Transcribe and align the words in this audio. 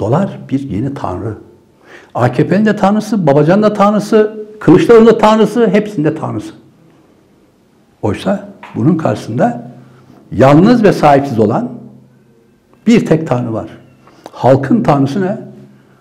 Dolar 0.00 0.38
bir 0.48 0.60
yeni 0.70 0.94
tanrı. 0.94 1.34
AKP'nin 2.14 2.66
de 2.66 2.76
tanrısı, 2.76 3.26
Babacan 3.26 3.62
da 3.62 3.72
tanrısı, 3.72 4.46
Kılıçdaroğlu'nun 4.60 5.06
da 5.06 5.18
tanrısı, 5.18 5.68
hepsinde 5.68 6.14
tanrısı. 6.14 6.52
Oysa 8.02 8.48
bunun 8.74 8.96
karşısında 8.96 9.70
yalnız 10.32 10.82
ve 10.82 10.92
sahipsiz 10.92 11.38
olan 11.38 11.68
bir 12.86 13.06
tek 13.06 13.28
tanrı 13.28 13.52
var. 13.52 13.68
Halkın 14.32 14.82
tanrısı 14.82 15.20
ne? 15.20 15.38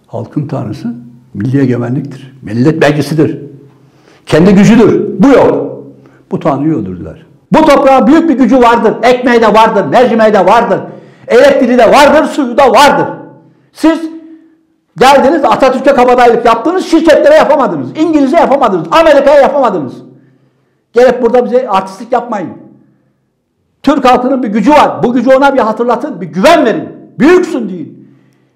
Halkın 0.07 0.47
tanrısı 0.47 0.93
milli 1.33 1.61
egemenliktir. 1.61 2.37
Millet 2.41 2.81
belgesidir. 2.81 3.39
Kendi 4.25 4.55
gücüdür. 4.55 5.05
Bu 5.19 5.27
yok. 5.27 5.83
Bu 6.31 6.39
tanrıyı 6.39 6.73
öldürdüler. 6.75 7.25
Bu 7.51 7.65
toprağın 7.65 8.07
büyük 8.07 8.29
bir 8.29 8.37
gücü 8.37 8.57
vardır. 8.57 8.93
Ekmeği 9.03 9.41
de 9.41 9.53
vardır, 9.53 9.85
mercimeği 9.85 10.33
de 10.33 10.45
vardır. 10.45 10.79
Elektriği 11.27 11.77
de 11.77 11.91
vardır, 11.91 12.25
suyu 12.25 12.57
da 12.57 12.71
vardır. 12.71 13.24
Siz 13.75 13.99
geldiniz 14.97 15.45
Atatürk'e 15.45 15.93
kabadayılık 15.93 16.45
yaptınız, 16.45 16.85
şirketlere 16.85 17.35
yapamadınız. 17.35 17.87
İngiliz'e 17.97 18.37
yapamadınız, 18.37 18.87
Amerika'ya 18.91 19.41
yapamadınız. 19.41 19.93
Gelip 20.93 21.21
burada 21.21 21.45
bize 21.45 21.69
artistlik 21.69 22.11
yapmayın. 22.11 22.49
Türk 23.83 24.05
halkının 24.05 24.43
bir 24.43 24.47
gücü 24.47 24.71
var. 24.71 25.03
Bu 25.03 25.13
gücü 25.13 25.29
ona 25.35 25.53
bir 25.53 25.59
hatırlatın, 25.59 26.21
bir 26.21 26.25
güven 26.25 26.65
verin. 26.65 26.89
Büyüksün 27.19 27.69
deyin. 27.69 28.09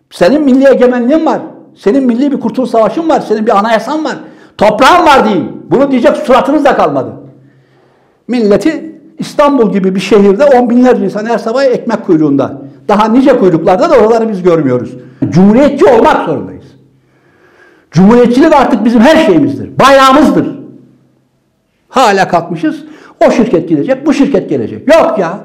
Senin 0.09 0.42
milli 0.42 0.68
egemenliğin 0.68 1.26
var. 1.26 1.40
Senin 1.76 2.04
milli 2.04 2.31
bir 2.31 2.40
kurtuluş 2.40 2.70
savaşın 2.70 3.09
var. 3.09 3.20
Senin 3.20 3.45
bir 3.45 3.58
anayasan 3.58 4.06
var. 4.06 4.16
Toprağın 4.58 5.06
var 5.06 5.26
deyin. 5.26 5.66
Bunu 5.72 5.92
diyecek 5.92 6.17
suratınız 6.17 6.66
da 6.66 6.76
kalmadı. 6.76 7.14
Milleti 8.28 9.02
İstanbul 9.17 9.72
gibi 9.72 9.95
bir 9.95 10.00
şehirde 10.00 10.45
on 10.45 10.70
binlerce 10.70 11.06
insan 11.06 11.26
her 11.26 11.38
sabah 11.38 11.64
ekmek 11.64 12.06
kuyruğunda. 12.06 12.62
Daha 12.88 13.08
nice 13.08 13.40
kuyruklarda 13.40 13.90
da 13.90 13.95
oraları 13.95 14.30
biz 14.30 14.44
görmüyoruz. 14.44 14.95
Cumhuriyetçi 15.31 15.85
olmak 15.85 16.25
zorundayız. 16.25 16.66
Cumhuriyetçilik 17.91 18.53
artık 18.53 18.85
bizim 18.85 19.02
her 19.02 19.25
şeyimizdir. 19.25 19.80
Bayrağımızdır. 19.80 20.59
Hala 21.89 22.27
kalkmışız. 22.27 22.83
O 23.27 23.31
şirket 23.31 23.69
gidecek, 23.69 24.05
bu 24.05 24.13
şirket 24.13 24.50
gelecek. 24.50 24.94
Yok 24.94 25.19
ya. 25.19 25.39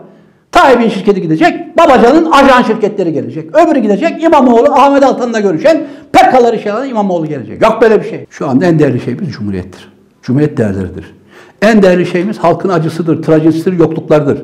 Tayyip'in 0.52 0.88
şirketi 0.88 1.22
gidecek, 1.22 1.78
Babacan'ın 1.78 2.30
ajan 2.30 2.62
şirketleri 2.62 3.12
gelecek. 3.12 3.56
Öbürü 3.56 3.78
gidecek, 3.78 4.22
İmamoğlu, 4.22 4.72
Ahmet 4.72 5.04
Altan'la 5.04 5.40
görüşen 5.40 5.86
PKK'ları 6.12 6.58
şey 6.58 6.72
alan 6.72 6.88
İmamoğlu 6.88 7.26
gelecek. 7.26 7.62
Yok 7.62 7.78
böyle 7.82 8.02
bir 8.02 8.08
şey. 8.08 8.26
Şu 8.30 8.48
anda 8.48 8.64
en 8.64 8.78
değerli 8.78 9.00
şeyimiz 9.00 9.32
Cumhuriyettir. 9.32 9.92
Cumhuriyet 10.22 10.56
değerleridir. 10.56 11.14
En 11.62 11.82
değerli 11.82 12.06
şeyimiz 12.06 12.38
halkın 12.38 12.68
acısıdır, 12.68 13.22
trajedisidir, 13.22 13.78
yokluklardır. 13.78 14.42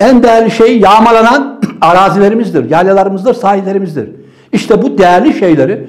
En 0.00 0.22
değerli 0.22 0.50
şey 0.50 0.78
yağmalanan 0.78 1.60
arazilerimizdir, 1.80 2.70
yaylalarımızdır, 2.70 3.34
sahillerimizdir. 3.34 4.08
İşte 4.56 4.82
bu 4.82 4.98
değerli 4.98 5.34
şeyleri, 5.34 5.86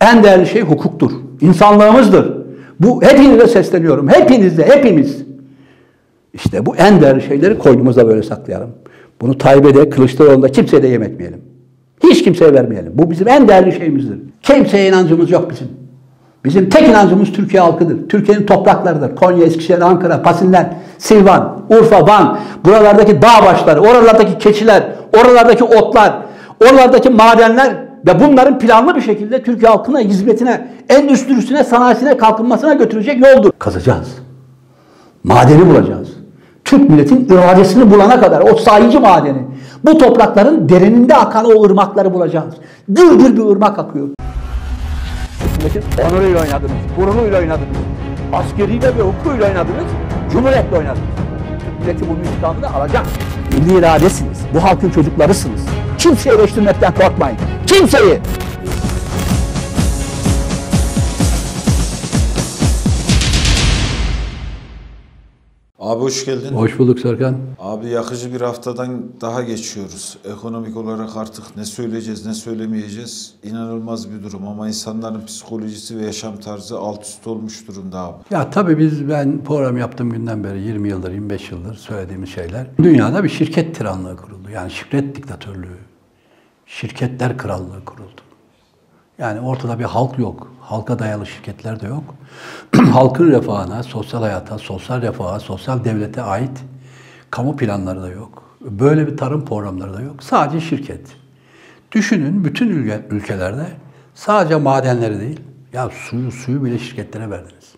en 0.00 0.22
değerli 0.22 0.46
şey 0.46 0.62
hukuktur, 0.62 1.10
insanlığımızdır. 1.40 2.32
Bu 2.80 3.02
hepinize 3.02 3.46
sesleniyorum, 3.46 4.08
hepinizle, 4.08 4.66
hepimiz. 4.68 5.16
İşte 6.34 6.66
bu 6.66 6.76
en 6.76 7.00
değerli 7.00 7.22
şeyleri 7.22 7.58
koynumuzda 7.58 8.08
böyle 8.08 8.22
saklayalım. 8.22 8.70
Bunu 9.20 9.38
Tayyip'e 9.38 9.90
Kılıçdaroğlu'nda 9.90 10.48
kimseye 10.48 10.82
de 10.82 10.86
yem 10.86 11.02
etmeyelim. 11.02 11.40
Hiç 12.04 12.24
kimseye 12.24 12.54
vermeyelim. 12.54 12.92
Bu 12.94 13.10
bizim 13.10 13.28
en 13.28 13.48
değerli 13.48 13.72
şeyimizdir. 13.72 14.18
Kimseye 14.42 14.88
inancımız 14.88 15.30
yok 15.30 15.50
bizim. 15.50 15.68
Bizim 16.44 16.68
tek 16.68 16.88
inancımız 16.88 17.32
Türkiye 17.32 17.62
halkıdır. 17.62 18.08
Türkiye'nin 18.08 18.46
topraklarıdır. 18.46 19.16
Konya, 19.16 19.44
Eskişehir, 19.44 19.80
Ankara, 19.80 20.22
Pasinler, 20.22 20.66
Silvan, 20.98 21.62
Urfa, 21.68 22.06
Van, 22.06 22.38
buralardaki 22.64 23.22
dağ 23.22 23.46
başları, 23.46 23.80
oralardaki 23.80 24.38
keçiler, 24.38 24.82
oralardaki 25.18 25.64
otlar, 25.64 26.12
oralardaki 26.60 27.10
madenler 27.10 27.91
ve 28.06 28.20
bunların 28.20 28.58
planlı 28.58 28.96
bir 28.96 29.00
şekilde 29.00 29.42
Türkiye 29.42 29.70
halkına, 29.70 30.00
hizmetine, 30.00 30.68
endüstrisine, 30.88 31.64
sanayisine, 31.64 32.16
kalkınmasına 32.16 32.74
götürecek 32.74 33.26
yoldur. 33.26 33.50
Kazacağız. 33.58 34.08
Madeni 35.24 35.66
bulacağız. 35.66 36.08
Türk 36.64 36.90
milletin 36.90 37.26
iradesini 37.30 37.90
bulana 37.90 38.20
kadar 38.20 38.40
o 38.52 38.56
sahici 38.56 38.98
madeni, 38.98 39.46
bu 39.84 39.98
toprakların 39.98 40.68
derininde 40.68 41.16
akan 41.16 41.44
o 41.44 41.64
ırmakları 41.64 42.14
bulacağız. 42.14 42.54
Gür 42.88 43.18
gür 43.18 43.36
bir 43.36 43.52
ırmak 43.52 43.78
akıyor. 43.78 44.08
Milletin 45.58 45.82
onuruyla 46.10 46.40
oynadınız, 46.40 46.72
gururuyla 46.96 47.38
oynadınız, 47.38 47.76
askeriyle 48.32 48.86
ve 48.98 49.02
hukukuyla 49.02 49.46
oynadınız, 49.46 49.86
cumhuriyetle 50.32 50.76
oynadınız. 50.76 51.08
Türk 51.60 51.80
milleti 51.80 52.04
bu 52.08 52.28
intikamını 52.28 52.74
alacak. 52.76 53.06
Milli 53.52 53.78
iradesiniz, 53.78 54.38
bu 54.54 54.62
halkın 54.64 54.90
çocuklarısınız. 54.90 55.60
Kimseyi 55.98 56.34
eleştirmekten 56.36 56.94
korkmayın. 56.94 57.38
Kimseyi! 57.66 58.20
Abi 65.82 66.00
hoş 66.00 66.24
geldin. 66.24 66.54
Hoş 66.54 66.78
bulduk 66.78 66.98
Serkan. 66.98 67.36
Abi 67.58 67.88
yakıcı 67.88 68.34
bir 68.34 68.40
haftadan 68.40 69.02
daha 69.20 69.42
geçiyoruz. 69.42 70.18
Ekonomik 70.24 70.76
olarak 70.76 71.16
artık 71.16 71.56
ne 71.56 71.64
söyleyeceğiz 71.64 72.26
ne 72.26 72.34
söylemeyeceğiz 72.34 73.34
inanılmaz 73.44 74.10
bir 74.12 74.22
durum 74.22 74.48
ama 74.48 74.68
insanların 74.68 75.26
psikolojisi 75.26 75.98
ve 75.98 76.04
yaşam 76.04 76.36
tarzı 76.36 76.78
alt 76.78 77.02
üst 77.04 77.26
olmuş 77.26 77.68
durumda 77.68 77.98
abi. 77.98 78.16
Ya 78.30 78.50
tabii 78.50 78.78
biz 78.78 79.08
ben 79.08 79.44
program 79.44 79.76
yaptığım 79.76 80.10
günden 80.10 80.44
beri 80.44 80.60
20 80.62 80.88
yıldır 80.88 81.10
25 81.12 81.50
yıldır 81.50 81.74
söylediğimiz 81.74 82.28
şeyler. 82.30 82.66
Dünyada 82.78 83.24
bir 83.24 83.28
şirket 83.28 83.76
tiranlığı 83.76 84.16
kuruldu. 84.16 84.50
Yani 84.54 84.70
şirket 84.70 85.16
diktatörlüğü, 85.16 85.78
şirketler 86.66 87.38
krallığı 87.38 87.84
kuruldu. 87.84 88.20
Yani 89.22 89.40
ortada 89.40 89.78
bir 89.78 89.84
halk 89.84 90.18
yok. 90.18 90.52
Halka 90.60 90.98
dayalı 90.98 91.26
şirketler 91.26 91.80
de 91.80 91.86
yok. 91.86 92.14
Halkın 92.92 93.30
refahına, 93.30 93.82
sosyal 93.82 94.22
hayata, 94.22 94.58
sosyal 94.58 95.02
refaha, 95.02 95.40
sosyal 95.40 95.84
devlete 95.84 96.22
ait 96.22 96.64
kamu 97.30 97.56
planları 97.56 98.02
da 98.02 98.08
yok. 98.08 98.56
Böyle 98.60 99.06
bir 99.06 99.16
tarım 99.16 99.44
programları 99.44 99.94
da 99.94 100.02
yok. 100.02 100.22
Sadece 100.22 100.66
şirket. 100.66 101.06
Düşünün 101.92 102.44
bütün 102.44 102.68
ülke, 102.68 103.06
ülkelerde 103.10 103.66
sadece 104.14 104.56
madenleri 104.56 105.20
değil, 105.20 105.40
ya 105.72 105.90
suyu 105.90 106.32
suyu 106.32 106.64
bile 106.64 106.78
şirketlere 106.78 107.30
verdiniz. 107.30 107.74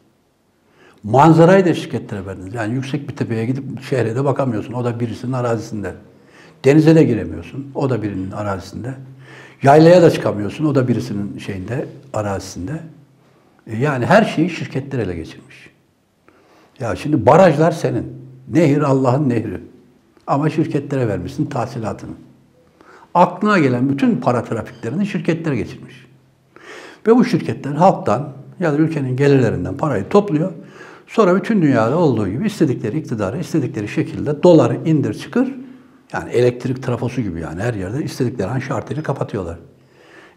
Manzarayı 1.02 1.64
da 1.64 1.74
şirketlere 1.74 2.26
verdiniz. 2.26 2.54
Yani 2.54 2.74
yüksek 2.74 3.08
bir 3.08 3.16
tepeye 3.16 3.46
gidip 3.46 3.82
şehre 3.82 4.16
de 4.16 4.24
bakamıyorsun. 4.24 4.72
O 4.72 4.84
da 4.84 5.00
birisinin 5.00 5.32
arazisinde. 5.32 5.94
Denize 6.64 6.94
de 6.94 7.04
giremiyorsun. 7.04 7.70
O 7.74 7.90
da 7.90 8.02
birinin 8.02 8.30
arazisinde. 8.30 8.94
Yaylaya 9.64 10.02
da 10.02 10.10
çıkamıyorsun. 10.10 10.64
O 10.64 10.74
da 10.74 10.88
birisinin 10.88 11.38
şeyinde, 11.38 11.86
arazisinde. 12.12 12.72
E 13.66 13.76
yani 13.76 14.06
her 14.06 14.24
şeyi 14.24 14.50
şirketler 14.50 14.98
ele 14.98 15.14
geçirmiş. 15.14 15.70
Ya 16.80 16.96
şimdi 16.96 17.26
barajlar 17.26 17.72
senin. 17.72 18.24
Nehir 18.52 18.80
Allah'ın 18.80 19.28
nehri. 19.28 19.60
Ama 20.26 20.50
şirketlere 20.50 21.08
vermişsin 21.08 21.46
tahsilatını. 21.46 22.10
Aklına 23.14 23.58
gelen 23.58 23.88
bütün 23.88 24.16
para 24.16 24.44
trafiklerini 24.44 25.06
şirketlere 25.06 25.56
geçirmiş. 25.56 26.06
Ve 27.06 27.16
bu 27.16 27.24
şirketler 27.24 27.72
halktan 27.72 28.32
ya 28.60 28.72
da 28.72 28.76
ülkenin 28.76 29.16
gelirlerinden 29.16 29.76
parayı 29.76 30.08
topluyor. 30.08 30.52
Sonra 31.06 31.36
bütün 31.36 31.62
dünyada 31.62 31.98
olduğu 31.98 32.28
gibi 32.28 32.46
istedikleri 32.46 32.98
iktidarı 32.98 33.38
istedikleri 33.38 33.88
şekilde 33.88 34.42
doları 34.42 34.76
indir 34.84 35.14
çıkır 35.14 35.63
yani 36.14 36.30
elektrik 36.30 36.82
trafosu 36.82 37.20
gibi 37.20 37.40
yani 37.40 37.62
her 37.62 37.74
yerde 37.74 38.04
istedikleri 38.04 38.48
an 38.48 38.58
şarteli 38.58 39.02
kapatıyorlar. 39.02 39.58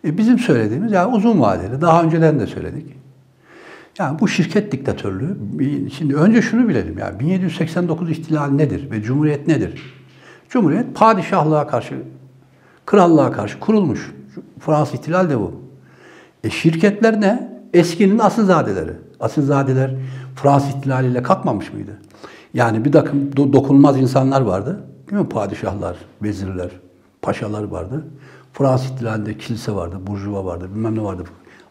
E 0.05 0.17
bizim 0.17 0.39
söylediğimiz 0.39 0.91
yani 0.91 1.15
uzun 1.15 1.41
vadeli, 1.41 1.81
daha 1.81 2.03
önceden 2.03 2.39
de 2.39 2.47
söyledik. 2.47 2.93
Yani 3.99 4.19
bu 4.19 4.27
şirket 4.27 4.71
diktatörlüğü, 4.71 5.37
şimdi 5.97 6.15
önce 6.15 6.41
şunu 6.41 6.69
bilelim 6.69 6.97
yani 6.97 7.19
1789 7.19 8.09
ihtilal 8.09 8.49
nedir 8.49 8.91
ve 8.91 9.01
cumhuriyet 9.01 9.47
nedir? 9.47 9.93
Cumhuriyet 10.49 10.95
padişahlığa 10.95 11.67
karşı, 11.67 11.95
krallığa 12.85 13.31
karşı 13.31 13.59
kurulmuş. 13.59 14.11
Fransız 14.59 14.93
ihtilal 14.99 15.29
de 15.29 15.39
bu. 15.39 15.61
E 16.43 16.49
şirketler 16.49 17.21
ne? 17.21 17.59
Eskinin 17.73 18.19
asilzadeleri. 18.19 18.91
Asilzadeler 19.19 19.95
Fransız 20.35 20.69
ihtilaliyle 20.69 21.23
kalkmamış 21.23 21.73
mıydı? 21.73 21.91
Yani 22.53 22.85
bir 22.85 22.91
takım 22.91 23.29
do- 23.29 23.53
dokunulmaz 23.53 23.97
insanlar 23.97 24.41
vardı. 24.41 24.83
Değil 25.09 25.21
mi? 25.21 25.29
Padişahlar, 25.29 25.97
vezirler, 26.21 26.69
paşalar 27.21 27.63
vardı. 27.63 28.03
Fransız 28.53 28.91
ihtilalinde 28.91 29.37
kilise 29.37 29.71
vardı, 29.71 29.97
burjuva 30.07 30.45
vardı, 30.45 30.69
bilmem 30.75 30.95
ne 30.95 31.03
vardı. 31.03 31.23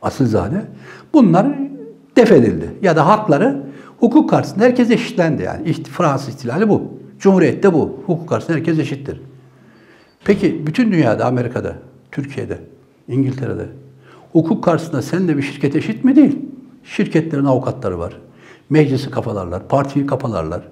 Asilzade. 0.03 0.65
Bunlar 1.13 1.47
def 2.17 2.33
edildi. 2.33 2.71
Ya 2.83 2.97
da 2.97 3.07
hakları 3.07 3.63
hukuk 4.01 4.31
karşısında 4.31 4.65
herkes 4.65 4.91
eşitlendi 4.91 5.43
yani. 5.43 5.73
Fransız 5.73 6.29
ihtilali 6.29 6.69
bu. 6.69 6.83
Cumhuriyette 7.19 7.73
bu. 7.73 8.01
Hukuk 8.07 8.29
karşısında 8.29 8.57
herkes 8.57 8.79
eşittir. 8.79 9.21
Peki 10.25 10.67
bütün 10.67 10.93
dünyada, 10.93 11.27
Amerika'da, 11.27 11.75
Türkiye'de, 12.13 12.59
İngiltere'de 13.09 13.67
hukuk 14.33 14.65
karşısında 14.65 15.03
sen 15.03 15.29
de 15.29 15.37
bir 15.37 15.43
şirket 15.43 15.77
eşit 15.77 16.05
mi 16.05 16.17
değil? 16.17 16.39
Şirketlerin 16.85 17.45
avukatları 17.45 17.99
var. 17.99 18.17
Meclisi 18.71 19.11
kafalarlar, 19.11 19.69
partiyi 19.69 20.07
kafalarlar. 20.07 20.63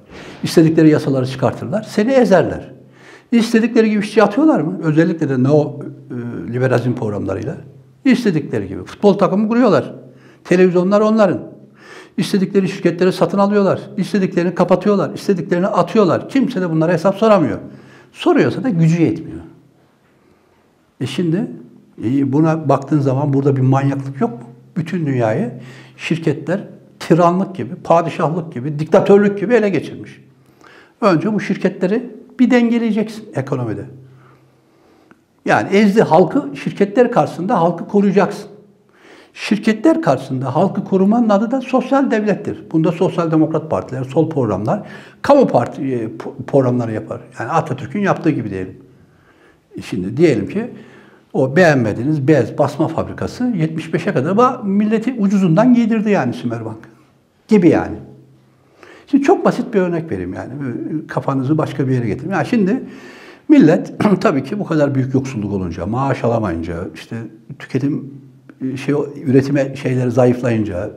İstedikleri 0.43 0.91
yasaları 0.91 1.27
çıkartırlar, 1.27 1.83
seni 1.83 2.13
ezerler. 2.13 2.75
İstedikleri 3.33 3.91
gibi 3.91 4.05
işçi 4.05 4.23
atıyorlar 4.23 4.61
mı? 4.61 4.79
Özellikle 4.83 5.29
de 5.29 5.43
neo 5.43 5.81
e, 6.11 6.53
liberalizm 6.53 6.95
programlarıyla. 6.95 7.57
İstedikleri 8.05 8.69
gibi. 8.69 8.85
Futbol 8.85 9.15
takımı 9.15 9.49
kuruyorlar. 9.49 9.95
Televizyonlar 10.45 11.01
onların. 11.01 11.41
İstedikleri 12.17 12.69
şirketleri 12.69 13.13
satın 13.13 13.39
alıyorlar. 13.39 13.81
İstediklerini 13.97 14.55
kapatıyorlar. 14.55 15.15
İstediklerini 15.15 15.67
atıyorlar. 15.67 16.29
Kimse 16.29 16.61
de 16.61 16.71
bunlara 16.71 16.93
hesap 16.93 17.17
soramıyor. 17.17 17.59
Soruyorsa 18.13 18.63
da 18.65 18.69
gücü 18.69 19.03
yetmiyor. 19.03 19.41
E 21.01 21.07
şimdi 21.07 21.51
e 22.05 22.33
buna 22.33 22.69
baktığın 22.69 23.01
zaman 23.01 23.33
burada 23.33 23.57
bir 23.57 23.61
manyaklık 23.61 24.21
yok 24.21 24.31
mu? 24.31 24.49
Bütün 24.77 25.07
dünyayı 25.07 25.53
şirketler 25.97 26.61
tiranlık 27.09 27.57
gibi, 27.57 27.75
padişahlık 27.75 28.53
gibi, 28.53 28.79
diktatörlük 28.79 29.39
gibi 29.39 29.55
ele 29.55 29.69
geçirmiş. 29.69 30.21
Önce 31.01 31.35
bu 31.35 31.41
şirketleri 31.41 32.11
bir 32.41 32.51
dengeleyeceksin 32.51 33.29
ekonomide. 33.35 33.85
Yani 35.45 35.77
ezdi 35.77 36.03
halkı, 36.03 36.57
şirketler 36.65 37.11
karşısında 37.11 37.61
halkı 37.61 37.89
koruyacaksın. 37.89 38.51
Şirketler 39.35 40.03
karşısında 40.03 40.55
halkı 40.55 40.85
korumanın 40.85 41.29
adı 41.29 41.51
da 41.51 41.61
sosyal 41.61 42.11
devlettir. 42.11 42.65
Bunda 42.73 42.93
sosyal 42.93 43.31
demokrat 43.31 43.71
partiler, 43.71 44.05
sol 44.05 44.31
programlar, 44.31 44.83
kamu 45.23 45.47
parti 45.47 45.83
e, 45.83 46.11
programları 46.47 46.93
yapar. 46.93 47.21
Yani 47.39 47.51
Atatürk'ün 47.51 48.01
yaptığı 48.01 48.31
gibi 48.31 48.51
diyelim. 48.51 48.77
E 49.79 49.83
şimdi 49.83 50.17
diyelim 50.17 50.49
ki 50.49 50.71
o 51.33 51.57
beğenmediğiniz 51.57 52.29
bez 52.29 52.59
basma 52.59 52.89
fabrikası 52.89 53.45
75'e 53.45 54.13
kadar 54.13 54.63
milleti 54.63 55.17
ucuzundan 55.19 55.75
giydirdi 55.75 56.11
yani 56.11 56.33
Sümerbank. 56.33 56.94
Gibi 57.49 57.69
yani. 57.69 57.97
Şimdi 59.07 59.25
çok 59.25 59.45
basit 59.45 59.75
bir 59.75 59.81
örnek 59.81 60.11
vereyim 60.11 60.35
yani. 60.35 60.53
Kafanızı 61.09 61.59
başka 61.59 61.89
bir 61.89 61.93
yere 61.93 62.07
getirin. 62.07 62.31
Yani 62.31 62.47
şimdi 62.47 62.83
millet 63.49 63.93
tabii 64.21 64.45
ki 64.45 64.59
bu 64.59 64.65
kadar 64.65 64.95
büyük 64.95 65.15
yoksulluk 65.15 65.53
olunca, 65.53 65.87
maaş 65.87 66.25
alamayınca, 66.25 66.75
işte 66.95 67.17
tüketim 67.59 68.15
şey 68.85 68.95
üretime 69.25 69.77
şeyleri 69.77 70.11
zayıflayınca, 70.11 70.91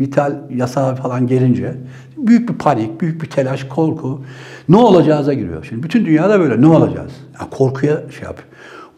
vital 0.00 0.36
yasağı 0.50 0.96
falan 0.96 1.26
gelince 1.26 1.74
büyük 2.16 2.48
bir 2.48 2.54
panik, 2.54 3.00
büyük 3.00 3.22
bir 3.22 3.30
telaş, 3.30 3.64
korku. 3.64 4.24
Ne 4.68 4.76
olacağıza 4.76 5.34
giriyor. 5.34 5.64
Şimdi 5.68 5.82
bütün 5.82 6.06
dünyada 6.06 6.40
böyle 6.40 6.60
ne 6.60 6.66
olacağız? 6.66 7.12
Yani 7.40 7.50
korkuya 7.50 7.96
şey 7.96 8.24
yapıyor. 8.24 8.48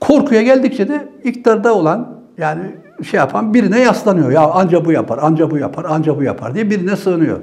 Korkuya 0.01 0.43
geldikçe 0.43 0.89
de 0.89 1.09
iktidarda 1.25 1.75
olan 1.75 2.23
yani 2.39 2.63
şey 3.05 3.19
yapan 3.19 3.55
birine 3.55 3.81
yaslanıyor. 3.81 4.31
Ya 4.31 4.51
anca 4.51 4.85
bu 4.85 4.93
yapar, 4.93 5.19
anca 5.23 5.51
bu 5.51 5.59
yapar, 5.59 5.85
anca 5.85 6.17
bu 6.17 6.23
yapar 6.23 6.55
diye 6.55 6.71
birine 6.71 6.97
sığınıyor. 6.97 7.41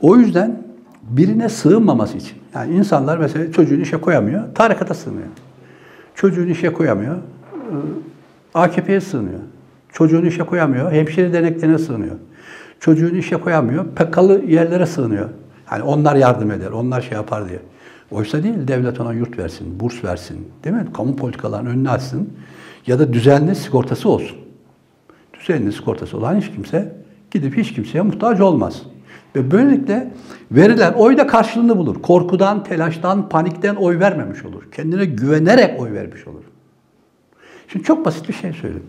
O 0.00 0.16
yüzden 0.16 0.62
birine 1.02 1.48
sığınmaması 1.48 2.16
için. 2.16 2.38
Yani 2.54 2.74
insanlar 2.74 3.18
mesela 3.18 3.52
çocuğunu 3.52 3.80
işe 3.80 3.96
koyamıyor, 3.96 4.54
tarikata 4.54 4.94
sığınıyor. 4.94 5.28
Çocuğunu 6.14 6.50
işe 6.50 6.72
koyamıyor, 6.72 7.16
AKP'ye 8.54 9.00
sığınıyor. 9.00 9.40
Çocuğunu 9.92 10.26
işe 10.26 10.42
koyamıyor, 10.42 10.92
hemşire 10.92 11.32
derneklerine 11.32 11.78
sığınıyor. 11.78 12.16
Çocuğunu 12.80 13.16
işe 13.16 13.36
koyamıyor, 13.36 13.84
pekalı 13.96 14.42
yerlere 14.46 14.86
sığınıyor. 14.86 15.28
Yani 15.72 15.82
onlar 15.82 16.16
yardım 16.16 16.50
eder, 16.50 16.70
onlar 16.70 17.00
şey 17.00 17.12
yapar 17.12 17.48
diye. 17.48 17.58
Oysa 18.10 18.42
değil, 18.42 18.68
devlet 18.68 19.00
ona 19.00 19.12
yurt 19.12 19.38
versin, 19.38 19.80
burs 19.80 20.04
versin, 20.04 20.48
değil 20.64 20.76
mi? 20.76 20.86
Kamu 20.96 21.16
politikalarının 21.16 21.70
önüne 21.70 21.90
açsın 21.90 22.28
ya 22.86 22.98
da 22.98 23.12
düzenli 23.12 23.54
sigortası 23.54 24.08
olsun. 24.08 24.36
Düzenli 25.40 25.72
sigortası 25.72 26.18
olan 26.18 26.40
hiç 26.40 26.50
kimse 26.50 26.96
gidip 27.30 27.56
hiç 27.56 27.72
kimseye 27.72 28.02
muhtaç 28.02 28.40
olmaz. 28.40 28.82
Ve 29.36 29.50
böylelikle 29.50 30.12
verilen 30.50 30.92
oy 30.92 31.16
da 31.16 31.26
karşılığını 31.26 31.78
bulur. 31.78 32.02
Korkudan, 32.02 32.64
telaştan, 32.64 33.28
panikten 33.28 33.74
oy 33.74 33.98
vermemiş 33.98 34.44
olur. 34.44 34.62
Kendine 34.72 35.04
güvenerek 35.04 35.80
oy 35.80 35.92
vermiş 35.92 36.26
olur. 36.26 36.42
Şimdi 37.68 37.84
çok 37.84 38.04
basit 38.04 38.28
bir 38.28 38.34
şey 38.34 38.52
söyleyeyim. 38.52 38.86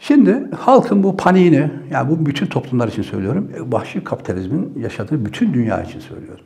Şimdi 0.00 0.46
halkın 0.56 1.02
bu 1.02 1.16
paniğini, 1.16 1.70
yani 1.90 2.10
bu 2.10 2.26
bütün 2.26 2.46
toplumlar 2.46 2.88
için 2.88 3.02
söylüyorum, 3.02 3.50
vahşi 3.68 4.04
kapitalizmin 4.04 4.72
yaşadığı 4.78 5.24
bütün 5.24 5.54
dünya 5.54 5.82
için 5.82 6.00
söylüyorum. 6.00 6.44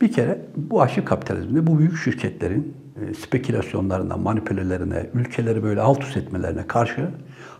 Bir 0.00 0.12
kere 0.12 0.40
bu 0.56 0.76
vahşi 0.76 1.04
kapitalizmde 1.04 1.66
bu 1.66 1.78
büyük 1.78 1.98
şirketlerin 1.98 2.62
e, 2.62 2.85
spekülasyonlarına, 3.18 4.16
manipülelerine, 4.16 5.10
ülkeleri 5.14 5.62
böyle 5.62 5.80
alt 5.80 6.02
üst 6.02 6.16
etmelerine 6.16 6.66
karşı 6.66 7.08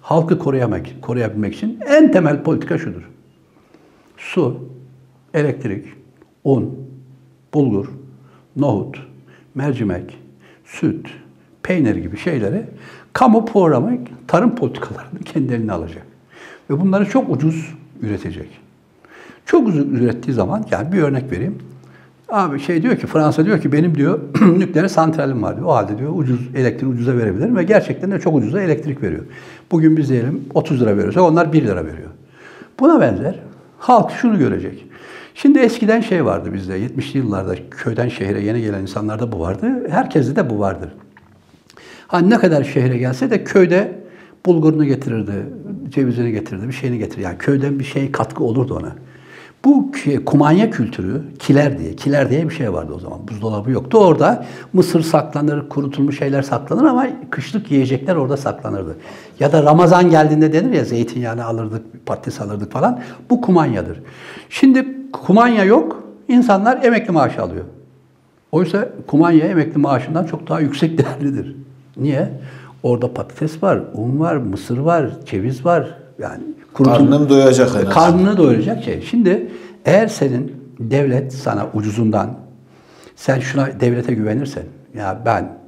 halkı 0.00 0.38
koruyamak, 0.38 0.86
koruyabilmek 1.02 1.54
için 1.54 1.80
en 1.86 2.12
temel 2.12 2.42
politika 2.42 2.78
şudur. 2.78 3.10
Su, 4.16 4.68
elektrik, 5.34 5.86
un, 6.44 6.78
bulgur, 7.54 7.88
nohut, 8.56 8.98
mercimek, 9.54 10.18
süt, 10.64 11.06
peynir 11.62 11.96
gibi 11.96 12.16
şeyleri 12.16 12.64
kamu 13.12 13.44
programı 13.44 13.98
tarım 14.26 14.54
politikalarını 14.54 15.18
kendi 15.24 15.54
eline 15.54 15.72
alacak. 15.72 16.06
Ve 16.70 16.80
bunları 16.80 17.08
çok 17.08 17.30
ucuz 17.30 17.74
üretecek. 18.00 18.48
Çok 19.46 19.68
ucuz 19.68 19.86
ürettiği 19.86 20.34
zaman, 20.34 20.66
yani 20.70 20.92
bir 20.92 21.02
örnek 21.02 21.32
vereyim. 21.32 21.58
Abi 22.28 22.60
şey 22.60 22.82
diyor 22.82 22.96
ki, 22.96 23.06
Fransa 23.06 23.44
diyor 23.44 23.60
ki 23.60 23.72
benim 23.72 23.94
diyor 23.94 24.18
nükleer 24.40 24.88
santralim 24.88 25.42
var 25.42 25.56
diyor. 25.56 25.66
O 25.66 25.74
halde 25.74 25.98
diyor 25.98 26.12
ucuz 26.14 26.40
elektriği 26.54 26.86
ucuza 26.86 27.16
verebilirim 27.16 27.56
ve 27.56 27.62
gerçekten 27.62 28.10
de 28.10 28.20
çok 28.20 28.34
ucuza 28.34 28.60
elektrik 28.60 29.02
veriyor. 29.02 29.22
Bugün 29.70 29.96
biz 29.96 30.08
diyelim 30.08 30.44
30 30.54 30.80
lira 30.80 30.96
veriyorsa 30.96 31.20
onlar 31.20 31.52
1 31.52 31.62
lira 31.62 31.86
veriyor. 31.86 32.10
Buna 32.80 33.00
benzer 33.00 33.38
halk 33.78 34.10
şunu 34.10 34.38
görecek. 34.38 34.86
Şimdi 35.34 35.58
eskiden 35.58 36.00
şey 36.00 36.24
vardı 36.24 36.54
bizde 36.54 36.78
70'li 36.78 37.18
yıllarda 37.18 37.54
köyden 37.70 38.08
şehre 38.08 38.40
yeni 38.40 38.60
gelen 38.60 38.82
insanlarda 38.82 39.32
bu 39.32 39.40
vardı. 39.40 39.90
Herkeste 39.90 40.36
de 40.36 40.50
bu 40.50 40.58
vardır. 40.58 40.90
Hani 42.08 42.30
ne 42.30 42.38
kadar 42.38 42.64
şehre 42.64 42.98
gelse 42.98 43.30
de 43.30 43.44
köyde 43.44 43.92
bulgurunu 44.46 44.84
getirirdi, 44.84 45.32
cevizini 45.88 46.32
getirirdi, 46.32 46.68
bir 46.68 46.72
şeyini 46.72 46.98
getirirdi. 46.98 47.22
Yani 47.22 47.38
köyden 47.38 47.78
bir 47.78 47.84
şey 47.84 48.12
katkı 48.12 48.44
olurdu 48.44 48.74
ona. 48.74 48.92
Bu 49.66 49.90
kumanya 50.26 50.70
kültürü, 50.70 51.22
kiler 51.38 51.78
diye, 51.78 51.96
kiler 51.96 52.30
diye 52.30 52.48
bir 52.48 52.54
şey 52.54 52.72
vardı 52.72 52.92
o 52.96 52.98
zaman. 52.98 53.28
Buzdolabı 53.28 53.70
yoktu. 53.70 53.98
Orada 53.98 54.44
mısır 54.72 55.02
saklanır, 55.02 55.68
kurutulmuş 55.68 56.18
şeyler 56.18 56.42
saklanır 56.42 56.84
ama 56.84 57.06
kışlık 57.30 57.70
yiyecekler 57.70 58.16
orada 58.16 58.36
saklanırdı. 58.36 58.96
Ya 59.40 59.52
da 59.52 59.62
Ramazan 59.62 60.10
geldiğinde 60.10 60.52
denir 60.52 60.72
ya 60.72 60.84
zeytinyağını 60.84 61.44
alırdık, 61.44 62.06
patates 62.06 62.40
alırdık 62.40 62.72
falan. 62.72 63.00
Bu 63.30 63.40
kumanyadır. 63.40 64.00
Şimdi 64.50 64.86
kumanya 65.12 65.64
yok, 65.64 66.02
insanlar 66.28 66.84
emekli 66.84 67.12
maaşı 67.12 67.42
alıyor. 67.42 67.64
Oysa 68.52 68.88
kumanya 69.06 69.46
emekli 69.46 69.78
maaşından 69.78 70.24
çok 70.24 70.48
daha 70.48 70.60
yüksek 70.60 70.98
değerlidir. 71.04 71.56
Niye? 71.96 72.30
Orada 72.82 73.14
patates 73.14 73.62
var, 73.62 73.80
un 73.94 74.20
var, 74.20 74.36
mısır 74.36 74.78
var, 74.78 75.10
ceviz 75.26 75.64
var. 75.64 75.98
Yani 76.18 76.42
kurutun, 76.76 76.94
karnım 76.94 77.28
doyacak 77.28 77.70
en 77.76 77.90
Karnını 77.90 78.36
doyuracak 78.36 78.84
şey. 78.84 79.02
Şimdi 79.02 79.48
eğer 79.86 80.06
senin 80.06 80.56
devlet 80.78 81.32
sana 81.32 81.70
ucuzundan 81.74 82.38
sen 83.16 83.40
şuna 83.40 83.80
devlete 83.80 84.14
güvenirsen 84.14 84.64
ya 84.94 85.22
ben 85.26 85.58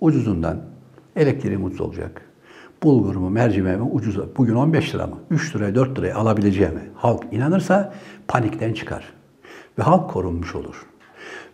ucuzundan 0.00 0.56
elektriğim 1.16 1.64
ucuz 1.64 1.80
olacak. 1.80 2.22
Bulgurumu, 2.82 3.30
mercimeğimi 3.30 3.82
ucuz. 3.82 4.36
Bugün 4.36 4.54
15 4.54 4.94
lira 4.94 5.06
mı? 5.06 5.18
3 5.30 5.56
liraya, 5.56 5.74
4 5.74 5.98
liraya 5.98 6.14
alabileceğime 6.14 6.80
halk 6.94 7.24
inanırsa 7.32 7.94
panikten 8.28 8.72
çıkar. 8.72 9.04
Ve 9.78 9.82
halk 9.82 10.10
korunmuş 10.10 10.54
olur. 10.54 10.86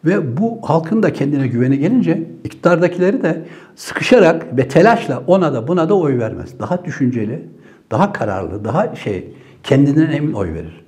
Ve 0.05 0.37
bu 0.37 0.59
halkın 0.63 1.03
da 1.03 1.13
kendine 1.13 1.47
güveni 1.47 1.79
gelince 1.79 2.31
iktidardakileri 2.45 3.23
de 3.23 3.45
sıkışarak 3.77 4.57
ve 4.57 4.69
telaşla 4.69 5.23
ona 5.27 5.53
da 5.55 5.69
buna 5.69 5.89
da 5.89 5.95
oy 5.95 6.19
vermez. 6.19 6.59
Daha 6.59 6.85
düşünceli, 6.85 7.49
daha 7.91 8.13
kararlı, 8.13 8.65
daha 8.65 8.97
şey 8.97 9.35
kendinden 9.63 10.11
emin 10.11 10.33
oy 10.33 10.55
verir. 10.55 10.85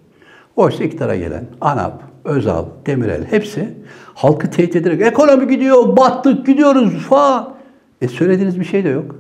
Oysa 0.57 0.85
iktidara 0.85 1.17
gelen 1.17 1.45
ANAP, 1.61 2.03
Özal, 2.25 2.65
Demirel 2.87 3.25
hepsi 3.25 3.69
halkı 4.15 4.51
tehdit 4.51 4.77
ederek 4.77 5.01
ekonomi 5.03 5.49
gidiyor, 5.49 5.97
battık, 5.97 6.47
gidiyoruz 6.47 6.93
falan. 6.93 7.55
E 8.01 8.09
söylediğiniz 8.09 8.61
bir 8.61 8.65
şey 8.65 8.85
de 8.85 8.89
yok. 8.89 9.17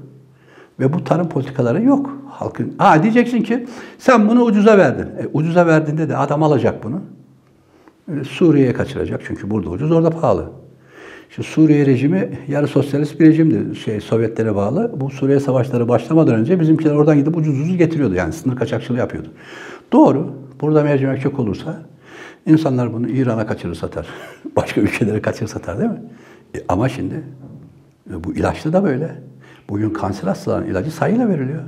Ve 0.80 0.92
bu 0.92 1.04
tarım 1.04 1.28
politikaları 1.28 1.82
yok 1.82 2.16
halkın. 2.30 2.74
Ha 2.78 3.02
diyeceksin 3.02 3.42
ki 3.42 3.66
sen 3.98 4.28
bunu 4.28 4.42
ucuza 4.42 4.78
verdin. 4.78 5.02
E, 5.02 5.28
ucuza 5.32 5.66
verdiğinde 5.66 6.08
de 6.08 6.16
adam 6.16 6.42
alacak 6.42 6.84
bunu. 6.84 7.00
Suriye'ye 8.28 8.72
kaçıracak 8.72 9.20
çünkü 9.26 9.50
burada 9.50 9.70
ucuz, 9.70 9.90
orada 9.90 10.10
pahalı. 10.10 10.50
Şu 11.30 11.42
Suriye 11.42 11.86
rejimi 11.86 12.38
yarı 12.48 12.66
sosyalist 12.66 13.20
bir 13.20 13.26
rejimdi. 13.26 13.76
Şey 13.76 14.00
Sovyetlere 14.00 14.54
bağlı. 14.54 14.92
Bu 14.96 15.10
Suriye 15.10 15.40
savaşları 15.40 15.88
başlamadan 15.88 16.34
önce 16.34 16.60
bizimkiler 16.60 16.94
oradan 16.94 17.16
gidip 17.16 17.36
ucuz 17.36 17.60
ucuz 17.60 17.76
getiriyordu. 17.76 18.14
Yani 18.14 18.32
sınır 18.32 18.56
kaçakçılığı 18.56 18.98
yapıyordu. 18.98 19.28
Doğru. 19.92 20.34
Burada 20.60 20.82
mercimek 20.82 21.20
çok 21.20 21.38
olursa 21.38 21.82
insanlar 22.46 22.92
bunu 22.92 23.08
İran'a 23.08 23.46
kaçırır 23.46 23.74
satar. 23.74 24.06
Başka 24.56 24.80
ülkelere 24.80 25.22
kaçırır 25.22 25.48
satar 25.48 25.78
değil 25.78 25.90
mi? 25.90 26.02
E, 26.56 26.58
ama 26.68 26.88
şimdi 26.88 27.14
e, 28.10 28.24
bu 28.24 28.34
ilaçlı 28.34 28.72
da 28.72 28.84
böyle. 28.84 29.14
Bugün 29.68 29.90
kanser 29.90 30.28
hastalarının 30.28 30.66
ilacı 30.70 30.90
sayıyla 30.90 31.28
veriliyor. 31.28 31.62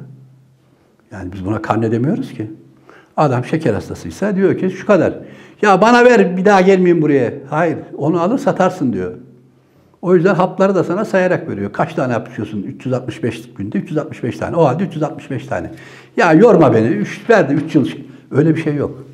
Yani 1.13 1.33
biz 1.33 1.45
buna 1.45 1.63
karne 1.63 1.91
demiyoruz 1.91 2.33
ki. 2.33 2.51
Adam 3.17 3.45
şeker 3.45 3.75
hastasıysa 3.75 4.37
diyor 4.37 4.59
ki 4.59 4.71
şu 4.71 4.87
kadar. 4.87 5.15
Ya 5.63 5.81
bana 5.81 6.05
ver 6.05 6.37
bir 6.37 6.45
daha 6.45 6.61
gelmeyeyim 6.61 7.03
buraya. 7.03 7.33
Hayır 7.51 7.79
onu 7.97 8.21
alır 8.21 8.39
satarsın 8.39 8.93
diyor. 8.93 9.13
O 10.03 10.15
yüzden 10.15 10.35
hapları 10.35 10.75
da 10.75 10.85
sana 10.85 11.05
sayarak 11.05 11.49
veriyor. 11.49 11.73
Kaç 11.73 11.95
tane 11.95 12.13
hap 12.13 12.33
içiyorsun? 12.33 12.63
365 12.63 13.55
günde 13.57 13.79
365 13.79 14.39
tane. 14.39 14.57
O 14.57 14.65
halde 14.65 14.85
365 14.85 15.47
tane. 15.47 15.71
Ya 16.17 16.33
yorma 16.33 16.75
beni. 16.75 16.87
Üç, 16.87 17.31
verdi 17.31 17.55
3 17.55 17.75
yıl. 17.75 17.89
Öyle 18.35 18.57
bir 18.57 18.63
şey 18.63 18.75
yok. 18.75 19.05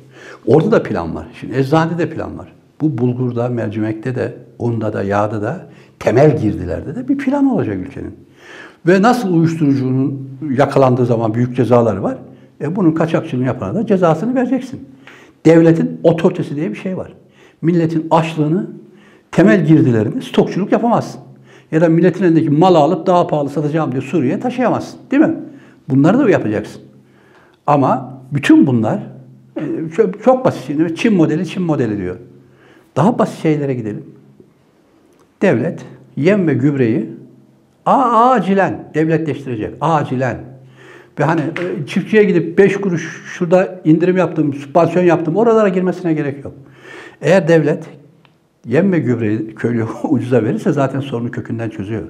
Orada 0.47 0.71
da 0.71 0.83
plan 0.83 1.15
var. 1.15 1.27
Şimdi 1.39 1.57
eczanede 1.57 1.97
de 1.97 2.09
plan 2.09 2.37
var. 2.37 2.53
Bu 2.81 2.97
bulgurda, 2.97 3.49
mercimekte 3.49 4.15
de, 4.15 4.33
unda 4.59 4.93
da, 4.93 5.03
yağda 5.03 5.41
da, 5.41 5.65
temel 5.99 6.41
girdilerde 6.41 6.95
de 6.95 7.07
bir 7.07 7.17
plan 7.17 7.45
olacak 7.45 7.77
ülkenin. 7.87 8.15
Ve 8.87 9.01
nasıl 9.01 9.33
uyuşturucunun 9.33 10.29
yakalandığı 10.57 11.05
zaman 11.05 11.33
büyük 11.33 11.55
cezaları 11.55 12.03
var. 12.03 12.17
E 12.61 12.75
bunun 12.75 12.91
kaçakçılığını 12.91 13.45
yapana 13.45 13.75
da 13.75 13.85
cezasını 13.85 14.35
vereceksin. 14.35 14.89
Devletin 15.45 15.99
otoritesi 16.03 16.55
diye 16.55 16.69
bir 16.69 16.75
şey 16.75 16.97
var. 16.97 17.13
Milletin 17.61 18.07
açlığını, 18.11 18.67
temel 19.31 19.65
girdilerini 19.65 20.21
stokçuluk 20.21 20.71
yapamazsın. 20.71 21.21
Ya 21.71 21.81
da 21.81 21.89
milletin 21.89 22.23
elindeki 22.23 22.49
malı 22.49 22.77
alıp 22.77 23.07
daha 23.07 23.27
pahalı 23.27 23.49
satacağım 23.49 23.91
diye 23.91 24.01
Suriye'ye 24.01 24.39
taşıyamazsın. 24.39 24.99
Değil 25.11 25.23
mi? 25.23 25.35
Bunları 25.89 26.19
da 26.19 26.29
yapacaksın. 26.29 26.81
Ama 27.67 28.21
bütün 28.31 28.67
bunlar 28.67 29.10
çok, 29.95 30.23
çok 30.23 30.45
basit. 30.45 30.63
Şimdi 30.67 30.95
Çin 30.95 31.13
modeli, 31.13 31.47
Çin 31.47 31.63
modeli 31.63 31.97
diyor. 31.97 32.15
Daha 32.95 33.19
basit 33.19 33.41
şeylere 33.41 33.73
gidelim. 33.73 34.05
Devlet 35.41 35.85
yem 36.15 36.47
ve 36.47 36.53
gübreyi 36.53 37.09
acilen 37.85 38.91
devletleştirecek. 38.93 39.73
Acilen. 39.81 40.37
Ve 41.19 41.23
hani 41.23 41.41
e, 41.41 41.85
çiftçiye 41.87 42.23
gidip 42.23 42.57
5 42.57 42.77
kuruş 42.77 43.23
şurada 43.25 43.81
indirim 43.83 44.17
yaptım, 44.17 44.53
sübvansiyon 44.53 45.05
yaptım 45.05 45.35
oralara 45.35 45.69
girmesine 45.69 46.13
gerek 46.13 46.45
yok. 46.45 46.53
Eğer 47.21 47.47
devlet 47.47 47.83
yem 48.65 48.91
ve 48.91 48.99
gübreyi 48.99 49.55
köylüye 49.55 49.85
ucuza 50.03 50.43
verirse 50.43 50.71
zaten 50.71 50.99
sorunu 50.99 51.31
kökünden 51.31 51.69
çözüyor. 51.69 52.03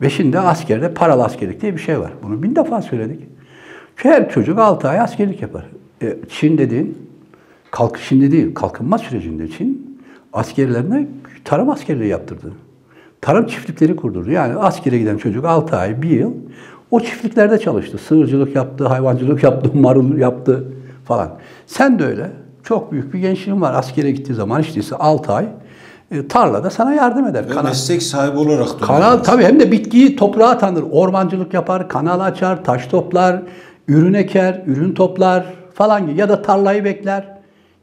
Ve 0.00 0.10
şimdi 0.10 0.38
askerde 0.38 0.94
paralı 0.94 1.24
askerlik 1.24 1.60
diye 1.60 1.74
bir 1.74 1.80
şey 1.80 2.00
var. 2.00 2.12
Bunu 2.22 2.42
bin 2.42 2.56
defa 2.56 2.82
söyledik. 2.82 3.20
Her 3.96 4.30
çocuk 4.30 4.58
6 4.58 4.88
ay 4.88 5.00
askerlik 5.00 5.42
yapar. 5.42 5.64
E, 6.02 6.16
Çin 6.28 6.58
dediğin 6.58 6.98
kalkışında 7.70 8.30
değil, 8.30 8.54
kalkınma 8.54 8.98
sürecinde 8.98 9.48
Çin 9.48 9.98
askerlerine 10.32 11.06
tarım 11.44 11.70
askerliği 11.70 12.10
yaptırdı. 12.10 12.52
Tarım 13.20 13.46
çiftlikleri 13.46 13.96
kurdurdu. 13.96 14.30
Yani 14.30 14.54
askere 14.56 14.98
giden 14.98 15.16
çocuk 15.18 15.44
6 15.44 15.76
ay, 15.76 16.02
1 16.02 16.10
yıl 16.10 16.32
o 16.90 17.00
çiftliklerde 17.00 17.58
çalıştı. 17.58 17.98
Sığırcılık 17.98 18.56
yaptı, 18.56 18.86
hayvancılık 18.86 19.42
yaptı, 19.42 19.70
marul 19.74 20.18
yaptı 20.18 20.64
falan. 21.04 21.30
Sen 21.66 21.98
de 21.98 22.04
öyle. 22.04 22.30
Çok 22.62 22.92
büyük 22.92 23.14
bir 23.14 23.18
gençliğin 23.18 23.60
var. 23.60 23.74
Askere 23.74 24.10
gittiği 24.10 24.34
zaman 24.34 24.60
işte 24.60 24.96
6 24.96 25.32
ay 25.32 25.46
e, 26.10 26.28
tarlada 26.28 26.70
sana 26.70 26.94
yardım 26.94 27.26
eder. 27.26 27.44
Ve 27.44 27.48
kanal, 27.48 27.64
meslek 27.64 28.02
sahibi 28.02 28.38
olarak 28.38 28.80
da 28.80 28.86
Kanal 28.86 29.16
tabii 29.16 29.44
hem 29.44 29.60
de 29.60 29.72
bitkiyi 29.72 30.16
toprağa 30.16 30.58
tanır. 30.58 30.84
Ormancılık 30.90 31.54
yapar, 31.54 31.88
kanal 31.88 32.20
açar, 32.20 32.64
taş 32.64 32.86
toplar, 32.86 33.42
ürün 33.88 34.14
eker, 34.14 34.62
ürün 34.66 34.94
toplar 34.94 35.57
falan 35.78 36.06
gibi. 36.06 36.20
Ya 36.20 36.28
da 36.28 36.42
tarlayı 36.42 36.84
bekler 36.84 37.38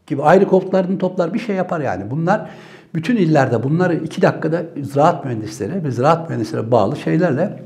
gibi 0.07 0.23
ayrı 0.23 0.47
koplarını 0.47 0.97
toplar 0.97 1.33
bir 1.33 1.39
şey 1.39 1.55
yapar 1.55 1.79
yani. 1.79 2.11
Bunlar 2.11 2.49
bütün 2.95 3.15
illerde 3.15 3.63
bunları 3.63 3.95
iki 3.95 4.21
dakikada 4.21 4.63
ziraat 4.81 5.25
mühendisleri 5.25 5.83
ve 5.83 5.91
ziraat 5.91 6.29
mühendisleri 6.29 6.71
bağlı 6.71 6.95
şeylerle 6.95 7.63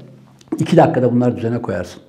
iki 0.58 0.78
dakikada 0.78 1.12
bunları 1.12 1.38
düzene 1.38 1.62
koyarsın. 1.62 2.02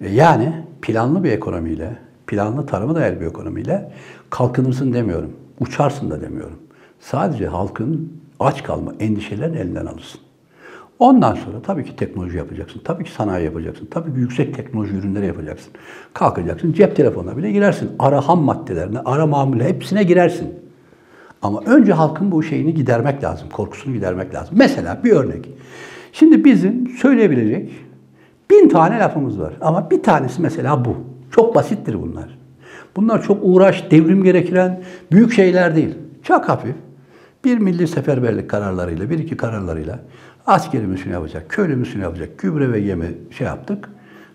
E, 0.00 0.08
yani 0.08 0.52
planlı 0.82 1.24
bir 1.24 1.32
ekonomiyle, 1.32 1.98
planlı 2.26 2.66
tarıma 2.66 2.94
dayalı 2.94 3.20
bir 3.20 3.26
ekonomiyle 3.26 3.92
kalkınırsın 4.30 4.92
demiyorum. 4.92 5.32
Uçarsın 5.60 6.10
da 6.10 6.20
demiyorum. 6.20 6.58
Sadece 7.00 7.46
halkın 7.46 8.12
aç 8.40 8.62
kalma 8.62 8.92
endişelerini 9.00 9.56
elinden 9.56 9.86
alırsın. 9.86 10.20
Ondan 10.98 11.34
sonra 11.34 11.62
tabii 11.62 11.84
ki 11.84 11.96
teknoloji 11.96 12.36
yapacaksın. 12.36 12.80
Tabii 12.84 13.04
ki 13.04 13.10
sanayi 13.10 13.44
yapacaksın. 13.44 13.88
Tabii 13.90 14.14
ki 14.14 14.20
yüksek 14.20 14.54
teknoloji 14.54 14.94
ürünleri 14.94 15.26
yapacaksın. 15.26 15.72
Kalkacaksın 16.14 16.72
cep 16.72 16.96
telefonuna 16.96 17.36
bile 17.36 17.52
girersin. 17.52 17.90
Ara 17.98 18.28
ham 18.28 18.40
maddelerine, 18.40 18.98
ara 19.04 19.26
mamule 19.26 19.64
hepsine 19.64 20.02
girersin. 20.02 20.54
Ama 21.42 21.60
önce 21.66 21.92
halkın 21.92 22.32
bu 22.32 22.42
şeyini 22.42 22.74
gidermek 22.74 23.24
lazım. 23.24 23.48
Korkusunu 23.52 23.94
gidermek 23.94 24.34
lazım. 24.34 24.54
Mesela 24.58 25.00
bir 25.04 25.12
örnek. 25.12 25.48
Şimdi 26.12 26.44
bizim 26.44 26.88
söyleyebilecek 26.88 27.70
bin 28.50 28.68
tane 28.68 28.98
lafımız 28.98 29.40
var. 29.40 29.54
Ama 29.60 29.90
bir 29.90 30.02
tanesi 30.02 30.42
mesela 30.42 30.84
bu. 30.84 30.96
Çok 31.30 31.54
basittir 31.54 32.02
bunlar. 32.02 32.38
Bunlar 32.96 33.22
çok 33.22 33.38
uğraş, 33.42 33.90
devrim 33.90 34.24
gerektiren 34.24 34.82
büyük 35.12 35.32
şeyler 35.32 35.76
değil. 35.76 35.94
Çok 36.22 36.48
hafif. 36.48 36.74
Bir 37.44 37.58
milli 37.58 37.88
seferberlik 37.88 38.50
kararlarıyla, 38.50 39.10
bir 39.10 39.18
iki 39.18 39.36
kararlarıyla 39.36 39.98
askeri 40.46 40.86
müsünü 40.86 41.12
yapacak, 41.12 41.48
köylü 41.48 41.76
müsünü 41.76 42.02
yapacak, 42.02 42.38
gübre 42.38 42.72
ve 42.72 42.78
yemi 42.78 43.14
şey 43.30 43.46
yaptık. 43.46 43.88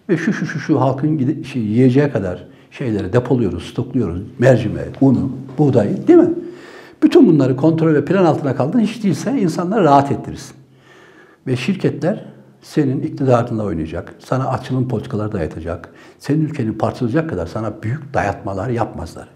Ve 0.10 0.18
şu 0.18 0.34
şu 0.34 0.46
şu 0.46 0.60
şu 0.60 0.82
halkın 0.82 1.44
şey, 1.44 1.62
yiyeceği 1.62 2.12
kadar 2.12 2.46
şeyleri 2.72 3.14
depoluyoruz, 3.14 3.64
stokluyoruz. 3.64 4.22
Mercimeği, 4.40 4.88
unu, 5.02 5.32
buğdayı 5.58 6.08
değil 6.08 6.20
mi? 6.20 6.34
Bütün 7.04 7.28
bunları 7.28 7.56
kontrol 7.56 7.94
ve 7.94 8.06
plan 8.06 8.26
altına 8.26 8.56
kaldın. 8.56 8.80
Hiç 8.80 9.04
değilse 9.04 9.42
insanları 9.42 9.84
rahat 9.84 10.12
ettirirsin. 10.12 10.56
Ve 11.48 11.56
şirketler 11.56 12.26
senin 12.62 13.02
iktidarınla 13.02 13.64
oynayacak, 13.64 14.16
sana 14.20 14.48
açılım 14.50 14.88
politikaları 14.88 15.32
dayatacak, 15.32 15.90
senin 16.20 16.46
ülkenin 16.46 16.74
parçalayacak 16.74 17.30
kadar 17.30 17.48
sana 17.48 17.84
büyük 17.84 18.14
dayatmalar 18.14 18.70
yapmazlar. 18.70 19.28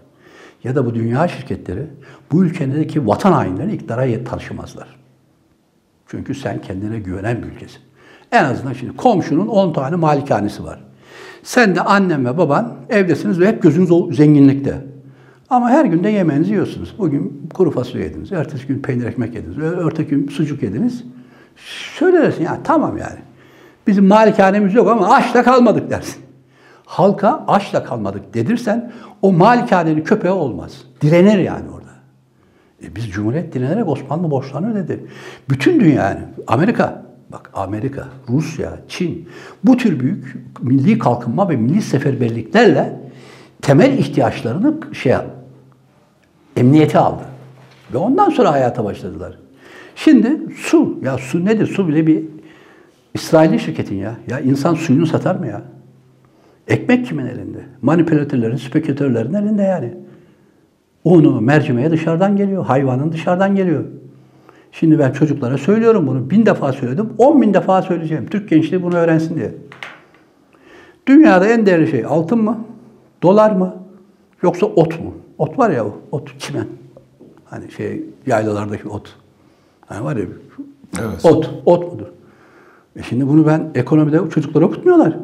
Ya 0.64 0.74
da 0.74 0.86
bu 0.86 0.94
dünya 0.94 1.28
şirketleri 1.28 1.86
bu 2.32 2.44
ülkedeki 2.44 3.06
vatan 3.06 3.32
hainleri 3.32 3.74
iktidara 3.74 4.24
taşımazlar. 4.24 5.05
Çünkü 6.10 6.34
sen 6.34 6.60
kendine 6.60 6.98
güvenen 6.98 7.42
bir 7.42 7.46
ülkesin. 7.46 7.80
En 8.32 8.44
azından 8.44 8.72
şimdi 8.72 8.96
komşunun 8.96 9.46
10 9.46 9.72
tane 9.72 9.96
malikanesi 9.96 10.64
var. 10.64 10.84
Sen 11.42 11.74
de 11.74 11.80
annem 11.80 12.26
ve 12.26 12.38
baban 12.38 12.74
evdesiniz 12.88 13.40
ve 13.40 13.48
hep 13.48 13.62
gözünüz 13.62 14.16
zenginlikte. 14.16 14.84
Ama 15.50 15.70
her 15.70 15.84
gün 15.84 16.04
de 16.04 16.08
yemeğinizi 16.08 16.50
yiyorsunuz. 16.50 16.94
Bugün 16.98 17.48
kuru 17.54 17.70
fasulye 17.70 18.04
yediniz, 18.04 18.32
ertesi 18.32 18.66
gün 18.66 18.78
peynir 18.78 19.04
ekmek 19.04 19.34
yediniz, 19.34 19.58
öteki 19.58 20.10
gün 20.10 20.28
sucuk 20.28 20.62
yediniz. 20.62 21.04
Söylersin 21.98 22.44
ya 22.44 22.58
tamam 22.64 22.98
yani. 22.98 23.18
Bizim 23.86 24.06
malikanemiz 24.06 24.74
yok 24.74 24.88
ama 24.88 25.14
açla 25.14 25.42
kalmadık 25.42 25.90
dersin. 25.90 26.22
Halka 26.84 27.44
açla 27.48 27.84
kalmadık 27.84 28.34
dedirsen 28.34 28.92
o 29.22 29.32
malikanenin 29.32 30.04
köpeği 30.04 30.32
olmaz. 30.32 30.72
Direnir 31.00 31.38
yani 31.38 31.70
orada. 31.70 31.85
E 32.84 32.96
biz 32.96 33.10
Cumhuriyet 33.10 33.54
direnerek 33.54 33.88
Osmanlı 33.88 34.30
borçlarını 34.30 34.72
ödedi. 34.72 35.06
Bütün 35.50 35.80
dünya 35.80 36.04
yani 36.04 36.20
Amerika, 36.46 37.06
bak 37.32 37.50
Amerika, 37.54 38.08
Rusya, 38.28 38.78
Çin 38.88 39.28
bu 39.64 39.76
tür 39.76 40.00
büyük 40.00 40.36
milli 40.62 40.98
kalkınma 40.98 41.48
ve 41.48 41.56
milli 41.56 41.82
seferberliklerle 41.82 43.00
temel 43.62 43.98
ihtiyaçlarını 43.98 44.74
şey 44.92 45.14
emniyete 46.56 46.98
aldı. 46.98 47.22
Ve 47.92 47.98
ondan 47.98 48.30
sonra 48.30 48.52
hayata 48.52 48.84
başladılar. 48.84 49.38
Şimdi 49.96 50.54
su, 50.56 50.98
ya 51.02 51.18
su 51.18 51.44
nedir? 51.44 51.66
Su 51.66 51.88
bile 51.88 52.06
bir 52.06 52.24
İsraili 53.14 53.60
şirketin 53.60 53.96
ya. 53.96 54.16
Ya 54.30 54.40
insan 54.40 54.74
suyunu 54.74 55.06
satar 55.06 55.34
mı 55.34 55.46
ya? 55.46 55.62
Ekmek 56.68 57.06
kimin 57.06 57.26
elinde? 57.26 57.58
Manipülatörlerin, 57.82 58.56
spekülatörlerin 58.56 59.34
elinde 59.34 59.62
yani. 59.62 59.94
Unu, 61.06 61.40
mercimeğe 61.40 61.90
dışarıdan 61.90 62.36
geliyor. 62.36 62.64
Hayvanın 62.64 63.12
dışarıdan 63.12 63.56
geliyor. 63.56 63.84
Şimdi 64.72 64.98
ben 64.98 65.12
çocuklara 65.12 65.58
söylüyorum 65.58 66.06
bunu. 66.06 66.30
Bin 66.30 66.46
defa 66.46 66.72
söyledim. 66.72 67.10
On 67.18 67.42
bin 67.42 67.54
defa 67.54 67.82
söyleyeceğim. 67.82 68.26
Türk 68.26 68.48
gençliği 68.48 68.82
bunu 68.82 68.96
öğrensin 68.96 69.36
diye. 69.36 69.54
Dünyada 71.06 71.46
en 71.46 71.66
değerli 71.66 71.90
şey 71.90 72.04
altın 72.04 72.38
mı? 72.38 72.58
Dolar 73.22 73.50
mı? 73.50 73.76
Yoksa 74.42 74.66
ot 74.66 75.00
mu? 75.00 75.14
Ot 75.38 75.58
var 75.58 75.70
ya 75.70 75.84
ot, 76.12 76.40
çimen. 76.40 76.66
Hani 77.44 77.70
şey 77.70 78.04
yaylalardaki 78.26 78.88
ot. 78.88 79.16
Hani 79.86 80.04
var 80.04 80.16
ya 80.16 80.24
evet. 81.00 81.24
ot, 81.24 81.50
ot 81.66 81.92
mudur? 81.92 82.06
E 82.96 83.02
şimdi 83.02 83.28
bunu 83.28 83.46
ben 83.46 83.70
ekonomide 83.74 84.30
çocuklara 84.30 84.64
okutmuyorlar. 84.64 85.16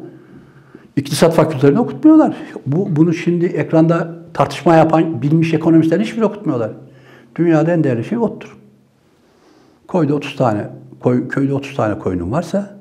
İktisat 0.96 1.34
fakültelerinde 1.34 1.80
okutmuyorlar. 1.80 2.36
Bu, 2.66 2.96
bunu 2.96 3.14
şimdi 3.14 3.46
ekranda 3.46 4.21
tartışma 4.34 4.76
yapan 4.76 5.22
bilmiş 5.22 5.54
ekonomistler 5.54 6.00
hiçbir 6.00 6.22
okutmuyorlar. 6.22 6.70
Dünyada 7.36 7.72
en 7.72 7.84
değerli 7.84 8.04
şey 8.04 8.18
ottur. 8.18 8.56
Koyda 9.88 10.14
30 10.14 10.36
tane, 10.36 10.68
koy, 11.00 11.28
köyde 11.28 11.54
30 11.54 11.76
tane 11.76 11.98
koyunun 11.98 12.32
varsa 12.32 12.78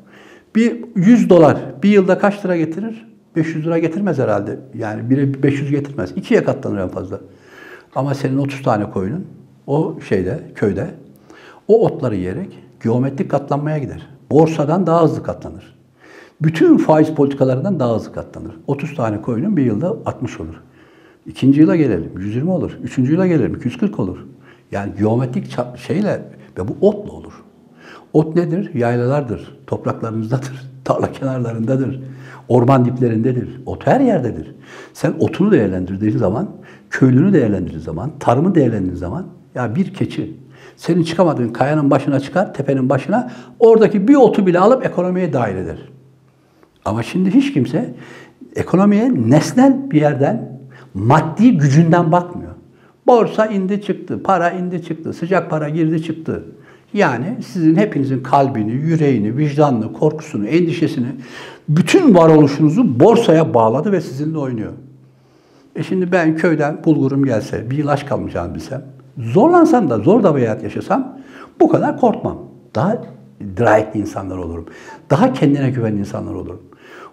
bir 0.56 0.86
100 0.96 1.30
dolar 1.30 1.58
bir 1.84 1.90
yılda 1.90 2.18
kaç 2.18 2.46
lira 2.46 2.58
getirir? 2.58 3.08
500 3.36 3.66
lira 3.66 3.80
getirmez 3.80 4.20
herhalde. 4.20 4.60
Yani 4.74 5.10
biri 5.10 5.44
500 5.44 5.72
getirmez. 5.72 6.12
İkiye 6.16 6.44
katlanır 6.44 6.78
en 6.78 6.88
fazla. 6.88 7.20
Ama 7.96 8.14
senin 8.14 8.38
30 8.38 8.64
tane 8.64 8.90
koyunun 8.90 9.28
o 9.68 10.00
şeyde, 10.10 10.40
köyde 10.56 10.88
o 11.68 11.86
otları 11.86 12.16
yiyerek 12.16 12.60
geometrik 12.84 13.32
katlanmaya 13.32 13.78
gider. 13.78 14.08
Borsadan 14.32 14.88
daha 14.88 15.04
hızlı 15.04 15.24
katlanır. 15.24 15.76
Bütün 16.42 16.78
faiz 16.78 17.10
politikalarından 17.10 17.80
daha 17.80 17.96
hızlı 17.96 18.14
katlanır. 18.14 18.56
30 18.68 18.96
tane 18.96 19.22
koyunun 19.22 19.58
bir 19.58 19.66
yılda 19.66 19.90
60 20.06 20.40
olur. 20.40 20.56
İkinci 21.26 21.62
yıla 21.62 21.76
gelelim 21.76 22.12
120 22.20 22.52
olur. 22.52 22.78
Üçüncü 22.84 23.12
yıla 23.12 23.28
gelelim 23.28 23.56
240 23.56 24.00
olur. 24.00 24.18
Yani 24.72 24.92
geometrik 25.00 25.58
şeyle 25.88 26.22
ve 26.58 26.68
bu 26.68 26.78
otla 26.82 27.12
olur. 27.12 27.34
Ot 28.14 28.36
nedir? 28.36 28.74
Yaylalardır, 28.74 29.60
topraklarımızdadır, 29.68 30.72
tarla 30.84 31.12
kenarlarındadır, 31.12 32.04
orman 32.48 32.86
diplerindedir. 32.86 33.62
Ot 33.66 33.88
her 33.88 34.00
yerdedir. 34.00 34.56
Sen 34.94 35.14
otunu 35.20 35.52
değerlendirdiğin 35.52 36.18
zaman, 36.18 36.50
köylünü 36.90 37.34
değerlendirdiğin 37.34 37.82
zaman, 37.82 38.12
tarımı 38.20 38.56
değerlendirdiğin 38.56 38.96
zaman 38.96 39.28
ya 39.56 39.76
bir 39.76 39.94
keçi 39.94 40.38
senin 40.76 41.04
çıkamadığın 41.04 41.50
kayanın 41.50 41.92
başına 41.92 42.20
çıkar, 42.20 42.54
tepenin 42.54 42.90
başına 42.90 43.32
oradaki 43.60 44.08
bir 44.08 44.16
otu 44.16 44.48
bile 44.48 44.60
alıp 44.60 44.86
ekonomiye 44.86 45.34
dahil 45.34 45.56
eder. 45.56 45.78
Ama 46.86 47.04
şimdi 47.04 47.32
hiç 47.32 47.54
kimse 47.54 47.94
ekonomiye 48.56 49.12
nesnel 49.30 49.92
bir 49.92 50.02
yerden, 50.02 50.51
maddi 50.94 51.58
gücünden 51.58 52.12
bakmıyor. 52.12 52.52
Borsa 53.08 53.46
indi 53.46 53.82
çıktı, 53.82 54.24
para 54.24 54.52
indi 54.52 54.84
çıktı, 54.84 55.14
sıcak 55.14 55.50
para 55.50 55.70
girdi 55.70 56.04
çıktı. 56.04 56.44
Yani 56.94 57.38
sizin 57.46 57.76
hepinizin 57.76 58.24
kalbini, 58.24 58.72
yüreğini, 58.72 59.38
vicdanını, 59.38 59.94
korkusunu, 59.94 60.48
endişesini, 60.48 61.08
bütün 61.70 62.16
varoluşunuzu 62.16 63.00
borsaya 63.00 63.54
bağladı 63.54 63.92
ve 63.92 64.02
sizinle 64.02 64.38
oynuyor. 64.38 64.72
E 65.76 65.84
şimdi 65.84 66.12
ben 66.12 66.36
köyden 66.36 66.84
bulgurum 66.86 67.26
gelse, 67.26 67.72
bir 67.72 67.78
ilaç 67.78 68.06
kalmayacağını 68.06 68.56
bilsem, 68.56 68.84
zorlansam 69.18 69.90
da, 69.90 69.98
zor 70.00 70.24
da 70.24 70.36
bir 70.36 70.42
hayat 70.42 70.64
yaşasam 70.64 71.18
bu 71.60 71.70
kadar 71.70 71.98
korkmam. 71.98 72.38
Daha 72.76 73.02
dirayetli 73.58 74.00
insanlar 74.00 74.38
olurum. 74.38 74.66
Daha 75.10 75.34
kendine 75.34 75.70
güven 75.70 75.96
insanlar 75.96 76.34
olurum. 76.34 76.62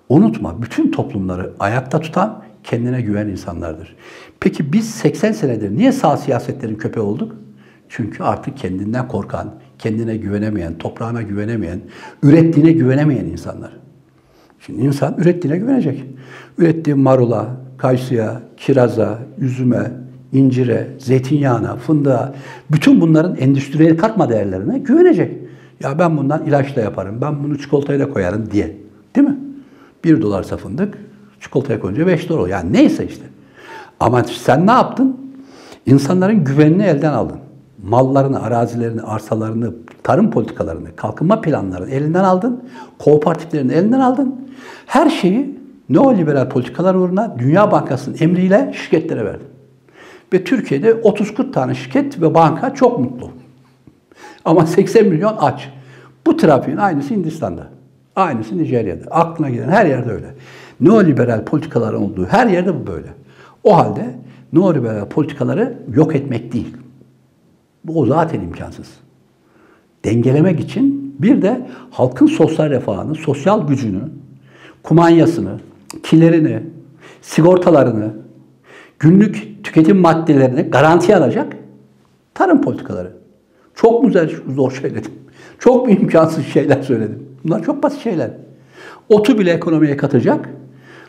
Unutma, 0.08 0.62
bütün 0.62 0.90
toplumları 0.90 1.52
ayakta 1.58 2.00
tutan 2.00 2.42
kendine 2.64 3.02
güven 3.02 3.28
insanlardır. 3.28 3.96
Peki 4.40 4.72
biz 4.72 4.90
80 4.90 5.32
senedir 5.32 5.76
niye 5.76 5.92
sağ 5.92 6.16
siyasetlerin 6.16 6.74
köpeği 6.74 7.06
olduk? 7.06 7.36
Çünkü 7.88 8.22
artık 8.22 8.56
kendinden 8.56 9.08
korkan, 9.08 9.54
kendine 9.78 10.16
güvenemeyen, 10.16 10.78
toprağına 10.78 11.22
güvenemeyen, 11.22 11.80
ürettiğine 12.22 12.72
güvenemeyen 12.72 13.24
insanlar. 13.24 13.72
Şimdi 14.60 14.82
insan 14.82 15.14
ürettiğine 15.18 15.58
güvenecek. 15.58 16.04
Ürettiği 16.58 16.96
marula, 16.96 17.56
kayısıya, 17.78 18.42
kiraza, 18.56 19.18
üzüme, 19.38 19.90
incire, 20.32 20.86
zeytinyağına, 20.98 21.76
fındığa, 21.76 22.34
bütün 22.70 23.00
bunların 23.00 23.36
endüstriye 23.36 23.96
katma 23.96 24.28
değerlerine 24.28 24.78
güvenecek. 24.78 25.32
Ya 25.80 25.98
ben 25.98 26.16
bundan 26.16 26.46
ilaçla 26.46 26.82
yaparım, 26.82 27.18
ben 27.20 27.44
bunu 27.44 27.58
çikolataya 27.58 28.00
da 28.00 28.08
koyarım 28.08 28.50
diye. 28.50 28.76
Değil 29.16 29.28
mi? 29.28 29.38
1 30.04 30.22
dolarsa 30.22 30.56
fındık, 30.56 30.98
çikolataya 31.40 31.80
koyunca 31.80 32.06
5 32.06 32.28
dolar 32.28 32.48
Yani 32.48 32.72
neyse 32.72 33.06
işte. 33.06 33.24
Ama 34.00 34.24
sen 34.24 34.66
ne 34.66 34.70
yaptın? 34.70 35.16
İnsanların 35.86 36.44
güvenini 36.44 36.82
elden 36.82 37.12
aldın. 37.12 37.38
Mallarını, 37.82 38.42
arazilerini, 38.42 39.02
arsalarını, 39.02 39.72
tarım 40.02 40.30
politikalarını, 40.30 40.96
kalkınma 40.96 41.40
planlarını 41.40 41.90
elinden 41.90 42.24
aldın. 42.24 42.64
Kooperatiflerini 42.98 43.72
elinden 43.72 44.00
aldın. 44.00 44.48
Her 44.86 45.10
şeyi 45.10 45.58
neoliberal 45.88 46.48
politikalar 46.48 46.94
uğruna 46.94 47.36
Dünya 47.38 47.72
Bankası'nın 47.72 48.16
emriyle 48.20 48.72
şirketlere 48.76 49.24
verdin. 49.24 49.46
Ve 50.32 50.44
Türkiye'de 50.44 50.90
30-40 50.90 51.52
tane 51.52 51.74
şirket 51.74 52.22
ve 52.22 52.34
banka 52.34 52.74
çok 52.74 52.98
mutlu. 52.98 53.30
Ama 54.44 54.66
80 54.66 55.06
milyon 55.06 55.36
aç. 55.40 55.68
Bu 56.26 56.36
trafiğin 56.36 56.76
aynısı 56.76 57.14
Hindistan'da. 57.14 57.66
Aynısı 58.16 58.58
Nijerya'da. 58.58 59.10
Aklına 59.10 59.50
gelen 59.50 59.68
her 59.68 59.86
yerde 59.86 60.10
öyle. 60.12 60.26
Neoliberal 60.80 61.44
politikaların 61.44 62.02
olduğu 62.02 62.24
her 62.24 62.46
yerde 62.46 62.80
bu 62.80 62.86
böyle. 62.86 63.08
O 63.64 63.76
halde 63.76 64.14
neoliberal 64.52 65.08
politikaları 65.08 65.78
yok 65.94 66.14
etmek 66.14 66.52
değil. 66.52 66.76
Bu 67.84 68.00
o 68.00 68.06
zaten 68.06 68.40
imkansız. 68.40 68.88
Dengelemek 70.04 70.60
için 70.60 71.14
bir 71.18 71.42
de 71.42 71.66
halkın 71.90 72.26
sosyal 72.26 72.70
refahını, 72.70 73.14
sosyal 73.14 73.68
gücünü, 73.68 74.00
kumanyasını, 74.82 75.60
kilerini, 76.02 76.62
sigortalarını, 77.22 78.12
günlük 78.98 79.64
tüketim 79.64 79.96
maddelerini 79.96 80.62
garanti 80.62 81.16
alacak 81.16 81.56
tarım 82.34 82.62
politikaları. 82.62 83.12
Çok 83.74 84.04
mu 84.04 84.10
zor 84.54 84.72
söyledim? 84.72 85.12
Çok 85.58 85.86
mu 85.86 85.92
imkansız 85.92 86.46
şeyler 86.46 86.82
söyledim? 86.82 87.28
Bunlar 87.44 87.62
çok 87.62 87.82
basit 87.82 88.02
şeyler. 88.02 88.30
Otu 89.08 89.38
bile 89.38 89.50
ekonomiye 89.52 89.96
katacak. 89.96 90.48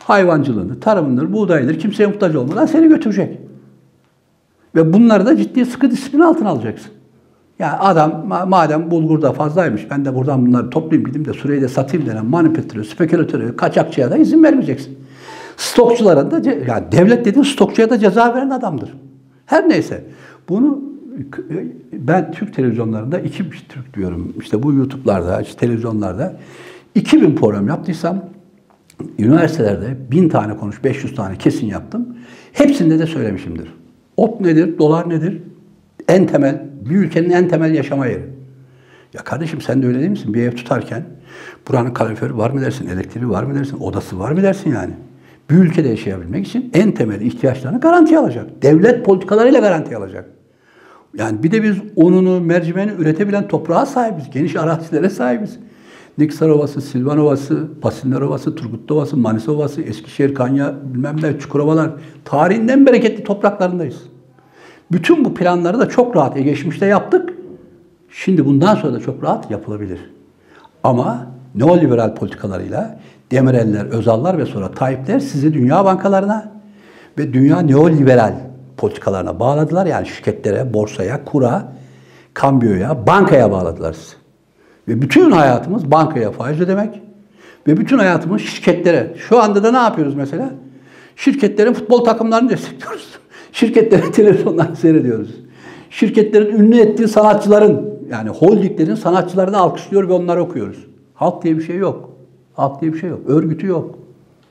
Hayvancılığını, 0.04 0.80
tarımındır, 0.80 1.32
buğdayıdır 1.32 1.78
kimseye 1.78 2.06
muhtaç 2.06 2.34
olmadan 2.34 2.66
seni 2.66 2.88
götürecek. 2.88 3.38
Ve 4.74 4.92
bunları 4.92 5.26
da 5.26 5.36
ciddi 5.36 5.66
sıkı 5.66 5.90
disiplin 5.90 6.20
altına 6.20 6.48
alacaksın. 6.48 6.90
Yani 7.58 7.72
adam 7.72 8.26
madem 8.48 8.90
bulgurda 8.90 9.32
fazlaymış 9.32 9.90
ben 9.90 10.04
de 10.04 10.14
buradan 10.14 10.46
bunları 10.46 10.70
toplayayım 10.70 11.06
gideyim 11.06 11.28
de 11.28 11.32
Suriye'de 11.32 11.68
satayım 11.68 12.06
denen 12.06 12.26
manipülatörü, 12.26 12.84
spekülatörü, 12.84 13.56
kaçakçıya 13.56 14.10
da 14.10 14.16
izin 14.16 14.42
vermeyeceksin. 14.42 14.98
Stokçulara 15.56 16.30
da, 16.30 16.50
yani 16.50 16.92
devlet 16.92 17.24
dediğin 17.24 17.44
stokçuya 17.44 17.90
da 17.90 17.98
ceza 17.98 18.34
veren 18.34 18.50
adamdır. 18.50 18.94
Her 19.46 19.68
neyse. 19.68 20.04
Bunu 20.48 20.82
ben 21.92 22.32
Türk 22.32 22.54
televizyonlarında 22.54 23.18
iki 23.18 23.50
Türk 23.50 23.94
diyorum. 23.94 24.32
İşte 24.40 24.62
bu 24.62 24.72
YouTube'larda, 24.72 25.40
işte 25.40 25.56
televizyonlarda 25.56 26.36
2000 26.94 27.36
program 27.36 27.68
yaptıysam 27.68 28.24
üniversitelerde 29.18 29.96
1000 30.10 30.28
tane 30.28 30.56
konuş, 30.56 30.84
500 30.84 31.14
tane 31.14 31.36
kesin 31.36 31.66
yaptım. 31.66 32.16
Hepsinde 32.52 32.98
de 32.98 33.06
söylemişimdir. 33.06 33.74
Ot 34.16 34.40
nedir, 34.40 34.78
dolar 34.78 35.08
nedir? 35.08 35.42
En 36.08 36.26
temel, 36.26 36.62
bir 36.90 36.96
ülkenin 36.96 37.30
en 37.30 37.48
temel 37.48 37.74
yaşama 37.74 38.06
yeri. 38.06 38.24
Ya 39.14 39.24
kardeşim 39.24 39.60
sen 39.60 39.82
de 39.82 39.86
öyle 39.86 39.98
değil 39.98 40.10
misin? 40.10 40.34
Bir 40.34 40.42
ev 40.42 40.52
tutarken 40.52 41.04
buranın 41.68 41.90
kaloriferi 41.90 42.36
var 42.36 42.50
mı 42.50 42.60
dersin, 42.60 42.88
elektriği 42.88 43.28
var 43.28 43.42
mı 43.42 43.54
dersin, 43.54 43.80
odası 43.80 44.18
var 44.18 44.32
mı 44.32 44.42
dersin 44.42 44.72
yani? 44.72 44.92
Bir 45.50 45.54
ülkede 45.54 45.88
yaşayabilmek 45.88 46.46
için 46.46 46.70
en 46.74 46.92
temel 46.92 47.20
ihtiyaçlarını 47.20 47.80
garanti 47.80 48.18
alacak. 48.18 48.62
Devlet 48.62 49.04
politikalarıyla 49.04 49.60
garanti 49.60 49.96
alacak. 49.96 50.30
Yani 51.18 51.42
bir 51.42 51.50
de 51.52 51.62
biz 51.62 51.76
ununu, 51.96 52.40
mercimeğini 52.40 52.92
üretebilen 52.98 53.48
toprağa 53.48 53.86
sahibiz. 53.86 54.30
Geniş 54.30 54.56
arazilere 54.56 55.10
sahibiz. 55.10 55.58
Niksar 56.18 56.48
Ovası, 56.48 56.80
Silvan 56.80 57.18
Ovası, 57.18 57.68
Pasinler 57.80 58.20
Ovası, 58.20 58.54
Turgut 58.54 58.92
Ovası, 58.92 59.16
Manisa 59.16 59.52
Ovası, 59.52 59.82
Eskişehir, 59.82 60.34
Kanya, 60.34 60.74
bilmem 60.94 61.16
ne, 61.22 61.38
Çukurovalar. 61.38 61.90
Tarihinden 62.24 62.86
bereketli 62.86 63.24
topraklarındayız. 63.24 64.02
Bütün 64.92 65.24
bu 65.24 65.34
planları 65.34 65.78
da 65.78 65.88
çok 65.88 66.16
rahat 66.16 66.36
geçmişte 66.36 66.86
yaptık. 66.86 67.34
Şimdi 68.10 68.46
bundan 68.46 68.74
sonra 68.74 68.92
da 68.92 69.00
çok 69.00 69.22
rahat 69.24 69.50
yapılabilir. 69.50 70.10
Ama 70.84 71.26
neoliberal 71.54 72.14
politikalarıyla 72.14 73.00
Demireller, 73.30 73.86
Özallar 73.86 74.38
ve 74.38 74.46
sonra 74.46 74.70
Tayyipler 74.70 75.20
sizi 75.20 75.54
dünya 75.54 75.84
bankalarına 75.84 76.52
ve 77.18 77.32
dünya 77.32 77.60
neoliberal 77.60 78.34
politikalarına 78.76 79.40
bağladılar. 79.40 79.86
Yani 79.86 80.06
şirketlere, 80.06 80.74
borsaya, 80.74 81.24
kura, 81.24 81.72
kambiyoya, 82.34 83.06
bankaya 83.06 83.52
bağladılar 83.52 83.92
sizi. 83.92 84.19
Ve 84.88 85.02
bütün 85.02 85.30
hayatımız 85.30 85.90
bankaya 85.90 86.30
faiz 86.30 86.60
ödemek 86.60 87.00
ve 87.66 87.76
bütün 87.76 87.98
hayatımız 87.98 88.42
şirketlere. 88.42 89.14
Şu 89.28 89.40
anda 89.40 89.62
da 89.64 89.70
ne 89.70 89.76
yapıyoruz 89.76 90.14
mesela? 90.14 90.50
Şirketlerin 91.16 91.72
futbol 91.72 92.04
takımlarını 92.04 92.50
destekliyoruz. 92.50 93.08
Şirketlerin 93.52 94.12
televizyonlarını 94.12 94.76
seyrediyoruz. 94.76 95.30
Şirketlerin 95.90 96.56
ünlü 96.56 96.80
ettiği 96.80 97.08
sanatçıların 97.08 97.90
yani 98.10 98.28
holdinglerin 98.28 98.94
sanatçılarını 98.94 99.58
alkışlıyor 99.58 100.08
ve 100.08 100.12
onları 100.12 100.42
okuyoruz. 100.42 100.86
Halk 101.14 101.42
diye 101.42 101.58
bir 101.58 101.62
şey 101.62 101.76
yok. 101.76 102.10
Halk 102.54 102.80
diye 102.80 102.92
bir 102.92 102.98
şey 102.98 103.10
yok. 103.10 103.20
Örgütü 103.26 103.66
yok. 103.66 103.98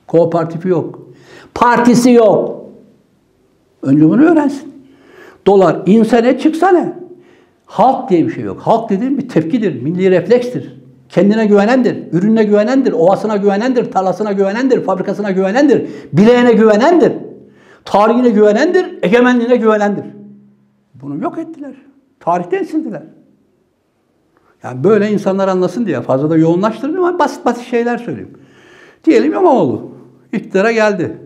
Kooperatifi 0.06 0.68
yok. 0.68 1.00
Partisi 1.54 2.10
yok. 2.10 2.64
Önce 3.82 4.08
bunu 4.08 4.22
öğrensin. 4.22 4.72
Dolar 5.46 5.76
insene 5.86 6.38
çıksana. 6.38 6.92
Halk 7.70 8.10
diye 8.10 8.26
bir 8.26 8.32
şey 8.32 8.44
yok. 8.44 8.60
Halk 8.60 8.90
dediğim 8.90 9.18
bir 9.18 9.28
tepkidir, 9.28 9.82
milli 9.82 10.10
reflekstir. 10.10 10.80
Kendine 11.08 11.46
güvenendir, 11.46 12.12
ürününe 12.12 12.44
güvenendir, 12.44 12.92
ovasına 12.92 13.36
güvenendir, 13.36 13.90
tarlasına 13.90 14.32
güvenendir, 14.32 14.84
fabrikasına 14.84 15.30
güvenendir, 15.30 15.86
bileğine 16.12 16.52
güvenendir, 16.52 17.12
tarihine 17.84 18.30
güvenendir, 18.30 18.86
egemenliğine 19.02 19.56
güvenendir. 19.56 20.04
Bunu 20.94 21.22
yok 21.22 21.38
ettiler. 21.38 21.74
Tarihten 22.20 22.62
sildiler. 22.62 23.02
Yani 24.62 24.84
böyle 24.84 25.10
insanlar 25.10 25.48
anlasın 25.48 25.86
diye 25.86 26.00
fazla 26.00 26.30
da 26.30 26.36
yoğunlaştırmıyorum 26.36 27.08
ama 27.08 27.18
basit 27.18 27.44
basit 27.44 27.66
şeyler 27.66 27.98
söyleyeyim. 27.98 28.38
Diyelim 29.04 29.32
İmamoğlu 29.32 29.90
iktidara 30.32 30.72
geldi. 30.72 31.16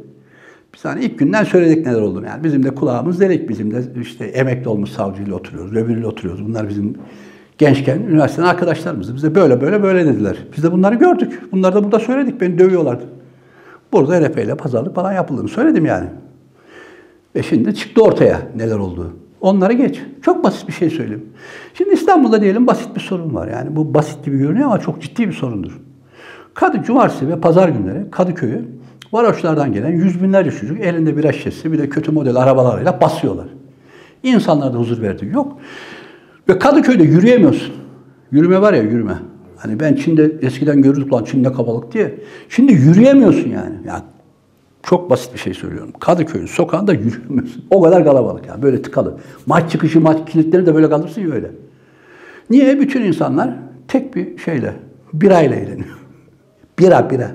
Biz 0.75 0.85
hani 0.85 1.05
ilk 1.05 1.19
günden 1.19 1.45
söyledik 1.45 1.87
neler 1.87 2.01
olduğunu. 2.01 2.27
Yani 2.27 2.45
bizim 2.45 2.63
de 2.63 2.75
kulağımız 2.75 3.21
delik. 3.21 3.49
Bizim 3.49 3.75
de 3.75 3.83
işte 4.01 4.25
emekli 4.25 4.69
olmuş 4.69 4.91
savcıyla 4.91 5.35
oturuyoruz, 5.35 5.77
öbürüyle 5.77 6.07
oturuyoruz. 6.07 6.49
Bunlar 6.49 6.69
bizim 6.69 6.95
gençken 7.59 7.99
üniversiteden 7.99 8.47
arkadaşlarımız. 8.47 9.15
Bize 9.15 9.35
böyle 9.35 9.61
böyle 9.61 9.83
böyle 9.83 10.07
dediler. 10.07 10.37
Biz 10.57 10.65
de 10.65 10.73
bunları 10.73 10.95
gördük. 10.95 11.53
Bunları 11.53 11.75
da 11.75 11.85
burada 11.85 11.99
söyledik. 11.99 12.41
Beni 12.41 12.59
dövüyorlardı. 12.59 13.05
Burada 13.93 14.21
RP 14.21 14.39
ile 14.39 14.55
pazarlık 14.55 14.95
falan 14.95 15.13
yapıldığını 15.13 15.49
söyledim 15.49 15.87
yani. 15.87 16.07
Ve 17.37 17.43
şimdi 17.43 17.75
çıktı 17.75 18.03
ortaya 18.03 18.43
neler 18.57 18.77
olduğu. 18.77 19.13
Onları 19.41 19.73
geç. 19.73 20.03
Çok 20.23 20.45
basit 20.45 20.69
bir 20.69 20.73
şey 20.73 20.91
söyleyeyim. 20.91 21.27
Şimdi 21.75 21.95
İstanbul'da 21.95 22.41
diyelim 22.41 22.67
basit 22.67 22.97
bir 22.97 23.01
sorun 23.01 23.35
var. 23.35 23.49
Yani 23.49 23.77
bu 23.77 23.95
basit 23.95 24.25
gibi 24.25 24.39
görünüyor 24.39 24.67
ama 24.67 24.79
çok 24.79 25.03
ciddi 25.03 25.29
bir 25.29 25.33
sorundur. 25.33 25.81
Kadı 26.55 26.83
cumartesi 26.83 27.29
ve 27.29 27.41
pazar 27.41 27.69
günleri 27.69 28.11
Kadıköy'ü 28.11 28.65
varoşlardan 29.13 29.73
gelen 29.73 29.91
yüz 29.91 30.23
binlerce 30.23 30.51
çocuk 30.51 30.81
elinde 30.81 31.17
bir 31.17 31.33
şişesi 31.33 31.73
bir 31.73 31.79
de 31.79 31.89
kötü 31.89 32.13
model 32.13 32.37
arabalarıyla 32.37 33.01
basıyorlar. 33.01 33.47
İnsanlarda 34.23 34.79
huzur 34.79 35.03
verdiği 35.03 35.33
yok. 35.33 35.59
Ve 36.49 36.59
Kadıköy'de 36.59 37.03
yürüyemiyorsun. 37.03 37.75
Yürüme 38.31 38.61
var 38.61 38.73
ya 38.73 38.83
yürüme. 38.83 39.19
Hani 39.57 39.81
ben 39.81 39.95
Çin'de 39.95 40.33
eskiden 40.43 40.83
görürdük 40.83 41.13
lan 41.13 41.25
Çin'de 41.25 41.53
kabalık 41.53 41.93
diye. 41.93 42.15
Şimdi 42.49 42.73
yürüyemiyorsun 42.73 43.51
yani. 43.51 43.75
Yani 43.87 44.03
çok 44.83 45.11
basit 45.11 45.35
bir 45.35 45.39
şey 45.39 45.55
söylüyorum. 45.55 45.93
Kadıköy'ün 46.01 46.47
sokağında 46.47 46.93
yürüyemiyorsun. 46.93 47.65
O 47.71 47.83
kadar 47.83 48.05
kalabalık 48.05 48.47
yani 48.47 48.63
böyle 48.63 48.83
tıkalı. 48.83 49.19
Maç 49.47 49.73
çıkışı 49.73 50.01
maç 50.01 50.31
kilitleri 50.31 50.67
de 50.67 50.75
böyle 50.75 50.91
kalırsın 50.91 51.21
ya 51.21 51.31
öyle. 51.31 51.51
Niye? 52.51 52.81
Bütün 52.81 53.03
insanlar 53.03 53.51
tek 53.89 54.17
bir 54.17 54.39
şeyle, 54.39 54.73
birayla 55.13 55.57
eğleniyor. 55.57 55.99
Bira 56.79 57.11
bira. 57.11 57.31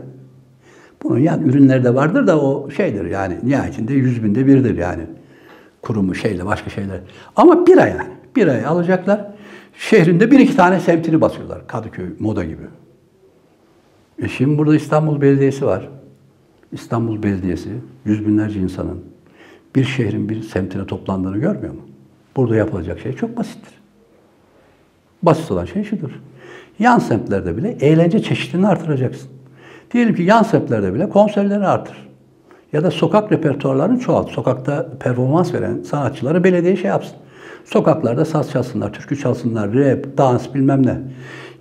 Bunun 1.04 1.20
yan 1.20 1.42
ürünleri 1.42 1.84
de 1.84 1.96
vardır 1.96 2.28
da 2.28 2.42
o 2.42 2.70
şeydir 2.70 3.06
yani 3.06 3.38
nihayetinde 3.44 3.94
yüz 3.94 4.24
binde 4.24 4.48
birdir 4.48 4.78
yani. 4.78 5.04
Kurumu 5.82 6.16
şeyle 6.16 6.46
başka 6.46 6.70
şeyler. 6.70 7.00
Ama 7.36 7.68
bira 7.68 7.88
yani. 7.88 8.10
Birayı 8.36 8.70
alacaklar. 8.70 9.32
Şehrinde 9.74 10.32
bir 10.32 10.40
iki 10.40 10.56
tane 10.56 10.80
semtini 10.80 11.22
basıyorlar. 11.22 11.68
Kadıköy 11.68 12.06
moda 12.20 12.44
gibi. 12.44 12.64
E 14.22 14.28
şimdi 14.28 14.58
burada 14.58 14.76
İstanbul 14.76 15.22
Belediyesi 15.22 15.66
var. 15.66 15.90
İstanbul 16.72 17.24
Belediyesi 17.24 17.70
yüz 18.06 18.28
binlerce 18.28 18.60
insanın 18.60 19.04
bir 19.76 19.84
şehrin 19.84 20.30
bir 20.30 20.44
semtine 20.44 20.86
toplandığını 20.86 21.38
görmüyor 21.38 21.74
mu? 21.74 21.82
Burada 22.36 22.56
yapılacak 22.56 23.00
şey 23.00 23.14
çok 23.14 23.38
basittir. 23.38 23.74
Basit 25.24 25.52
olan 25.52 25.66
şey 25.66 25.84
şudur. 25.84 26.12
Yan 26.80 27.00
semtlerde 27.00 27.58
bile 27.58 27.78
eğlence 27.82 28.24
çeşitliliğini 28.24 28.68
artıracaksın. 28.68 29.30
Diyelim 29.92 30.16
ki 30.16 30.24
yan 30.24 30.44
semtlerde 30.44 30.94
bile 30.94 31.10
konserleri 31.10 31.68
artır. 31.68 32.10
Ya 32.74 32.84
da 32.84 32.92
sokak 32.92 33.32
repertuarlarını 33.32 34.00
çoğalt. 34.00 34.30
Sokakta 34.30 34.90
performans 35.00 35.54
veren 35.54 35.82
sanatçıları 35.82 36.44
belediye 36.44 36.76
şey 36.76 36.90
yapsın. 36.90 37.16
Sokaklarda 37.66 38.26
saz 38.26 38.52
çalsınlar, 38.52 38.94
türkü 38.94 39.20
çalsınlar, 39.20 39.74
rap, 39.74 40.18
dans 40.18 40.54
bilmem 40.54 40.86
ne. 40.86 40.98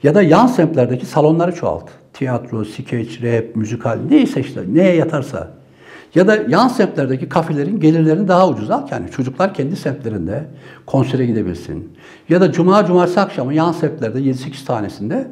Ya 0.03 0.15
da 0.15 0.23
yan 0.23 0.47
semtlerdeki 0.47 1.07
salonları 1.07 1.55
çoğalt. 1.55 1.91
Tiyatro, 2.13 2.65
skeç, 2.65 3.23
rap, 3.23 3.57
müzikal 3.57 3.99
neyse 4.11 4.41
işte 4.41 4.61
neye 4.73 4.95
yatarsa. 4.95 5.51
Ya 6.15 6.27
da 6.29 6.37
yan 6.49 6.69
semtlerdeki 6.69 7.29
kafelerin 7.29 7.81
gelirlerini 7.81 8.29
daha 8.29 8.49
ucuz 8.49 8.71
al. 8.71 8.89
Yani 8.91 9.11
çocuklar 9.11 9.55
kendi 9.55 9.77
semtlerinde 9.77 10.45
konsere 10.87 11.27
gidebilsin. 11.27 11.97
Ya 12.29 12.41
da 12.41 12.53
cuma, 12.53 12.87
cumartesi 12.87 13.21
akşamı 13.21 13.55
yan 13.55 13.73
semtlerde 13.73 14.19
7-8 14.19 14.65
tanesinde 14.67 15.27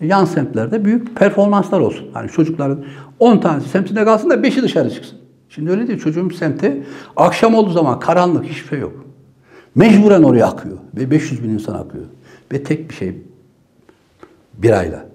yan 0.00 0.24
semtlerde 0.24 0.84
büyük 0.84 1.16
performanslar 1.16 1.80
olsun. 1.80 2.06
Hani 2.12 2.30
çocukların 2.30 2.84
10 3.18 3.38
tanesi 3.38 3.68
semtinde 3.68 4.04
kalsın 4.04 4.30
da 4.30 4.34
5'i 4.34 4.62
dışarı 4.62 4.90
çıksın. 4.90 5.18
Şimdi 5.48 5.70
öyle 5.70 5.88
değil. 5.88 5.98
Çocuğum 5.98 6.30
semti 6.30 6.82
akşam 7.16 7.54
olduğu 7.54 7.70
zaman 7.70 8.00
karanlık 8.00 8.44
hiçbir 8.44 8.68
şey 8.68 8.78
yok. 8.78 9.04
Mecburen 9.74 10.22
oraya 10.22 10.46
akıyor. 10.46 10.78
Ve 10.96 11.10
500 11.10 11.44
bin 11.44 11.48
insan 11.48 11.74
akıyor. 11.74 12.04
Ve 12.52 12.62
tek 12.62 12.90
bir 12.90 12.94
şey 12.94 13.22
birayla. 14.58 15.06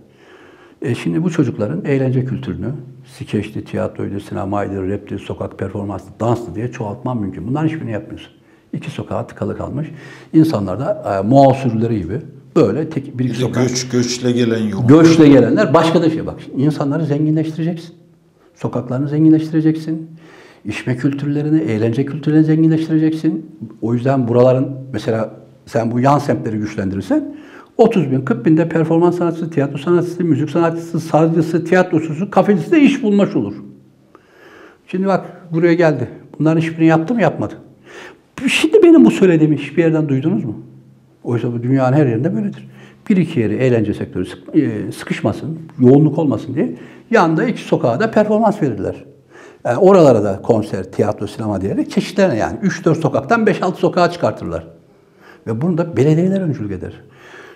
E 0.82 0.96
şimdi 0.96 1.24
bu 1.24 1.32
çocukların 1.32 1.86
eğlence 1.86 2.26
kültürünü 2.26 2.72
skeçti, 3.18 3.66
tiyatroydu, 3.66 4.20
sinemaydı, 4.20 4.90
rapti, 4.90 5.18
sokak 5.18 5.60
performansı, 5.60 6.06
danstı 6.20 6.56
diye 6.56 6.72
çoğaltman 6.72 7.18
mümkün. 7.18 7.48
Bunların 7.48 7.68
hiçbirini 7.68 7.92
yapmıyorsun. 7.92 8.32
İki 8.74 8.92
sokağa 8.92 9.28
tıkalı 9.28 9.58
kalmış. 9.58 9.88
İnsanlar 10.34 10.80
da 10.80 11.20
e, 11.20 11.28
Moğol 11.28 11.54
sürüleri 11.54 12.02
gibi 12.02 12.22
böyle 12.60 12.90
tek 12.90 13.20
bir 13.20 13.26
iki 13.26 13.38
sokak. 13.38 13.70
göç, 13.70 13.90
göçle 13.90 14.32
gelen 14.32 14.64
yok. 14.64 14.90
Göçle 14.90 15.28
gelenler 15.28 15.74
başka 15.74 16.02
da 16.02 16.10
şey 16.10 16.26
bak. 16.26 16.40
insanları 16.58 17.06
zenginleştireceksin. 17.06 17.96
Sokaklarını 18.56 19.08
zenginleştireceksin. 19.08 20.10
İçme 20.66 20.98
kültürlerini, 20.98 21.62
eğlence 21.62 22.06
kültürlerini 22.06 22.46
zenginleştireceksin. 22.46 23.46
O 23.82 23.94
yüzden 23.94 24.28
buraların 24.28 24.78
mesela 24.94 25.34
sen 25.66 25.92
bu 25.92 26.00
yan 26.00 26.20
semtleri 26.20 26.58
güçlendirirsen 26.58 27.36
30 27.78 28.12
bin, 28.12 28.22
40 28.22 28.46
binde 28.46 28.70
performans 28.70 29.18
sanatçısı, 29.18 29.50
tiyatro 29.50 29.78
sanatçısı, 29.78 30.24
müzik 30.24 30.50
sanatçısı, 30.50 31.00
sazcısı, 31.00 31.66
tiyatrocusu, 31.66 32.32
kafecisi 32.32 32.72
de 32.72 32.82
iş 32.82 33.04
bulmuş 33.04 33.36
olur. 33.36 33.54
Şimdi 34.88 35.08
bak 35.08 35.26
buraya 35.54 35.74
geldi. 35.74 36.10
Bunların 36.40 36.62
hiçbirini 36.62 36.86
yaptı 36.86 37.14
mı 37.14 37.22
yapmadı. 37.22 37.54
Şimdi 38.48 38.84
benim 38.84 39.06
bu 39.06 39.12
söylediğimi 39.12 39.58
hiçbir 39.58 39.84
yerden 39.84 40.10
duydunuz 40.10 40.46
mu? 40.46 40.56
Oysa 41.24 41.54
bu 41.54 41.64
dünyanın 41.64 41.98
her 41.98 42.06
yerinde 42.06 42.36
böyledir. 42.36 42.70
Bir 43.10 43.18
iki 43.18 43.40
yeri 43.40 43.56
eğlence 43.56 43.94
sektörü 43.94 44.26
e, 44.54 44.92
sıkışmasın, 44.92 45.60
yoğunluk 45.80 46.18
olmasın 46.18 46.56
diye 46.56 46.76
yanında 47.12 47.44
iki 47.44 47.62
sokağa 47.62 48.00
da 48.00 48.12
performans 48.12 48.62
verirler. 48.62 48.96
Yani 49.66 49.78
oralara 49.78 50.24
da 50.24 50.42
konser, 50.42 50.92
tiyatro, 50.92 51.28
sinema 51.28 51.62
diyerek 51.62 51.92
çeşitlerine 51.92 52.38
yani 52.38 52.58
3-4 52.60 52.96
sokaktan 52.96 53.46
5-6 53.46 53.76
sokağa 53.76 54.12
çıkartırlar. 54.12 54.68
Ve 55.48 55.62
bunu 55.62 55.78
da 55.78 55.98
belediyeler 55.98 56.42
öncülük 56.42 56.72
eder. 56.72 56.94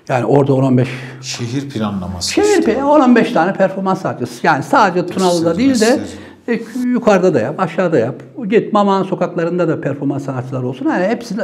Yani 0.09 0.25
orada 0.25 0.51
10-15 0.51 0.85
Şehir 1.21 1.69
planlaması. 1.69 2.31
Şehir 2.33 2.59
işte. 2.59 2.73
pe- 2.73 2.81
10-15 2.81 3.33
tane 3.33 3.53
performans 3.53 4.01
sanatçısı. 4.01 4.47
Yani 4.47 4.63
sadece 4.63 5.05
Tunalı'da 5.05 5.57
değil 5.57 5.81
de 5.81 5.99
e, 6.47 6.59
yukarıda 6.85 7.33
da 7.33 7.39
yap, 7.39 7.59
aşağıda 7.59 7.99
yap. 7.99 8.15
Git 8.49 8.73
Maman 8.73 9.03
sokaklarında 9.03 9.67
da 9.67 9.81
performans 9.81 10.25
sanatçıları 10.25 10.67
olsun. 10.67 10.85
Yani 10.85 11.07
hepsi 11.07 11.35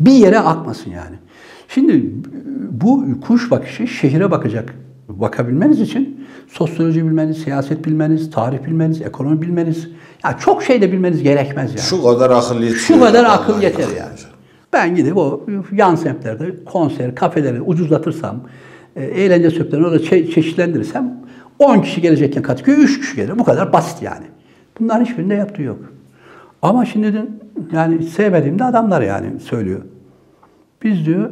bir 0.00 0.12
yere 0.12 0.38
akmasın 0.38 0.90
yani. 0.90 1.16
Şimdi 1.68 2.10
bu 2.70 3.20
kuş 3.20 3.50
bakışı 3.50 3.86
şehire 3.86 4.30
bakacak 4.30 4.74
bakabilmeniz 5.08 5.80
için 5.80 6.26
sosyoloji 6.48 7.04
bilmeniz, 7.04 7.38
siyaset 7.38 7.84
bilmeniz, 7.84 8.30
tarih 8.30 8.64
bilmeniz, 8.66 9.02
ekonomi 9.02 9.42
bilmeniz, 9.42 9.88
ya 10.24 10.38
çok 10.38 10.62
şey 10.62 10.82
de 10.82 10.92
bilmeniz 10.92 11.22
gerekmez 11.22 11.70
yani. 11.70 11.80
Şu 11.80 12.02
kadar 12.02 12.30
akıl 12.30 12.62
yetiyor. 12.62 12.80
Şu 12.80 13.00
kadar 13.00 13.24
akıl 13.24 13.62
yeter 13.62 13.84
akıl 13.84 13.96
yani. 13.96 14.10
yeter. 14.10 14.26
Ben 14.72 14.96
gidip 14.96 15.16
o 15.16 15.46
yan 15.72 15.94
semtlerde 15.94 16.64
konser, 16.64 17.14
kafeleri 17.14 17.60
ucuzlatırsam, 17.60 18.40
e, 18.96 19.04
eğlence 19.04 19.50
sektörünü 19.50 19.86
orada 19.86 19.96
çe- 19.96 20.30
çeşitlendirirsem 20.30 21.14
10 21.58 21.80
kişi 21.80 22.00
gelecekken 22.00 22.42
Kadıköy'e 22.42 22.76
3 22.76 23.00
kişi 23.00 23.16
gelir. 23.16 23.38
Bu 23.38 23.44
kadar 23.44 23.72
basit 23.72 24.02
yani. 24.02 24.24
Bunların 24.80 25.04
hiçbirinde 25.04 25.34
yaptığı 25.34 25.62
yok. 25.62 25.78
Ama 26.62 26.86
şimdi 26.86 27.26
yani 27.72 28.02
sevmediğim 28.02 28.58
de 28.58 28.64
adamlar 28.64 29.02
yani 29.02 29.40
söylüyor. 29.40 29.80
Biz 30.82 31.06
diyor 31.06 31.30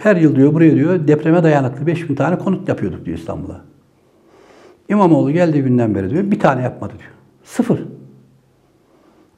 her 0.00 0.16
yıl 0.16 0.36
diyor 0.36 0.54
buraya 0.54 0.74
diyor 0.74 1.08
depreme 1.08 1.42
dayanıklı 1.42 1.86
5000 1.86 2.14
tane 2.14 2.38
konut 2.38 2.68
yapıyorduk 2.68 3.04
diyor 3.04 3.18
İstanbul'a. 3.18 3.60
İmamoğlu 4.88 5.30
geldiği 5.30 5.62
günden 5.62 5.94
beri 5.94 6.10
diyor 6.10 6.30
bir 6.30 6.40
tane 6.40 6.62
yapmadı 6.62 6.92
diyor. 6.98 7.10
Sıfır. 7.44 7.82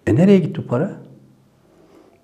E 0.06 0.14
nereye 0.14 0.38
gitti 0.38 0.66
para? 0.68 0.90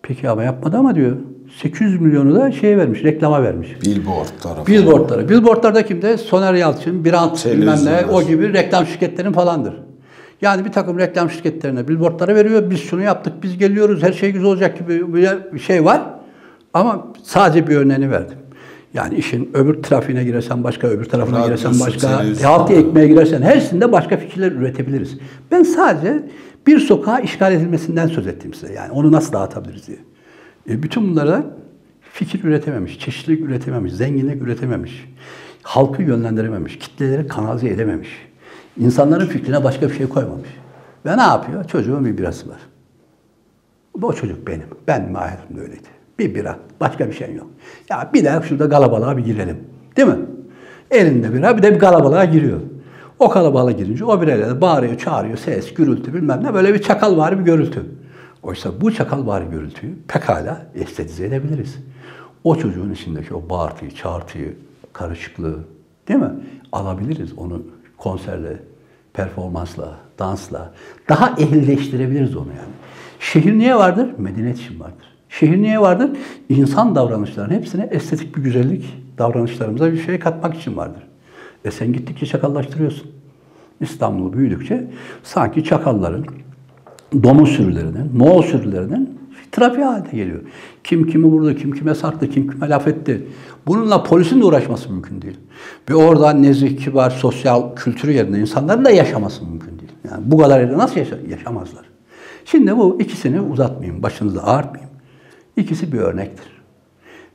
Peki 0.03 0.29
ama 0.29 0.42
yapmadı 0.42 0.77
ama 0.77 0.94
diyor 0.94 1.16
800 1.59 2.01
milyonu 2.01 2.35
da 2.35 2.53
şeye 2.53 2.79
vermiş, 2.79 3.05
reklama 3.05 3.42
vermiş. 3.42 3.83
Billboard 3.83 4.29
tarafı. 4.42 4.66
Billboardlara. 4.66 5.29
Billboardlarda 5.29 5.87
kimde? 5.87 6.16
Soner 6.16 6.55
Yalçın, 6.55 7.05
Birant 7.05 7.46
bilmem 7.46 7.79
ne 7.85 8.07
o 8.07 8.23
gibi 8.23 8.53
reklam 8.53 8.87
şirketlerin 8.87 9.33
falandır. 9.33 9.75
Yani 10.42 10.64
bir 10.64 10.73
takım 10.73 10.99
reklam 10.99 11.31
şirketlerine 11.31 11.88
billboardlara 11.88 12.35
veriyor. 12.35 12.70
Biz 12.70 12.81
şunu 12.81 13.03
yaptık, 13.03 13.33
biz 13.42 13.59
geliyoruz, 13.59 14.03
her 14.03 14.12
şey 14.12 14.33
güzel 14.33 14.49
olacak 14.49 14.79
gibi 14.79 15.14
bir 15.53 15.59
şey 15.59 15.85
var. 15.85 16.03
Ama 16.74 17.06
sadece 17.22 17.66
bir 17.66 17.76
örneğini 17.76 18.11
verdim. 18.11 18.38
Yani 18.94 19.14
işin 19.14 19.50
öbür 19.54 19.83
trafiğine 19.83 20.24
girersen 20.24 20.64
başka, 20.64 20.87
öbür 20.87 21.04
tarafına 21.04 21.38
Radyosu, 21.38 21.62
girersen 21.62 21.87
başka, 21.87 22.18
televizyonu. 22.18 22.52
halk 22.52 22.70
ekmeğe 22.70 23.09
girersen 23.09 23.42
hepsinde 23.42 23.92
başka 23.92 24.16
fikirler 24.16 24.52
üretebiliriz. 24.52 25.18
Ben 25.50 25.62
sadece 25.62 26.22
bir 26.66 26.78
sokağa 26.78 27.20
işgal 27.20 27.52
edilmesinden 27.52 28.06
söz 28.06 28.26
ettim 28.26 28.54
size. 28.54 28.72
Yani 28.72 28.92
onu 28.92 29.12
nasıl 29.12 29.33
dağıtabiliriz 29.33 29.87
diye. 29.87 29.98
E, 30.68 30.83
bütün 30.83 31.11
bunlara 31.11 31.44
fikir 32.12 32.44
üretememiş, 32.44 32.98
çeşitlilik 32.98 33.40
üretememiş, 33.40 33.92
zenginlik 33.92 34.42
üretememiş, 34.42 35.09
halkı 35.62 36.02
yönlendirememiş, 36.02 36.78
kitleleri 36.78 37.28
kanalize 37.28 37.68
edememiş, 37.68 38.09
insanların 38.78 39.26
fikrine 39.26 39.64
başka 39.64 39.88
bir 39.88 39.94
şey 39.94 40.09
koymamış. 40.09 40.48
Ve 41.06 41.16
ne 41.16 41.22
yapıyor? 41.22 41.64
Çocuğun 41.64 42.04
bir 42.04 42.18
birası 42.18 42.48
var. 42.48 42.59
Bu 43.96 44.14
çocuk 44.14 44.46
benim. 44.46 44.66
Ben 44.87 45.14
hayatımda 45.14 45.61
öyleydi. 45.61 45.99
Bir 46.20 46.35
bira. 46.35 46.59
Başka 46.80 47.09
bir 47.09 47.12
şey 47.12 47.35
yok. 47.35 47.46
Ya 47.90 48.11
bir 48.14 48.24
de 48.24 48.40
şurada 48.48 48.68
kalabalığa 48.68 49.16
bir 49.16 49.24
girelim. 49.24 49.56
Değil 49.96 50.09
mi? 50.09 50.18
Elinde 50.90 51.35
bira 51.35 51.56
bir 51.56 51.62
de 51.62 51.74
bir 51.74 51.78
kalabalığa 51.78 52.24
giriyor. 52.24 52.61
O 53.18 53.28
kalabalığa 53.28 53.72
girince 53.72 54.04
o 54.04 54.22
birayla 54.22 54.61
bağırıyor, 54.61 54.98
çağırıyor, 54.98 55.38
ses, 55.38 55.74
gürültü 55.74 56.14
bilmem 56.14 56.44
ne 56.44 56.54
böyle 56.54 56.74
bir 56.74 56.83
çakal 56.83 57.16
var 57.16 57.38
bir 57.38 57.44
gürültü. 57.44 57.85
Oysa 58.42 58.80
bu 58.80 58.94
çakal 58.94 59.26
var 59.26 59.42
gürültüyü 59.42 59.94
pekala 60.09 60.66
estetize 60.74 61.26
edebiliriz. 61.26 61.76
O 62.44 62.56
çocuğun 62.56 62.92
içindeki 62.92 63.35
o 63.35 63.48
bağırtıyı, 63.50 63.90
çağırtıyı, 63.90 64.56
karışıklığı 64.92 65.59
değil 66.09 66.20
mi? 66.20 66.30
Alabiliriz 66.72 67.38
onu 67.38 67.62
konserle, 67.96 68.56
performansla, 69.12 69.96
dansla. 70.18 70.72
Daha 71.09 71.35
ehlileştirebiliriz 71.38 72.37
onu 72.37 72.48
yani. 72.48 72.72
Şehir 73.20 73.59
niye 73.59 73.76
vardır? 73.76 74.09
Medeniyet 74.18 74.59
için 74.59 74.80
vardır. 74.80 75.10
Şehir 75.30 75.62
niye 75.62 75.80
vardır? 75.80 76.10
İnsan 76.48 76.94
davranışlarının 76.94 77.54
hepsine 77.54 77.88
estetik 77.90 78.36
bir 78.36 78.42
güzellik 78.42 78.84
davranışlarımıza 79.18 79.92
bir 79.92 80.02
şey 80.02 80.18
katmak 80.18 80.54
için 80.54 80.76
vardır. 80.76 81.02
E 81.64 81.70
sen 81.70 81.92
gittikçe 81.92 82.26
çakallaştırıyorsun. 82.26 83.10
İstanbul 83.80 84.32
büyüdükçe 84.32 84.90
sanki 85.22 85.64
çakalların, 85.64 86.26
domuz 87.22 87.48
sürülerinin, 87.48 88.16
Moğol 88.16 88.42
sürülerinin 88.42 89.18
trafiği 89.52 89.84
haline 89.84 90.10
geliyor. 90.10 90.40
Kim 90.84 91.06
kimi 91.06 91.26
vurdu, 91.26 91.54
kim 91.54 91.72
kime 91.72 91.94
sarktı, 91.94 92.30
kim 92.30 92.50
kime 92.50 92.68
laf 92.68 92.88
etti. 92.88 93.26
Bununla 93.66 94.02
polisin 94.02 94.40
de 94.40 94.44
uğraşması 94.44 94.92
mümkün 94.92 95.22
değil. 95.22 95.36
Ve 95.90 95.94
orada 95.94 96.32
nezih, 96.32 96.84
kibar, 96.84 97.10
sosyal 97.10 97.74
kültürü 97.76 98.12
yerinde 98.12 98.38
insanların 98.38 98.84
da 98.84 98.90
yaşaması 98.90 99.44
mümkün 99.44 99.78
değil. 99.78 99.92
Yani 100.10 100.22
bu 100.26 100.38
kadar 100.38 100.60
yerde 100.60 100.78
nasıl 100.78 100.96
yaşa 101.00 101.16
yaşamazlar? 101.30 101.84
Şimdi 102.44 102.76
bu 102.76 102.98
ikisini 103.00 103.40
uzatmayayım, 103.40 104.02
başınızda 104.02 104.44
ağırtmayayım. 104.44 104.89
İkisi 105.56 105.92
bir 105.92 105.98
örnektir. 105.98 106.46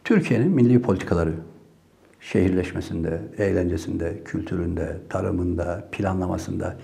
Türkiye'nin 0.04 0.52
milli 0.52 0.82
politikaları, 0.82 1.34
şehirleşmesinde, 2.20 3.22
eğlencesinde, 3.38 4.24
kültüründe, 4.26 4.98
tarımında, 5.10 5.84
planlamasında 5.92 6.76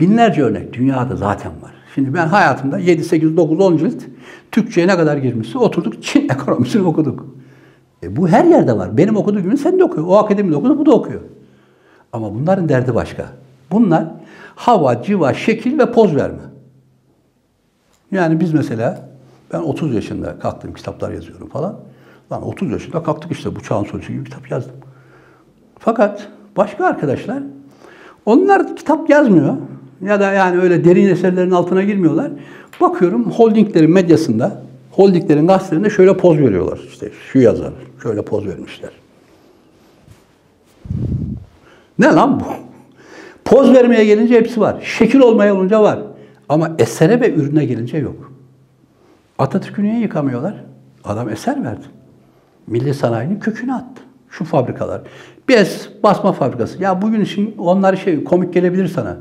binlerce 0.00 0.42
örnek 0.42 0.72
dünyada 0.72 1.16
zaten 1.16 1.52
var. 1.62 1.72
Şimdi 1.94 2.14
ben 2.14 2.26
hayatımda 2.26 2.78
7, 2.78 3.04
8, 3.04 3.36
9, 3.36 3.60
10 3.60 3.76
cilt 3.76 4.02
Türkçe'ye 4.52 4.86
ne 4.86 4.96
kadar 4.96 5.16
girmişse 5.16 5.58
oturduk 5.58 6.02
Çin 6.02 6.28
ekonomisini 6.30 6.82
okuduk. 6.82 7.26
E 8.02 8.16
bu 8.16 8.28
her 8.28 8.44
yerde 8.44 8.76
var. 8.76 8.96
Benim 8.96 9.16
okuduğum 9.16 9.42
gibi 9.42 9.56
sen 9.56 9.78
de 9.78 9.84
okuyor. 9.84 10.06
O 10.06 10.16
akademide 10.16 10.56
okudu, 10.56 10.78
bu 10.78 10.86
da 10.86 10.90
okuyor. 10.90 11.20
Ama 12.12 12.34
bunların 12.34 12.68
derdi 12.68 12.94
başka. 12.94 13.26
Bunlar 13.70 14.04
hava, 14.54 15.02
civa, 15.02 15.34
şekil 15.34 15.78
ve 15.78 15.92
poz 15.92 16.16
verme. 16.16 16.42
Yani 18.12 18.40
biz 18.40 18.54
mesela 18.54 19.09
ben 19.52 19.58
30 19.58 19.94
yaşında 19.94 20.38
kalktım 20.38 20.74
kitaplar 20.74 21.10
yazıyorum 21.10 21.48
falan. 21.48 21.76
Lan 22.32 22.42
30 22.42 22.70
yaşında 22.70 23.02
kalktık 23.02 23.32
işte 23.32 23.56
bu 23.56 23.62
çağın 23.62 23.84
sonucu 23.84 24.12
gibi 24.12 24.24
kitap 24.24 24.50
yazdım. 24.50 24.74
Fakat 25.78 26.28
başka 26.56 26.86
arkadaşlar 26.86 27.42
onlar 28.26 28.76
kitap 28.76 29.10
yazmıyor 29.10 29.56
ya 30.02 30.20
da 30.20 30.32
yani 30.32 30.60
öyle 30.60 30.84
derin 30.84 31.08
eserlerin 31.08 31.50
altına 31.50 31.82
girmiyorlar. 31.82 32.30
Bakıyorum 32.80 33.30
holdinglerin 33.30 33.90
medyasında, 33.90 34.62
holdinglerin 34.90 35.46
gazetelerinde 35.46 35.90
şöyle 35.90 36.16
poz 36.16 36.38
veriyorlar. 36.38 36.80
İşte 36.88 37.10
şu 37.32 37.38
yazar, 37.38 37.72
şöyle 38.02 38.22
poz 38.22 38.46
vermişler. 38.46 38.90
Ne 41.98 42.06
lan 42.06 42.40
bu? 42.40 42.44
Poz 43.44 43.72
vermeye 43.72 44.04
gelince 44.04 44.34
hepsi 44.34 44.60
var. 44.60 44.76
Şekil 44.98 45.20
olmaya 45.20 45.54
olunca 45.54 45.82
var. 45.82 45.98
Ama 46.48 46.72
esere 46.78 47.20
ve 47.20 47.34
ürüne 47.34 47.64
gelince 47.64 47.98
yok. 47.98 48.29
Atatürk'ü 49.40 49.82
niye 49.82 50.00
yıkamıyorlar? 50.00 50.54
Adam 51.04 51.28
eser 51.28 51.64
verdi. 51.64 51.84
Milli 52.66 52.94
sanayinin 52.94 53.40
kökünü 53.40 53.72
attı. 53.72 54.02
Şu 54.30 54.44
fabrikalar. 54.44 55.00
Bez 55.48 55.88
basma 56.02 56.32
fabrikası. 56.32 56.82
Ya 56.82 57.02
bugün 57.02 57.20
için 57.20 57.54
onlar 57.58 57.96
şey 57.96 58.24
komik 58.24 58.54
gelebilir 58.54 58.88
sana. 58.88 59.16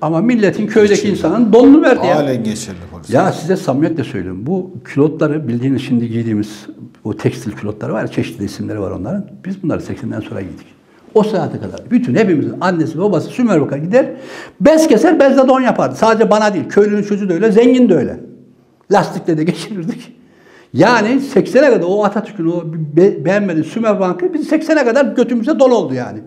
Ama 0.00 0.20
milletin 0.20 0.66
köydeki 0.66 0.94
Geçerli. 0.94 1.12
insanın 1.12 1.52
donunu 1.52 1.82
verdi 1.82 2.06
ya. 2.06 2.16
Halen 2.16 2.44
geçerli 2.44 2.76
polis. 2.92 3.10
Ya 3.10 3.32
size 3.32 3.56
samimiyetle 3.56 4.04
söylüyorum. 4.04 4.46
Bu 4.46 4.70
külotları 4.84 5.48
bildiğiniz 5.48 5.82
şimdi 5.82 6.08
giydiğimiz 6.08 6.66
bu 7.04 7.16
tekstil 7.16 7.52
külotları 7.52 7.92
var 7.92 8.00
ya 8.00 8.08
çeşitli 8.08 8.44
isimleri 8.44 8.80
var 8.80 8.90
onların. 8.90 9.26
Biz 9.44 9.62
bunları 9.62 9.80
80'den 9.80 10.20
sonra 10.20 10.40
giydik. 10.40 10.66
O 11.14 11.22
saate 11.22 11.58
kadar 11.58 11.80
bütün 11.90 12.14
hepimizin 12.14 12.54
annesi 12.60 12.98
babası 12.98 13.28
Sümer 13.30 13.60
Bakar 13.60 13.76
gider 13.76 14.06
bez 14.60 14.88
keser 14.88 15.20
bezle 15.20 15.48
don 15.48 15.60
yapardı. 15.60 15.96
Sadece 15.96 16.30
bana 16.30 16.54
değil 16.54 16.68
köylünün 16.68 17.02
çocuğu 17.02 17.28
da 17.28 17.34
öyle 17.34 17.52
zengin 17.52 17.88
de 17.88 17.94
öyle. 17.94 18.20
Lastikle 18.94 19.38
de 19.38 19.44
geçirirdik. 19.44 20.12
Yani 20.72 21.08
80'e 21.08 21.70
kadar 21.70 21.84
o 21.86 22.04
Atatürk'ün 22.04 22.46
o 22.46 22.62
be, 22.96 23.24
beğenmediği 23.24 23.64
Sümer 23.64 24.00
Bankı 24.00 24.34
biz 24.34 24.52
80'e 24.52 24.84
kadar 24.84 25.04
götümüze 25.04 25.58
don 25.58 25.70
oldu 25.70 25.94
yani. 25.94 26.18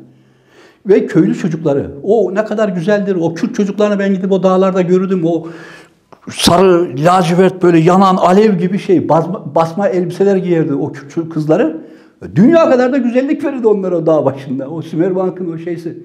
Ve 0.86 1.06
köylü 1.06 1.36
çocukları. 1.36 1.92
O 2.04 2.36
ne 2.36 2.46
kadar 2.46 2.70
güzeldir. 2.70 3.18
O 3.22 3.34
Kürt 3.34 3.56
çocuklarını 3.56 4.00
ben 4.00 4.14
gidip 4.14 4.32
o 4.32 4.44
dağlarda 4.44 4.82
görürdüm. 4.82 5.26
O 5.26 5.48
sarı, 6.32 6.96
lacivert 6.98 7.64
böyle 7.64 7.78
yanan 7.78 8.16
alev 8.16 8.58
gibi 8.58 8.80
şey. 8.80 9.10
Basma, 9.10 9.56
basma 9.56 9.88
elbiseler 9.88 10.36
giyerdi 10.36 10.74
o 10.74 10.92
Kürt 10.92 11.30
kızları. 11.30 11.82
Dünya 12.36 12.70
kadar 12.70 12.94
da 12.94 12.98
güzellik 12.98 13.44
verirdi 13.44 13.68
onlara 13.68 14.06
dağ 14.06 14.26
başında. 14.26 14.70
O 14.70 14.82
Sümerbank'ın 14.82 15.54
o 15.54 15.58
şeysi. 15.58 15.98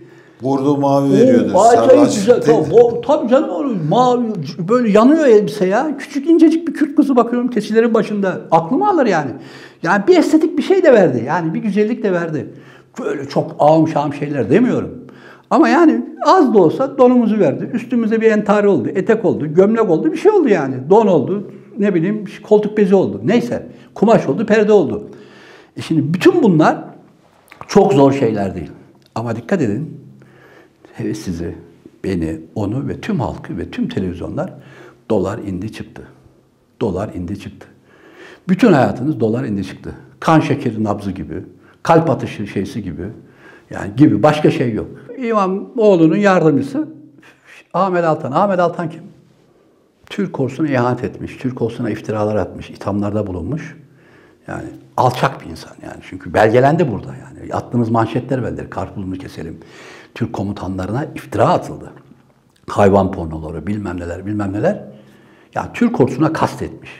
Bordo 0.42 0.76
mavi 0.76 1.12
veriyordu. 1.12 1.52
O 1.54 1.62
acayip 1.62 2.04
güzel. 2.04 2.42
Tabii, 2.42 3.00
tabii 3.06 3.28
canım 3.28 3.50
o 3.50 3.64
mavi 3.88 4.26
böyle 4.68 4.90
yanıyor 4.90 5.26
elbise 5.26 5.66
ya. 5.66 5.96
Küçük 5.98 6.30
incecik 6.30 6.68
bir 6.68 6.72
Kürt 6.72 6.96
kızı 6.96 7.16
bakıyorum 7.16 7.50
keçilerin 7.50 7.94
başında. 7.94 8.40
Aklımı 8.50 8.88
alır 8.88 9.06
yani. 9.06 9.30
Yani 9.82 10.02
bir 10.08 10.16
estetik 10.16 10.58
bir 10.58 10.62
şey 10.62 10.82
de 10.82 10.92
verdi. 10.92 11.24
Yani 11.26 11.54
bir 11.54 11.58
güzellik 11.58 12.02
de 12.02 12.12
verdi. 12.12 12.54
Böyle 13.00 13.28
çok 13.28 13.56
ağım 13.58 13.88
şam 13.88 14.14
şeyler 14.14 14.50
demiyorum. 14.50 15.02
Ama 15.50 15.68
yani 15.68 16.04
az 16.26 16.54
da 16.54 16.58
olsa 16.58 16.98
donumuzu 16.98 17.38
verdi. 17.38 17.70
Üstümüze 17.72 18.20
bir 18.20 18.30
entari 18.30 18.68
oldu, 18.68 18.88
etek 18.88 19.24
oldu, 19.24 19.54
gömlek 19.54 19.90
oldu, 19.90 20.12
bir 20.12 20.16
şey 20.16 20.32
oldu 20.32 20.48
yani. 20.48 20.74
Don 20.90 21.06
oldu, 21.06 21.50
ne 21.78 21.94
bileyim 21.94 22.24
koltuk 22.42 22.76
bezi 22.78 22.94
oldu. 22.94 23.20
Neyse, 23.24 23.66
kumaş 23.94 24.26
oldu, 24.26 24.46
perde 24.46 24.72
oldu. 24.72 25.08
E 25.76 25.80
şimdi 25.80 26.14
bütün 26.14 26.42
bunlar 26.42 26.78
çok 27.68 27.92
zor 27.92 28.12
şeyler 28.12 28.54
değil. 28.54 28.70
Ama 29.14 29.36
dikkat 29.36 29.62
edin, 29.62 30.01
evet 30.98 31.16
sizi, 31.16 31.54
beni, 32.04 32.40
onu 32.54 32.88
ve 32.88 33.00
tüm 33.00 33.20
halkı 33.20 33.58
ve 33.58 33.70
tüm 33.70 33.88
televizyonlar 33.88 34.52
dolar 35.10 35.38
indi 35.38 35.72
çıktı. 35.72 36.02
Dolar 36.80 37.14
indi 37.14 37.40
çıktı. 37.40 37.68
Bütün 38.48 38.72
hayatınız 38.72 39.20
dolar 39.20 39.44
indi 39.44 39.64
çıktı. 39.64 39.94
Kan 40.20 40.40
şekeri 40.40 40.84
nabzı 40.84 41.10
gibi, 41.10 41.34
kalp 41.82 42.10
atışı 42.10 42.46
şeysi 42.46 42.82
gibi. 42.82 43.06
Yani 43.70 43.96
gibi 43.96 44.22
başka 44.22 44.50
şey 44.50 44.72
yok. 44.72 44.86
İmamoğlu'nun 45.18 46.16
yardımcısı 46.16 46.88
Ahmet 47.74 48.04
Altan. 48.04 48.32
Ahmet 48.32 48.58
Altan 48.58 48.90
kim? 48.90 49.02
Türk 50.06 50.40
ordusuna 50.40 50.68
ihanet 50.68 51.04
etmiş, 51.04 51.36
Türk 51.36 51.62
ordusuna 51.62 51.90
iftiralar 51.90 52.36
atmış, 52.36 52.70
ithamlarda 52.70 53.26
bulunmuş. 53.26 53.76
Yani 54.48 54.64
alçak 54.96 55.40
bir 55.40 55.50
insan 55.50 55.72
yani. 55.82 56.00
Çünkü 56.02 56.34
belgelendi 56.34 56.92
burada 56.92 57.08
yani. 57.08 57.54
Attığınız 57.54 57.90
manşetler 57.90 58.42
bellidir. 58.42 58.70
Karpuzunu 58.70 59.14
keselim. 59.14 59.58
Türk 60.14 60.32
komutanlarına 60.32 61.04
iftira 61.04 61.48
atıldı. 61.48 61.92
Hayvan 62.68 63.12
pornoları, 63.12 63.66
bilmem 63.66 64.00
neler, 64.00 64.26
bilmem 64.26 64.52
neler. 64.52 64.84
Yani 65.54 65.68
Türk 65.74 66.00
ordusuna 66.00 66.32
kastetmiş. 66.32 66.90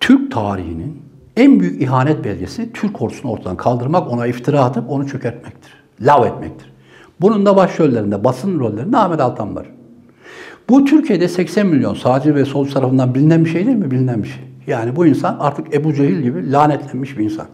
Türk 0.00 0.32
tarihinin 0.32 1.02
en 1.36 1.60
büyük 1.60 1.82
ihanet 1.82 2.24
belgesi 2.24 2.72
Türk 2.72 3.02
ordusunu 3.02 3.32
ortadan 3.32 3.56
kaldırmak, 3.56 4.10
ona 4.10 4.26
iftira 4.26 4.64
atıp 4.64 4.90
onu 4.90 5.08
çökertmektir. 5.08 5.72
Lav 6.00 6.26
etmektir. 6.26 6.72
Bunun 7.20 7.46
da 7.46 7.56
başrollerinde, 7.56 8.24
basın 8.24 8.60
rollerinde 8.60 8.96
Ahmet 8.96 9.20
Altan 9.20 9.56
var. 9.56 9.66
Bu 10.68 10.84
Türkiye'de 10.84 11.28
80 11.28 11.66
milyon 11.66 11.94
sağcı 11.94 12.34
ve 12.34 12.44
solcu 12.44 12.74
tarafından 12.74 13.14
bilinen 13.14 13.44
bir 13.44 13.50
şey 13.50 13.66
değil 13.66 13.76
mi? 13.76 13.90
Bilinen 13.90 14.22
bir 14.22 14.28
şey. 14.28 14.42
Yani 14.66 14.96
bu 14.96 15.06
insan 15.06 15.36
artık 15.40 15.74
Ebu 15.74 15.94
Cehil 15.94 16.20
gibi 16.20 16.52
lanetlenmiş 16.52 17.18
bir 17.18 17.24
insan. 17.24 17.46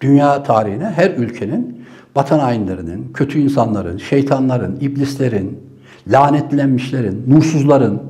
Dünya 0.00 0.42
tarihine 0.42 0.84
her 0.84 1.10
ülkenin 1.10 1.83
vatan 2.16 2.38
hainlerinin, 2.38 3.12
kötü 3.14 3.38
insanların, 3.38 3.98
şeytanların, 3.98 4.76
iblislerin, 4.80 5.60
lanetlenmişlerin, 6.08 7.24
nursuzların 7.28 8.02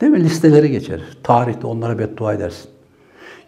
değil 0.00 0.12
mi 0.12 0.24
listeleri 0.24 0.70
geçer. 0.70 1.00
Tarihte 1.22 1.66
onlara 1.66 1.98
beddua 1.98 2.34
edersin. 2.34 2.70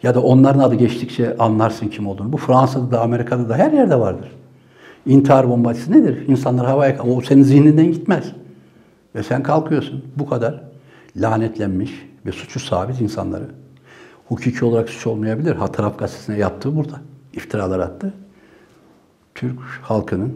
Ya 0.03 0.15
da 0.15 0.23
onların 0.23 0.61
adı 0.61 0.75
geçtikçe 0.75 1.37
anlarsın 1.39 1.89
kim 1.89 2.07
olduğunu. 2.07 2.33
Bu 2.33 2.37
Fransa'da 2.37 2.91
da 2.91 3.01
Amerika'da 3.01 3.49
da 3.49 3.57
her 3.57 3.73
yerde 3.73 4.01
vardır. 4.01 4.33
İntihar 5.07 5.49
bombacısı 5.49 5.93
nedir? 5.93 6.29
İnsanlar 6.29 6.67
havaya 6.67 7.03
o 7.03 7.21
senin 7.21 7.43
zihninden 7.43 7.93
gitmez. 7.93 8.33
Ve 9.15 9.23
sen 9.23 9.43
kalkıyorsun. 9.43 10.05
Bu 10.17 10.29
kadar 10.29 10.63
lanetlenmiş 11.17 12.07
ve 12.27 12.33
suçu 12.33 12.61
sabit 12.61 13.01
insanları. 13.01 13.45
Hukuki 14.29 14.65
olarak 14.65 14.89
suç 14.89 15.07
olmayabilir. 15.07 15.57
Ha 15.57 15.73
taraf 15.73 15.99
gazetesine 15.99 16.39
yaptığı 16.39 16.77
burada. 16.77 17.01
İftiralar 17.33 17.79
attı. 17.79 18.15
Türk 19.35 19.59
halkının, 19.83 20.33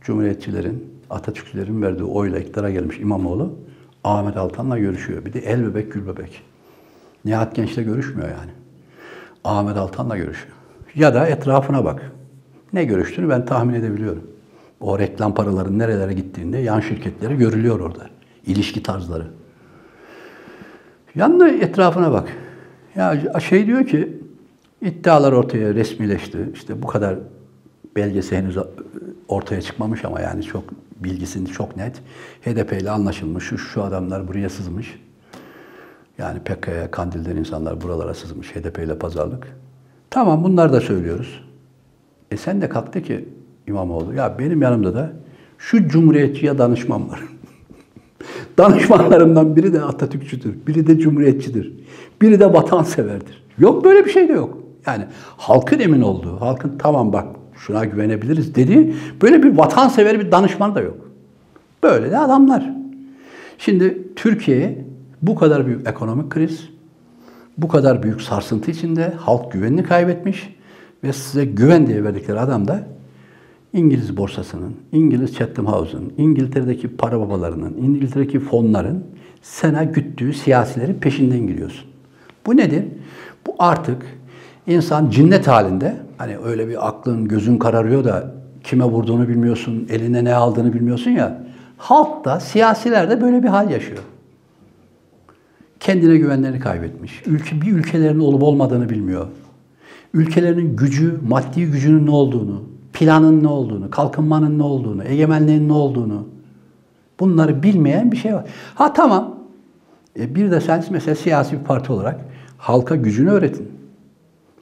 cumhuriyetçilerin, 0.00 0.90
Atatürkçülerin 1.10 1.82
verdiği 1.82 2.04
oyla 2.04 2.38
iktidara 2.38 2.70
gelmiş 2.70 2.98
İmamoğlu 2.98 3.52
Ahmet 4.04 4.36
Altan'la 4.36 4.78
görüşüyor. 4.78 5.24
Bir 5.24 5.32
de 5.32 5.38
el 5.38 5.66
bebek 5.66 5.92
gül 5.92 6.06
bebek. 6.06 6.42
Nihat 7.24 7.54
Genç'le 7.54 7.76
görüşmüyor 7.76 8.28
yani. 8.28 8.50
Ahmet 9.44 9.76
Altan'la 9.76 10.16
görüşüyor. 10.16 10.54
Ya 10.94 11.14
da 11.14 11.26
etrafına 11.26 11.84
bak. 11.84 12.12
Ne 12.72 12.84
görüştüğünü 12.84 13.28
ben 13.28 13.46
tahmin 13.46 13.74
edebiliyorum. 13.74 14.30
O 14.80 14.98
reklam 14.98 15.34
paraların 15.34 15.78
nerelere 15.78 16.12
gittiğinde 16.12 16.58
yan 16.58 16.80
şirketleri 16.80 17.36
görülüyor 17.36 17.80
orada. 17.80 18.06
İlişki 18.46 18.82
tarzları. 18.82 19.26
Yanına 21.14 21.48
etrafına 21.48 22.12
bak. 22.12 22.28
Ya 22.96 23.40
şey 23.40 23.66
diyor 23.66 23.86
ki 23.86 24.18
iddialar 24.82 25.32
ortaya 25.32 25.74
resmileşti. 25.74 26.38
İşte 26.54 26.82
bu 26.82 26.86
kadar 26.86 27.18
belgesi 27.96 28.36
henüz 28.36 28.58
ortaya 29.28 29.62
çıkmamış 29.62 30.04
ama 30.04 30.20
yani 30.20 30.42
çok 30.42 30.64
bilgisini 30.96 31.48
çok 31.48 31.76
net. 31.76 32.02
HDP 32.42 32.72
ile 32.72 32.90
anlaşılmış. 32.90 33.44
Şu, 33.44 33.58
şu 33.58 33.82
adamlar 33.82 34.28
buraya 34.28 34.50
sızmış. 34.50 35.00
Yani 36.18 36.38
PKK'ya, 36.38 36.90
Kandil'den 36.90 37.36
insanlar 37.36 37.80
buralara 37.80 38.14
sızmış, 38.14 38.56
HDP 38.56 38.78
ile 38.78 38.98
pazarlık. 38.98 39.56
Tamam 40.10 40.44
bunlar 40.44 40.72
da 40.72 40.80
söylüyoruz. 40.80 41.44
E 42.30 42.36
sen 42.36 42.60
de 42.60 42.68
kalktı 42.68 43.02
ki 43.02 43.28
İmamoğlu, 43.66 44.14
ya 44.14 44.38
benim 44.38 44.62
yanımda 44.62 44.94
da 44.94 45.12
şu 45.58 45.88
cumhuriyetçiye 45.88 46.58
danışman 46.58 47.10
var. 47.10 47.20
Danışmanlarımdan 48.58 49.56
biri 49.56 49.72
de 49.72 49.82
Atatürkçüdür, 49.82 50.54
biri 50.66 50.86
de 50.86 50.98
cumhuriyetçidir, 50.98 51.72
biri 52.22 52.40
de 52.40 52.52
vatanseverdir. 52.52 53.44
Yok 53.58 53.84
böyle 53.84 54.04
bir 54.04 54.10
şey 54.10 54.28
de 54.28 54.32
yok. 54.32 54.58
Yani 54.86 55.04
halkın 55.36 55.78
emin 55.78 56.00
olduğu, 56.00 56.40
halkın 56.40 56.78
tamam 56.78 57.12
bak 57.12 57.26
şuna 57.66 57.84
güvenebiliriz 57.84 58.54
dediği 58.54 58.94
böyle 59.22 59.42
bir 59.42 59.56
vatansever 59.56 60.20
bir 60.20 60.32
danışman 60.32 60.74
da 60.74 60.80
yok. 60.80 61.10
Böyle 61.82 62.10
de 62.10 62.18
adamlar. 62.18 62.70
Şimdi 63.58 64.08
Türkiye 64.16 64.84
bu 65.22 65.34
kadar 65.34 65.66
büyük 65.66 65.88
ekonomik 65.88 66.30
kriz, 66.30 66.68
bu 67.58 67.68
kadar 67.68 68.02
büyük 68.02 68.22
sarsıntı 68.22 68.70
içinde 68.70 69.12
halk 69.16 69.52
güvenini 69.52 69.82
kaybetmiş 69.82 70.54
ve 71.04 71.12
size 71.12 71.44
güven 71.44 71.86
diye 71.86 72.04
verdikleri 72.04 72.40
adam 72.40 72.68
da 72.68 72.86
İngiliz 73.72 74.16
borsasının, 74.16 74.74
İngiliz 74.92 75.34
Chatham 75.34 75.66
House'un, 75.66 76.12
İngiltere'deki 76.18 76.88
para 76.88 77.20
babalarının, 77.20 77.76
İngiltere'deki 77.76 78.40
fonların 78.40 79.04
sana 79.42 79.84
güttüğü 79.84 80.32
siyasilerin 80.32 80.94
peşinden 80.94 81.46
gidiyorsun. 81.46 81.90
Bu 82.46 82.56
nedir? 82.56 82.84
Bu 83.46 83.54
artık 83.58 84.02
insan 84.70 85.10
cinnet 85.10 85.48
halinde, 85.48 85.96
hani 86.18 86.38
öyle 86.38 86.68
bir 86.68 86.88
aklın, 86.88 87.28
gözün 87.28 87.58
kararıyor 87.58 88.04
da 88.04 88.34
kime 88.64 88.84
vurduğunu 88.84 89.28
bilmiyorsun, 89.28 89.86
eline 89.90 90.24
ne 90.24 90.34
aldığını 90.34 90.72
bilmiyorsun 90.72 91.10
ya. 91.10 91.42
Halk 91.76 92.24
da, 92.24 92.40
siyasiler 92.40 93.10
de 93.10 93.20
böyle 93.20 93.42
bir 93.42 93.48
hal 93.48 93.70
yaşıyor. 93.70 94.02
Kendine 95.80 96.16
güvenlerini 96.16 96.60
kaybetmiş. 96.60 97.22
Ülke, 97.26 97.60
bir 97.60 97.72
ülkelerin 97.72 98.18
olup 98.18 98.42
olmadığını 98.42 98.88
bilmiyor. 98.88 99.26
Ülkelerinin 100.14 100.76
gücü, 100.76 101.18
maddi 101.28 101.66
gücünün 101.66 102.06
ne 102.06 102.10
olduğunu, 102.10 102.62
planın 102.92 103.42
ne 103.42 103.48
olduğunu, 103.48 103.90
kalkınmanın 103.90 104.58
ne 104.58 104.62
olduğunu, 104.62 105.04
egemenliğin 105.04 105.68
ne 105.68 105.72
olduğunu 105.72 106.28
bunları 107.20 107.62
bilmeyen 107.62 108.12
bir 108.12 108.16
şey 108.16 108.34
var. 108.34 108.44
Ha 108.74 108.92
tamam. 108.92 109.36
E 110.18 110.34
bir 110.34 110.50
de 110.50 110.60
sen 110.60 110.84
mesela 110.90 111.14
siyasi 111.14 111.58
bir 111.58 111.64
parti 111.64 111.92
olarak 111.92 112.20
halka 112.58 112.96
gücünü 112.96 113.30
öğretin. 113.30 113.79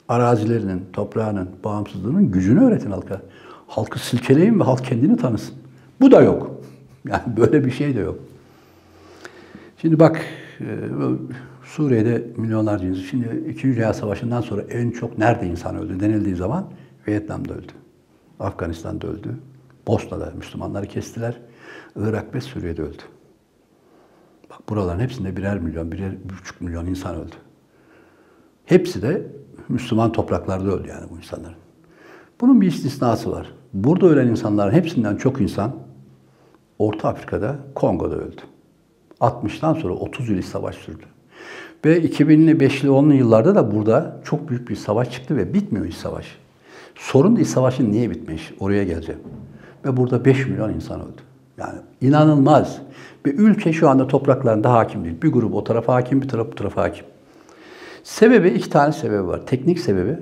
Arazilerinin, 0.09 0.85
toprağının, 0.93 1.49
bağımsızlığının 1.63 2.31
gücünü 2.31 2.63
öğretin 2.63 2.91
halka. 2.91 3.21
Halkı 3.67 3.99
silkeleyin 3.99 4.59
ve 4.59 4.63
halk 4.63 4.85
kendini 4.85 5.17
tanısın. 5.17 5.55
Bu 6.01 6.11
da 6.11 6.21
yok. 6.21 6.51
Yani 7.07 7.37
böyle 7.37 7.65
bir 7.65 7.71
şey 7.71 7.95
de 7.95 7.99
yok. 7.99 8.19
Şimdi 9.77 9.99
bak 9.99 10.25
e, 10.59 10.65
Suriye'de 11.63 12.27
milyonlarca 12.37 12.87
insan. 12.87 13.01
Şimdi 13.01 13.49
2. 13.49 13.63
Dünya 13.63 13.93
Savaşı'ndan 13.93 14.41
sonra 14.41 14.61
en 14.61 14.91
çok 14.91 15.17
nerede 15.17 15.47
insan 15.47 15.75
öldü 15.75 15.99
denildiği 15.99 16.35
zaman 16.35 16.65
Vietnam'da 17.07 17.53
öldü. 17.53 17.71
Afganistan'da 18.39 19.07
öldü. 19.07 19.35
Bosna'da 19.87 20.33
Müslümanları 20.37 20.85
kestiler. 20.85 21.37
Irak 21.95 22.35
ve 22.35 22.41
Suriye'de 22.41 22.81
öldü. 22.81 23.03
Bak 24.49 24.69
buraların 24.69 24.99
hepsinde 24.99 25.37
birer 25.37 25.59
milyon, 25.59 25.91
birer 25.91 26.11
buçuk 26.39 26.61
milyon 26.61 26.85
insan 26.85 27.15
öldü. 27.15 27.35
Hepsi 28.65 29.01
de 29.01 29.27
Müslüman 29.69 30.11
topraklarda 30.11 30.71
öldü 30.71 30.87
yani 30.87 31.05
bu 31.11 31.17
insanların. 31.17 31.55
Bunun 32.41 32.61
bir 32.61 32.67
istisnası 32.67 33.31
var. 33.31 33.47
Burada 33.73 34.07
ölen 34.07 34.27
insanların 34.27 34.71
hepsinden 34.71 35.15
çok 35.15 35.41
insan 35.41 35.71
Orta 36.79 37.09
Afrika'da, 37.09 37.55
Kongo'da 37.75 38.15
öldü. 38.15 38.41
60'tan 39.21 39.79
sonra 39.79 39.93
30 39.93 40.29
yıl 40.29 40.41
savaş 40.41 40.75
sürdü. 40.75 41.03
Ve 41.85 42.01
2000'li, 42.01 42.51
5'li, 42.51 42.87
10'lu 42.87 43.13
yıllarda 43.13 43.55
da 43.55 43.75
burada 43.75 44.21
çok 44.23 44.49
büyük 44.49 44.69
bir 44.69 44.75
savaş 44.75 45.11
çıktı 45.11 45.37
ve 45.37 45.53
bitmiyor 45.53 45.85
iç 45.85 45.95
savaş. 45.95 46.37
Sorun 46.95 47.35
iç 47.35 47.47
savaşın 47.47 47.91
niye 47.91 48.09
bitmiş? 48.09 48.53
Oraya 48.59 48.83
geleceğim. 48.83 49.21
Ve 49.85 49.97
burada 49.97 50.25
5 50.25 50.47
milyon 50.47 50.73
insan 50.73 51.01
öldü. 51.01 51.21
Yani 51.57 51.79
inanılmaz. 52.01 52.81
Ve 53.25 53.31
ülke 53.31 53.73
şu 53.73 53.89
anda 53.89 54.07
topraklarında 54.07 54.73
hakim 54.73 55.03
değil. 55.03 55.21
Bir 55.21 55.31
grup 55.31 55.55
o 55.55 55.63
tarafa 55.63 55.93
hakim, 55.93 56.21
bir 56.21 56.27
taraf 56.27 56.47
bu 56.51 56.55
tarafa 56.55 56.81
hakim. 56.81 57.05
Sebebi, 58.09 58.49
iki 58.49 58.69
tane 58.69 58.93
sebebi 58.93 59.27
var. 59.27 59.45
Teknik 59.45 59.79
sebebi, 59.79 60.17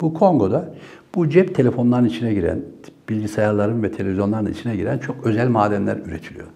bu 0.00 0.14
Kongo'da 0.14 0.74
bu 1.14 1.28
cep 1.28 1.54
telefonlarının 1.54 2.08
içine 2.08 2.34
giren, 2.34 2.60
bilgisayarların 3.08 3.82
ve 3.82 3.92
televizyonların 3.92 4.52
içine 4.52 4.76
giren 4.76 4.98
çok 4.98 5.26
özel 5.26 5.48
madenler 5.48 5.96
üretiliyor. 5.96 6.46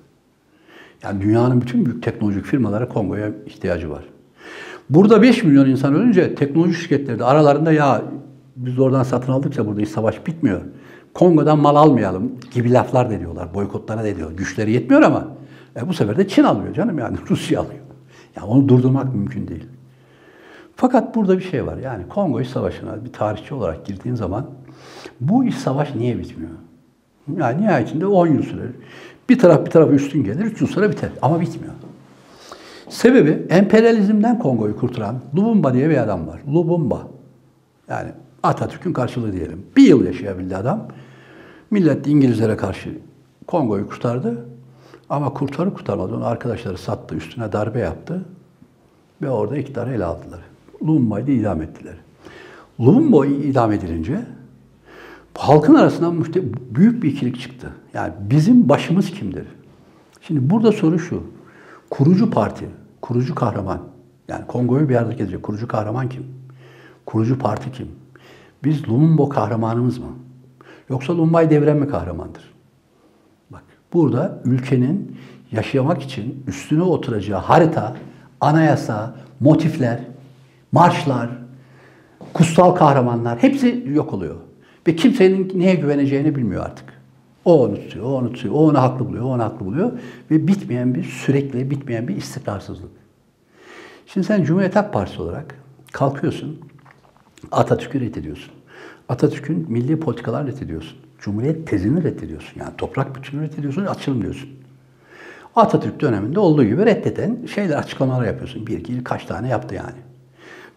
Yani 1.02 1.22
dünyanın 1.22 1.60
bütün 1.60 1.86
büyük 1.86 2.02
teknolojik 2.02 2.44
firmalara 2.44 2.88
Kongo'ya 2.88 3.30
ihtiyacı 3.46 3.90
var. 3.90 4.04
Burada 4.90 5.22
5 5.22 5.44
milyon 5.44 5.70
insan 5.70 5.94
ölünce 5.94 6.34
teknoloji 6.34 6.74
şirketleri 6.74 7.18
de 7.18 7.24
aralarında 7.24 7.72
ya 7.72 8.02
biz 8.56 8.78
oradan 8.78 9.02
satın 9.02 9.32
aldıkça 9.32 9.66
burada 9.66 9.80
iş 9.80 9.88
savaş 9.88 10.26
bitmiyor. 10.26 10.60
Kongo'dan 11.14 11.58
mal 11.58 11.76
almayalım 11.76 12.32
gibi 12.54 12.72
laflar 12.72 13.10
da 13.10 13.20
diyorlar. 13.20 13.54
Boykotlara 13.54 14.04
da 14.04 14.16
diyor. 14.16 14.32
Güçleri 14.32 14.72
yetmiyor 14.72 15.02
ama 15.02 15.28
e, 15.76 15.88
bu 15.88 15.94
sefer 15.94 16.16
de 16.16 16.28
Çin 16.28 16.44
alıyor 16.44 16.74
canım 16.74 16.98
yani 16.98 17.16
Rusya 17.30 17.60
alıyor. 17.60 17.80
Yani 18.36 18.46
onu 18.46 18.68
durdurmak 18.68 19.14
mümkün 19.14 19.48
değil. 19.48 19.66
Fakat 20.76 21.14
burada 21.14 21.38
bir 21.38 21.42
şey 21.42 21.66
var. 21.66 21.76
Yani 21.76 22.08
Kongo 22.08 22.40
İç 22.40 22.48
Savaşı'na 22.48 23.04
bir 23.04 23.12
tarihçi 23.12 23.54
olarak 23.54 23.86
girdiğin 23.86 24.14
zaman 24.14 24.46
bu 25.20 25.44
iş 25.44 25.54
savaş 25.54 25.94
niye 25.94 26.18
bitmiyor? 26.18 26.50
Yani 27.36 27.62
nihayetinde 27.62 28.06
10 28.06 28.26
yıl 28.26 28.42
sürer. 28.42 28.68
Bir 29.28 29.38
taraf 29.38 29.66
bir 29.66 29.70
tarafa 29.70 29.92
üstün 29.92 30.24
gelir, 30.24 30.44
3 30.44 30.60
yıl 30.60 30.68
sonra 30.68 30.90
biter. 30.90 31.10
Ama 31.22 31.40
bitmiyor. 31.40 31.74
Sebebi 32.88 33.46
emperyalizmden 33.50 34.38
Kongo'yu 34.38 34.76
kurtaran 34.76 35.20
Lubumba 35.36 35.74
diye 35.74 35.90
bir 35.90 35.96
adam 35.96 36.26
var. 36.26 36.40
Lubumba. 36.48 37.08
Yani 37.88 38.10
Atatürk'ün 38.42 38.92
karşılığı 38.92 39.32
diyelim. 39.32 39.66
Bir 39.76 39.82
yıl 39.82 40.04
yaşayabildi 40.06 40.56
adam. 40.56 40.88
Millet 41.70 42.06
İngilizlere 42.06 42.56
karşı 42.56 42.98
Kongo'yu 43.46 43.88
kurtardı. 43.88 44.46
Ama 45.08 45.34
kurtarı 45.34 45.74
kurtarmadı. 45.74 46.16
Onu 46.16 46.26
arkadaşları 46.26 46.78
sattı, 46.78 47.14
üstüne 47.14 47.52
darbe 47.52 47.78
yaptı. 47.78 48.24
Ve 49.22 49.30
orada 49.30 49.56
iktidarı 49.56 49.94
ele 49.94 50.04
aldılar. 50.04 50.40
Lumumba'yı 50.82 51.26
idam 51.26 51.62
ettiler. 51.62 51.94
Lumumba 52.80 53.26
idam 53.26 53.72
edilince 53.72 54.20
halkın 55.34 55.74
arasından 55.74 56.24
büyük 56.70 57.02
bir 57.02 57.10
ikilik 57.10 57.40
çıktı. 57.40 57.70
Yani 57.94 58.12
bizim 58.30 58.68
başımız 58.68 59.10
kimdir? 59.10 59.46
Şimdi 60.20 60.50
burada 60.50 60.72
soru 60.72 60.98
şu. 60.98 61.22
Kurucu 61.90 62.30
parti, 62.30 62.66
kurucu 63.00 63.34
kahraman. 63.34 63.80
Yani 64.28 64.46
Kongo'yu 64.46 64.88
bir 64.88 64.96
arada 64.96 65.12
gezecek. 65.12 65.42
Kurucu 65.42 65.68
kahraman 65.68 66.08
kim? 66.08 66.24
Kurucu 67.06 67.38
parti 67.38 67.72
kim? 67.72 67.88
Biz 68.64 68.88
Lumumba 68.88 69.28
kahramanımız 69.28 69.98
mı? 69.98 70.06
Yoksa 70.90 71.12
Lumumba'yı 71.12 71.50
devren 71.50 71.76
mi 71.76 71.88
kahramandır? 71.88 72.54
Bak 73.50 73.62
burada 73.92 74.42
ülkenin 74.44 75.16
yaşamak 75.52 76.02
için 76.02 76.44
üstüne 76.46 76.82
oturacağı 76.82 77.40
harita, 77.40 77.96
anayasa, 78.40 79.16
motifler, 79.40 80.00
marşlar, 80.76 81.30
kutsal 82.34 82.74
kahramanlar 82.74 83.42
hepsi 83.42 83.84
yok 83.88 84.12
oluyor. 84.12 84.36
Ve 84.86 84.96
kimsenin 84.96 85.52
neye 85.54 85.74
güveneceğini 85.74 86.36
bilmiyor 86.36 86.64
artık. 86.64 86.84
O 87.44 87.64
onu 87.64 87.74
tutuyor, 87.74 88.04
o 88.04 88.08
onu 88.08 88.32
tutuyor, 88.32 88.54
o 88.54 88.58
onu 88.58 88.78
haklı 88.78 89.08
buluyor, 89.08 89.24
o 89.24 89.28
onu 89.28 89.42
haklı 89.42 89.66
buluyor. 89.66 89.92
Ve 90.30 90.48
bitmeyen 90.48 90.94
bir, 90.94 91.04
sürekli 91.04 91.70
bitmeyen 91.70 92.08
bir 92.08 92.16
istikrarsızlık. 92.16 92.90
Şimdi 94.06 94.26
sen 94.26 94.44
Cumhuriyet 94.44 94.76
Halk 94.76 94.92
Partisi 94.92 95.22
olarak 95.22 95.54
kalkıyorsun, 95.92 96.60
Atatürk'ü 97.52 98.00
reddediyorsun. 98.00 98.52
Atatürk'ün 99.08 99.66
milli 99.68 100.00
politikalar 100.00 100.46
reddediyorsun. 100.46 100.98
Cumhuriyet 101.20 101.66
tezini 101.66 102.04
reddediyorsun. 102.04 102.60
Yani 102.60 102.72
toprak 102.78 103.16
bütününü 103.16 103.48
reddediyorsun, 103.48 103.86
açılım 103.86 104.22
diyorsun. 104.22 104.50
Atatürk 105.56 106.00
döneminde 106.00 106.40
olduğu 106.40 106.64
gibi 106.64 106.86
reddeden 106.86 107.46
şeyler, 107.54 107.76
açıklamalar 107.76 108.26
yapıyorsun. 108.26 108.66
Bir, 108.66 108.78
iki, 108.78 109.04
kaç 109.04 109.24
tane 109.24 109.48
yaptı 109.48 109.74
yani. 109.74 110.15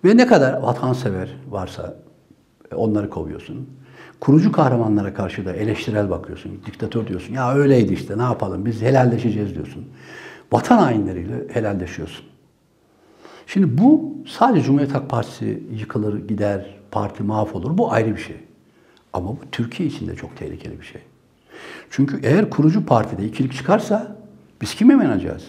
Ve 0.05 0.17
ne 0.17 0.27
kadar 0.27 0.53
vatansever 0.53 1.29
varsa 1.49 1.95
onları 2.75 3.09
kovuyorsun. 3.09 3.69
Kurucu 4.19 4.51
kahramanlara 4.51 5.13
karşı 5.13 5.45
da 5.45 5.53
eleştirel 5.53 6.09
bakıyorsun. 6.09 6.61
Diktatör 6.65 7.07
diyorsun. 7.07 7.33
Ya 7.33 7.53
öyleydi 7.53 7.93
işte 7.93 8.17
ne 8.17 8.21
yapalım 8.21 8.65
biz 8.65 8.81
helalleşeceğiz 8.81 9.55
diyorsun. 9.55 9.85
Vatan 10.51 10.77
hainleriyle 10.77 11.47
helalleşiyorsun. 11.53 12.25
Şimdi 13.47 13.77
bu 13.77 14.15
sadece 14.27 14.65
Cumhuriyet 14.65 14.95
Halk 14.95 15.09
Partisi 15.09 15.63
yıkılır 15.71 16.27
gider, 16.27 16.75
parti 16.91 17.23
mahvolur. 17.23 17.77
Bu 17.77 17.91
ayrı 17.91 18.15
bir 18.15 18.21
şey. 18.21 18.37
Ama 19.13 19.27
bu 19.29 19.39
Türkiye 19.51 19.89
için 19.89 20.07
de 20.07 20.15
çok 20.15 20.37
tehlikeli 20.37 20.79
bir 20.79 20.85
şey. 20.85 21.01
Çünkü 21.89 22.19
eğer 22.23 22.49
kurucu 22.49 22.85
partide 22.85 23.25
ikilik 23.25 23.53
çıkarsa 23.53 24.15
biz 24.61 24.75
kime 24.75 24.93
inanacağız? 24.93 25.43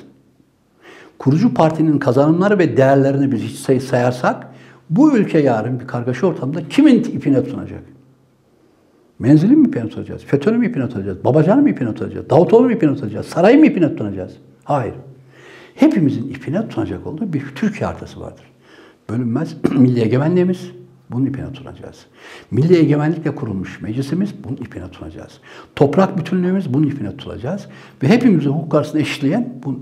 Kurucu 1.21 1.55
partinin 1.55 1.99
kazanımları 1.99 2.59
ve 2.59 2.77
değerlerini 2.77 3.33
biz 3.33 3.43
hiç 3.43 3.83
sayarsak 3.83 4.47
bu 4.91 5.17
ülke 5.17 5.39
yarın 5.39 5.81
bir 5.81 5.87
kargaşa 5.87 6.27
ortamında 6.27 6.69
kimin 6.69 7.05
ipine 7.05 7.45
tutunacak? 7.45 7.83
Menzil'i 9.19 9.57
mi 9.57 9.69
ipine 9.69 9.89
tutacağız? 9.89 10.25
FETÖ'nü 10.25 10.59
mü 10.59 10.67
ipine 10.67 10.89
tutacağız? 10.89 11.25
Babacan'ı 11.25 11.63
mı 11.63 11.71
ipine 11.71 11.95
tutacağız? 11.95 12.31
Davutoğlu 12.31 12.65
mu 12.65 12.73
ipine 12.73 12.95
tutacağız? 12.95 13.27
Sarayı 13.27 13.59
mı 13.59 13.67
ipine 13.67 13.89
tutunacağız? 13.89 14.33
Hayır. 14.65 14.95
hepimizin 15.75 16.29
ipine 16.29 16.69
tutunacak 16.69 17.07
olduğu 17.07 17.33
bir 17.33 17.45
Türkiye 17.55 17.87
haritası 17.87 18.21
vardır. 18.21 18.45
Bölünmez 19.11 19.57
milli 19.73 20.01
egemenliğimiz, 20.01 20.71
bunun 21.11 21.27
ipine 21.27 21.53
tutunacağız. 21.53 22.07
Milli 22.51 22.77
egemenlikle 22.77 23.35
kurulmuş 23.35 23.81
meclisimiz, 23.81 24.35
bunun 24.45 24.57
ipine 24.57 24.91
tutunacağız. 24.91 25.41
Toprak 25.77 26.19
bütünlüğümüz, 26.19 26.75
bunun 26.75 26.87
ipine 26.87 27.17
tutulacağız. 27.17 27.67
Ve 28.03 28.09
hepimizi 28.09 28.49
hukuk 28.49 28.73
karşısında 28.73 29.03
eşitleyen, 29.03 29.55
bu, 29.65 29.81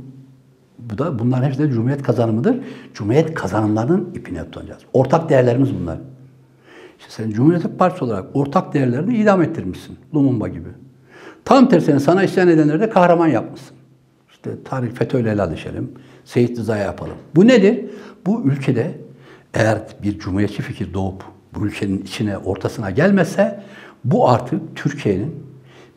bu 0.79 0.99
da 0.99 1.19
bunların 1.19 1.47
hepsi 1.47 1.59
de 1.59 1.71
Cumhuriyet 1.71 2.03
kazanımıdır. 2.03 2.57
Cumhuriyet 2.95 3.35
kazanımlarının 3.35 4.11
ipine 4.15 4.45
tutunacağız. 4.45 4.83
Ortak 4.93 5.29
değerlerimiz 5.29 5.75
bunlar. 5.81 5.99
İşte 6.99 7.11
sen 7.11 7.31
Cumhuriyet 7.31 7.79
Partisi 7.79 8.05
olarak 8.05 8.27
ortak 8.35 8.75
değerlerini 8.75 9.17
idam 9.17 9.43
ettirmişsin. 9.43 9.99
Lumumba 10.15 10.49
gibi. 10.49 10.69
Tam 11.45 11.69
tersine 11.69 12.01
sana 12.01 12.23
isyan 12.23 12.49
edenleri 12.49 12.81
de 12.81 12.91
kahraman 12.91 13.29
yapmışsın. 13.29 13.77
İşte 14.31 14.51
tarih 14.65 14.93
FETÖ'yle 14.93 15.31
helal 15.31 15.53
düşelim. 15.53 15.93
Seyit 16.25 16.59
Rıza'ya 16.59 16.85
yapalım. 16.85 17.17
Bu 17.37 17.47
nedir? 17.47 17.85
Bu 18.27 18.43
ülkede 18.43 18.99
eğer 19.55 19.79
bir 20.03 20.19
cumhuriyetçi 20.19 20.63
fikir 20.63 20.95
doğup 20.95 21.25
bu 21.55 21.67
ülkenin 21.67 21.99
içine, 21.99 22.39
ortasına 22.39 22.91
gelmezse 22.91 23.63
bu 24.05 24.29
artık 24.29 24.77
Türkiye'nin 24.77 25.35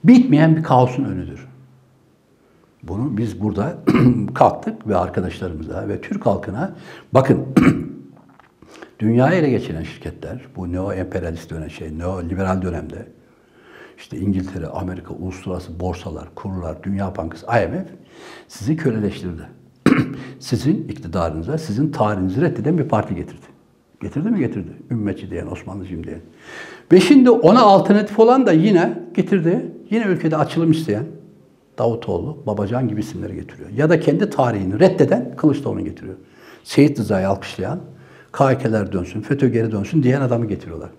bitmeyen 0.03 0.55
bir 0.55 0.63
kaosun 0.63 1.03
önüdür. 1.03 1.47
Bunu 2.84 3.17
biz 3.17 3.41
burada 3.41 3.77
kalktık 4.34 4.88
ve 4.88 4.97
arkadaşlarımıza 4.97 5.88
ve 5.88 6.01
Türk 6.01 6.25
halkına 6.25 6.75
bakın 7.13 7.45
dünyayı 8.99 9.39
ele 9.39 9.49
geçiren 9.49 9.84
şirketler, 9.84 10.41
bu 10.55 10.71
neo-emperyalist 10.71 11.49
dönem 11.49 11.69
şey, 11.69 11.97
neo-liberal 11.97 12.61
dönemde 12.61 13.07
işte 13.97 14.17
İngiltere, 14.17 14.67
Amerika, 14.67 15.13
uluslararası 15.13 15.79
borsalar, 15.79 16.27
kurlar, 16.36 16.84
Dünya 16.84 17.15
Bankası, 17.15 17.45
IMF 17.45 17.88
sizi 18.47 18.77
köleleştirdi. 18.77 19.41
sizin 20.39 20.88
iktidarınıza, 20.88 21.57
sizin 21.57 21.91
tarihinizi 21.91 22.41
reddeden 22.41 22.77
bir 22.77 22.84
parti 22.84 23.15
getirdi. 23.15 23.45
Getirdi 24.01 24.29
mi? 24.29 24.39
Getirdi. 24.39 24.71
Ümmetçi 24.91 25.32
diyen, 25.32 25.47
Osmanlıcıyım 25.47 26.03
diyen. 26.03 26.21
Ve 26.91 26.99
şimdi 26.99 27.29
ona 27.29 27.61
alternatif 27.61 28.19
olan 28.19 28.45
da 28.45 28.51
yine 28.51 28.99
getirdi. 29.13 29.71
Yine 29.89 30.05
ülkede 30.05 30.38
açılım 30.38 30.71
isteyen 30.71 31.03
Davutoğlu, 31.82 32.38
Babacan 32.47 32.88
gibi 32.88 32.99
isimleri 32.99 33.36
getiriyor. 33.36 33.69
Ya 33.69 33.89
da 33.89 33.99
kendi 33.99 34.29
tarihini 34.29 34.79
reddeden 34.79 35.36
Kılıçdaroğlu'nu 35.38 35.84
getiriyor. 35.84 36.15
Seyit 36.63 36.99
Rıza'yı 36.99 37.29
alkışlayan, 37.29 37.79
KHK'ler 38.32 38.91
dönsün, 38.91 39.21
FETÖ 39.21 39.47
geri 39.47 39.71
dönsün 39.71 40.03
diyen 40.03 40.21
adamı 40.21 40.47
getiriyorlar. 40.47 40.89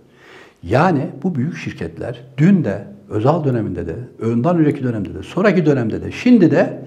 Yani 0.63 1.11
bu 1.23 1.35
büyük 1.35 1.57
şirketler 1.57 2.21
dün 2.39 2.65
de, 2.65 2.85
özel 3.09 3.45
döneminde 3.45 3.87
de, 3.87 3.95
önden 4.19 4.57
önceki 4.57 4.83
dönemde 4.83 5.15
de, 5.15 5.23
sonraki 5.23 5.67
dönemde 5.67 6.03
de, 6.03 6.13
şimdi 6.13 6.51
de 6.51 6.83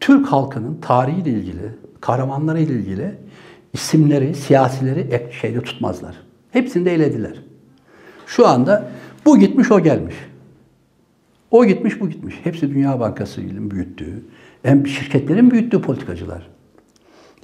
Türk 0.00 0.26
halkının 0.26 0.78
tarihiyle 0.80 1.30
ilgili, 1.30 1.70
kahramanlarıyla 2.00 2.74
ilgili 2.74 3.14
isimleri, 3.72 4.34
siyasileri 4.34 5.26
şeyde 5.40 5.60
tutmazlar. 5.60 6.16
Hepsini 6.50 6.84
de 6.84 6.94
elediler. 6.94 7.34
Şu 8.26 8.48
anda 8.48 8.88
bu 9.24 9.38
gitmiş, 9.38 9.70
o 9.70 9.80
gelmiş. 9.80 10.14
O 11.50 11.64
gitmiş, 11.64 12.00
bu 12.00 12.08
gitmiş. 12.08 12.34
Hepsi 12.44 12.70
Dünya 12.74 13.00
Bankası'nın 13.00 13.70
büyüttüğü, 13.70 14.24
hem 14.62 14.86
şirketlerin 14.86 15.50
büyüttüğü 15.50 15.80
politikacılar. 15.80 16.46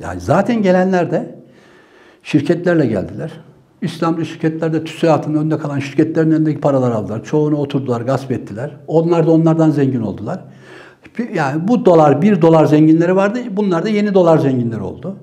Yani 0.00 0.20
zaten 0.20 0.62
gelenler 0.62 1.10
de 1.10 1.38
şirketlerle 2.22 2.86
geldiler. 2.86 3.30
İslamcı 3.82 4.26
şirketler 4.26 4.72
de 4.72 4.84
TÜSİAD'ın 4.84 5.34
önünde 5.34 5.58
kalan 5.58 5.78
şirketlerin 5.78 6.30
önündeki 6.30 6.60
paralar 6.60 6.90
aldılar. 6.90 7.24
Çoğunu 7.24 7.56
oturdular, 7.56 8.00
gasp 8.00 8.32
ettiler. 8.32 8.76
Onlar 8.86 9.26
da 9.26 9.30
onlardan 9.30 9.70
zengin 9.70 10.00
oldular. 10.00 10.40
Yani 11.34 11.68
bu 11.68 11.84
dolar, 11.84 12.22
bir 12.22 12.42
dolar 12.42 12.66
zenginleri 12.66 13.16
vardı. 13.16 13.38
Bunlar 13.50 13.84
da 13.84 13.88
yeni 13.88 14.14
dolar 14.14 14.38
zenginleri 14.38 14.80
oldu. 14.80 15.16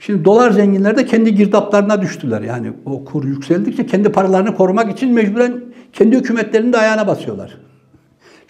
Şimdi 0.00 0.24
dolar 0.24 0.50
zenginleri 0.50 0.96
de 0.96 1.06
kendi 1.06 1.34
girdaplarına 1.34 2.02
düştüler. 2.02 2.42
Yani 2.42 2.72
o 2.86 3.04
kur 3.04 3.24
yükseldikçe 3.24 3.86
kendi 3.86 4.12
paralarını 4.12 4.56
korumak 4.56 4.92
için 4.92 5.12
mecburen 5.12 5.60
kendi 5.92 6.16
hükümetlerinin 6.16 6.72
de 6.72 6.78
ayağına 6.78 7.06
basıyorlar. 7.06 7.58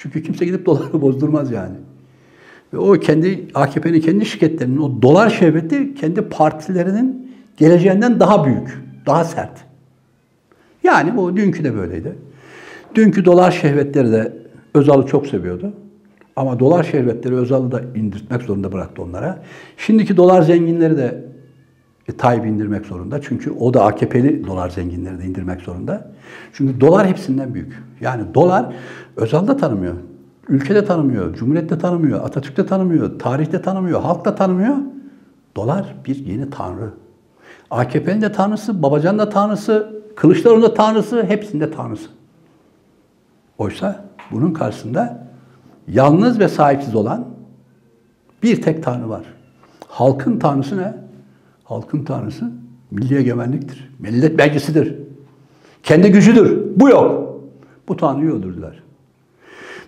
Çünkü 0.03 0.22
kimse 0.22 0.44
gidip 0.44 0.66
doları 0.66 0.92
bozdurmaz 1.03 1.50
yani. 1.50 1.76
Ve 2.72 2.78
o 2.78 2.92
kendi 2.92 3.48
AKP'nin 3.55 4.00
kendi 4.00 4.26
şirketlerinin 4.26 4.78
o 4.78 5.03
dolar 5.03 5.30
şehveti 5.30 5.94
kendi 5.94 6.22
partilerinin 6.22 7.32
geleceğinden 7.57 8.20
daha 8.20 8.44
büyük, 8.44 8.78
daha 9.07 9.24
sert. 9.24 9.64
Yani 10.84 11.16
bu 11.16 11.36
dünkü 11.36 11.64
de 11.64 11.74
böyleydi. 11.74 12.12
Dünkü 12.94 13.24
dolar 13.24 13.50
şehvetleri 13.50 14.12
de 14.12 14.32
Özal'ı 14.74 15.07
çok 15.07 15.26
seviyordu. 15.26 15.72
Ama 16.36 16.61
dolar 16.61 16.84
şehvetleri 16.84 17.34
Özal'ı 17.34 17.72
da 17.72 17.82
indirtmek 17.94 18.42
zorunda 18.42 18.72
bıraktı 18.72 19.03
onlara. 19.03 19.42
Şimdiki 19.76 20.16
dolar 20.16 20.42
zenginleri 20.42 20.96
de 20.96 21.24
e, 22.09 22.16
Tayyip 22.16 22.46
indirmek 22.46 22.86
zorunda. 22.86 23.22
Çünkü 23.22 23.50
o 23.50 23.74
da 23.74 23.84
AKP'li 23.84 24.46
dolar 24.46 24.70
zenginleri 24.70 25.18
de 25.18 25.24
indirmek 25.24 25.61
zorunda. 25.61 26.11
Çünkü 26.53 26.80
dolar 26.80 27.07
hepsinden 27.07 27.55
büyük. 27.55 27.82
Yani 28.00 28.34
dolar 28.34 28.74
Özal 29.16 29.46
da 29.46 29.57
tanımıyor. 29.57 29.94
Ülkede 30.48 30.84
tanımıyor, 30.84 31.34
Cumhuriyet'te 31.34 31.78
tanımıyor, 31.78 32.24
Atatürk'te 32.24 32.66
tanımıyor, 32.66 33.18
tarihte 33.18 33.62
tanımıyor, 33.62 34.00
halkta 34.00 34.34
tanımıyor. 34.34 34.76
Dolar 35.57 35.94
bir 36.07 36.16
yeni 36.16 36.50
tanrı. 36.50 36.90
AKP'nin 37.70 38.22
de 38.22 38.32
tanrısı, 38.32 38.82
Babacan 38.82 39.18
da 39.18 39.28
tanrısı, 39.28 40.03
Kılıçdaroğlu'nun 40.16 40.62
da 40.62 40.74
tanrısı, 40.74 41.22
hepsinde 41.22 41.70
tanrısı. 41.70 42.09
Oysa 43.59 44.05
bunun 44.30 44.53
karşısında 44.53 45.26
yalnız 45.88 46.38
ve 46.38 46.48
sahipsiz 46.48 46.94
olan 46.94 47.24
bir 48.42 48.62
tek 48.62 48.84
tanrı 48.84 49.09
var. 49.09 49.24
Halkın 49.88 50.38
tanrısı 50.38 50.76
ne? 50.76 50.94
Halkın 51.72 52.04
tanrısı 52.04 52.52
milli 52.90 53.16
egemenliktir. 53.16 53.90
Millet 53.98 54.38
meclisidir. 54.38 54.94
Kendi 55.82 56.12
gücüdür. 56.12 56.62
Bu 56.76 56.88
yok. 56.88 57.40
Bu 57.88 57.96
tanrıyı 57.96 58.30
öldürdüler. 58.30 58.82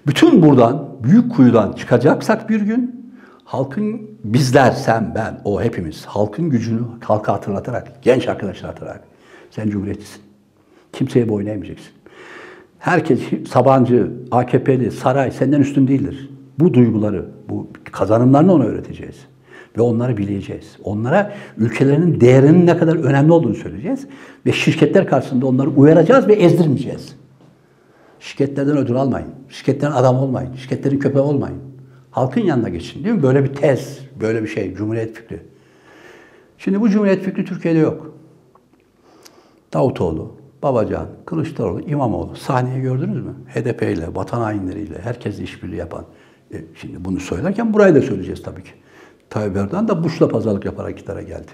Bütün 0.07 0.43
buradan, 0.43 0.89
büyük 1.03 1.33
kuyudan 1.33 1.73
çıkacaksak 1.73 2.51
bir 2.51 2.61
gün 2.61 3.13
halkın 3.45 4.11
bizler, 4.25 4.71
sen, 4.73 5.13
ben, 5.15 5.41
o 5.45 5.63
hepimiz 5.63 6.07
halkın 6.07 6.51
gücünü 6.51 6.81
halka 7.05 7.33
hatırlatarak, 7.33 8.03
genç 8.03 8.29
arkadaşlar 8.29 8.71
hatırlatarak 8.71 9.05
sen 9.51 9.71
cumhuriyetçisin. 9.71 10.23
Kimseye 10.93 11.29
boyun 11.29 11.47
eğmeyeceksin. 11.47 11.93
Herkes 12.79 13.21
Sabancı, 13.49 14.13
AKP'li, 14.31 14.91
saray 14.91 15.31
senden 15.31 15.61
üstün 15.61 15.89
değildir. 15.89 16.31
Bu 16.59 16.75
duyguları, 16.75 17.27
bu 17.49 17.69
kazanımlarını 17.93 18.53
ona 18.53 18.65
öğreteceğiz. 18.65 19.17
Ve 19.77 19.83
onları 19.83 20.17
bileceğiz. 20.17 20.77
Onlara 20.85 21.33
ülkelerinin 21.59 22.21
değerinin 22.21 22.67
ne 22.67 22.77
kadar 22.77 22.97
önemli 22.97 23.33
olduğunu 23.33 23.55
söyleyeceğiz. 23.55 24.07
Ve 24.47 24.53
şirketler 24.53 25.07
karşısında 25.07 25.47
onları 25.47 25.71
uyaracağız 25.71 26.29
ve 26.29 26.33
ezdirmeyeceğiz. 26.35 27.17
Şirketlerden 28.21 28.77
ödül 28.77 28.97
almayın. 28.97 29.29
Şirketlerin 29.49 29.93
adam 29.93 30.17
olmayın. 30.17 30.55
Şirketlerin 30.55 30.99
köpeği 30.99 31.25
olmayın. 31.25 31.59
Halkın 32.11 32.41
yanına 32.41 32.69
geçin 32.69 33.05
değil 33.05 33.15
mi? 33.15 33.23
Böyle 33.23 33.45
bir 33.45 33.55
tez, 33.55 33.99
böyle 34.21 34.43
bir 34.43 34.49
şey, 34.49 34.75
cumhuriyet 34.75 35.15
fikri. 35.15 35.41
Şimdi 36.59 36.81
bu 36.81 36.91
cumhuriyet 36.91 37.23
fikri 37.23 37.45
Türkiye'de 37.45 37.79
yok. 37.79 38.15
Davutoğlu, 39.73 40.37
Babacan, 40.63 41.07
Kılıçdaroğlu, 41.27 41.81
İmamoğlu 41.81 42.37
sahneyi 42.37 42.83
gördünüz 42.83 43.25
mü? 43.25 43.35
HDP 43.55 43.83
ile, 43.83 44.15
vatan 44.15 44.41
hainleriyle, 44.41 44.99
herkesle 45.03 45.45
işbirliği 45.45 45.77
yapan. 45.77 46.05
E, 46.53 46.57
şimdi 46.75 47.05
bunu 47.05 47.21
söylerken 47.21 47.73
burayı 47.75 47.95
da 47.95 48.03
söyleyeceğiz 48.03 48.43
tabii 48.43 48.63
ki. 48.63 48.71
Tayyip 49.31 49.57
Erdoğan 49.57 49.89
da 49.89 50.05
Bush'la 50.05 50.29
pazarlık 50.29 50.65
yaparak 50.65 50.91
iktidara 50.91 51.23
geldi. 51.23 51.51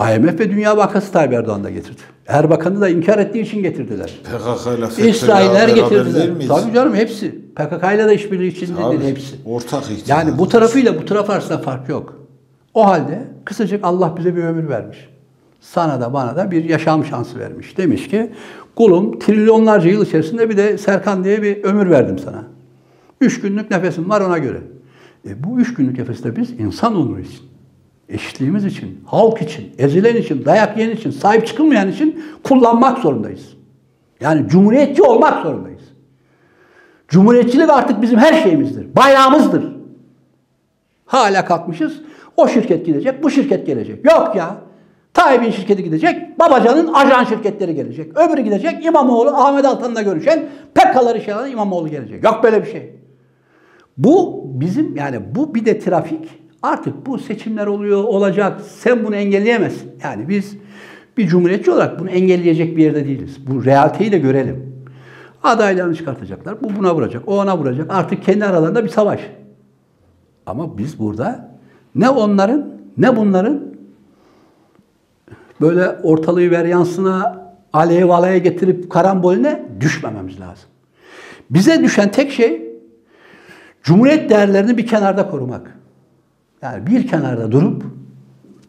IMF 0.00 0.40
ve 0.40 0.50
Dünya 0.50 0.76
Bankası 0.76 1.12
Tayyip 1.12 1.32
Erdoğan 1.32 1.64
da 1.64 1.70
getirdi. 1.70 2.00
Erbakan'ı 2.26 2.80
da 2.80 2.88
inkar 2.88 3.18
ettiği 3.18 3.42
için 3.42 3.62
getirdiler. 3.62 4.18
PKK 4.24 4.78
ile 4.78 4.86
FETÖ'yle 4.86 5.10
İsrailler 5.10 5.68
getirdiler. 5.68 6.48
Tabii 6.48 6.74
canım 6.74 6.94
hepsi. 6.94 7.30
PKK 7.30 7.94
ile 7.94 8.08
de 8.08 8.14
işbirliği 8.14 8.48
içinde 8.48 8.80
Tabii, 8.82 9.00
değil 9.00 9.10
hepsi. 9.10 9.36
Ortak 9.46 9.90
iktidar. 9.90 10.16
Yani 10.18 10.38
bu 10.38 10.48
tarafıyla 10.48 11.00
bu 11.00 11.04
taraf 11.04 11.30
arasında 11.30 11.58
fark 11.58 11.88
yok. 11.88 12.14
O 12.74 12.86
halde 12.86 13.24
kısacık 13.44 13.84
Allah 13.84 14.14
bize 14.18 14.36
bir 14.36 14.44
ömür 14.44 14.68
vermiş. 14.68 15.08
Sana 15.60 16.00
da 16.00 16.12
bana 16.12 16.36
da 16.36 16.50
bir 16.50 16.64
yaşam 16.64 17.04
şansı 17.04 17.38
vermiş. 17.38 17.78
Demiş 17.78 18.08
ki 18.08 18.32
kulum 18.76 19.18
trilyonlarca 19.18 19.90
yıl 19.90 20.06
içerisinde 20.06 20.50
bir 20.50 20.56
de 20.56 20.78
Serkan 20.78 21.24
diye 21.24 21.42
bir 21.42 21.64
ömür 21.64 21.90
verdim 21.90 22.18
sana. 22.18 22.44
Üç 23.20 23.40
günlük 23.40 23.70
nefesim 23.70 24.10
var 24.10 24.20
ona 24.20 24.38
göre. 24.38 24.60
E 25.26 25.44
bu 25.44 25.60
üç 25.60 25.74
günlük 25.74 25.98
nefeste 25.98 26.36
biz 26.36 26.60
insan 26.60 26.96
onuru 26.96 27.20
için, 27.20 27.40
eşitliğimiz 28.08 28.64
için, 28.64 29.00
halk 29.06 29.42
için, 29.42 29.72
ezilen 29.78 30.16
için, 30.16 30.44
dayak 30.44 30.78
yiyen 30.78 30.90
için, 30.90 31.10
sahip 31.10 31.46
çıkılmayan 31.46 31.90
için 31.90 32.24
kullanmak 32.44 32.98
zorundayız. 32.98 33.56
Yani 34.20 34.48
cumhuriyetçi 34.48 35.02
olmak 35.02 35.42
zorundayız. 35.42 35.82
Cumhuriyetçilik 37.08 37.70
artık 37.70 38.02
bizim 38.02 38.18
her 38.18 38.42
şeyimizdir. 38.42 38.96
Bayrağımızdır. 38.96 39.72
Hala 41.06 41.44
kalkmışız. 41.44 42.00
O 42.36 42.48
şirket 42.48 42.86
gidecek, 42.86 43.22
bu 43.22 43.30
şirket 43.30 43.66
gelecek. 43.66 44.04
Yok 44.04 44.36
ya. 44.36 44.56
Tayyip'in 45.14 45.50
şirketi 45.50 45.84
gidecek, 45.84 46.38
Babacan'ın 46.38 46.92
ajan 46.92 47.24
şirketleri 47.24 47.74
gelecek. 47.74 48.18
Öbürü 48.18 48.40
gidecek, 48.40 48.84
İmamoğlu, 48.84 49.30
Ahmet 49.30 49.64
Altan'la 49.64 50.02
görüşen 50.02 50.48
PKK'ları 50.74 51.18
işe 51.18 51.34
İmamoğlu 51.50 51.88
gelecek. 51.88 52.24
Yok 52.24 52.40
böyle 52.42 52.64
bir 52.64 52.70
şey. 52.70 52.97
Bu 53.98 54.44
bizim 54.54 54.96
yani 54.96 55.20
bu 55.34 55.54
bir 55.54 55.64
de 55.64 55.78
trafik 55.78 56.28
Artık 56.62 57.06
bu 57.06 57.18
seçimler 57.18 57.66
oluyor, 57.66 58.04
olacak. 58.04 58.60
Sen 58.60 59.04
bunu 59.04 59.16
engelleyemezsin. 59.16 59.90
Yani 60.02 60.28
biz 60.28 60.56
bir 61.16 61.28
cumhuriyetçi 61.28 61.70
olarak 61.70 62.00
bunu 62.00 62.10
engelleyecek 62.10 62.76
bir 62.76 62.84
yerde 62.84 63.04
değiliz. 63.04 63.46
Bu 63.46 63.64
realiteyi 63.64 64.12
de 64.12 64.18
görelim. 64.18 64.84
Adaylarını 65.42 65.94
çıkartacaklar. 65.94 66.62
Bu 66.62 66.76
buna 66.76 66.94
vuracak, 66.94 67.22
o 67.26 67.40
ona 67.40 67.58
vuracak. 67.58 67.86
Artık 67.90 68.22
kendi 68.22 68.44
aralarında 68.44 68.84
bir 68.84 68.88
savaş. 68.88 69.20
Ama 70.46 70.78
biz 70.78 70.98
burada 70.98 71.58
ne 71.94 72.10
onların 72.10 72.74
ne 72.96 73.16
bunların 73.16 73.74
böyle 75.60 75.88
ortalığı 75.88 76.50
veryansına 76.50 77.48
aleyh 77.72 78.14
alaya 78.14 78.38
getirip 78.38 78.90
karambolüne 78.90 79.62
düşmememiz 79.80 80.40
lazım. 80.40 80.68
Bize 81.50 81.82
düşen 81.82 82.10
tek 82.10 82.32
şey 82.32 82.67
Cumhuriyet 83.88 84.30
değerlerini 84.30 84.76
bir 84.76 84.86
kenarda 84.86 85.30
korumak. 85.30 85.78
Yani 86.62 86.86
bir 86.86 87.06
kenarda 87.06 87.52
durup 87.52 87.84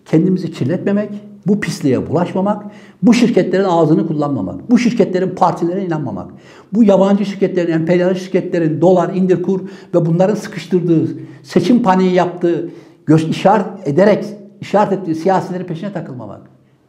kendimizi 0.06 0.52
kirletmemek, 0.52 1.10
bu 1.48 1.60
pisliğe 1.60 2.10
bulaşmamak, 2.10 2.66
bu 3.04 3.14
şirketlerin 3.14 3.64
ağzını 3.64 4.08
kullanmamak, 4.08 4.72
bu 4.72 4.78
şirketlerin 4.78 5.36
partilere 5.36 5.86
inanmamak, 5.86 6.32
bu 6.74 6.84
yabancı 6.84 7.26
şirketlerin, 7.26 7.72
emperyal 7.72 8.16
şirketlerin 8.16 8.82
dolar, 8.82 9.14
indir 9.14 9.44
kur 9.44 9.62
ve 9.96 10.06
bunların 10.06 10.36
sıkıştırdığı, 10.36 11.08
seçim 11.44 11.84
paniği 11.84 12.14
yaptığı, 12.14 12.70
göz 13.06 13.30
işaret 13.30 13.88
ederek 13.88 14.26
işaret 14.62 14.94
ettiği 14.94 15.16
siyasilerin 15.16 15.66
peşine 15.66 15.94
takılmamak. 15.94 16.42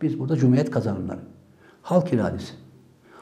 Biz 0.03 0.19
burada 0.19 0.37
cumhuriyet 0.37 0.71
kazanımları, 0.71 1.21
halk 1.83 2.13
iradesi, 2.13 2.53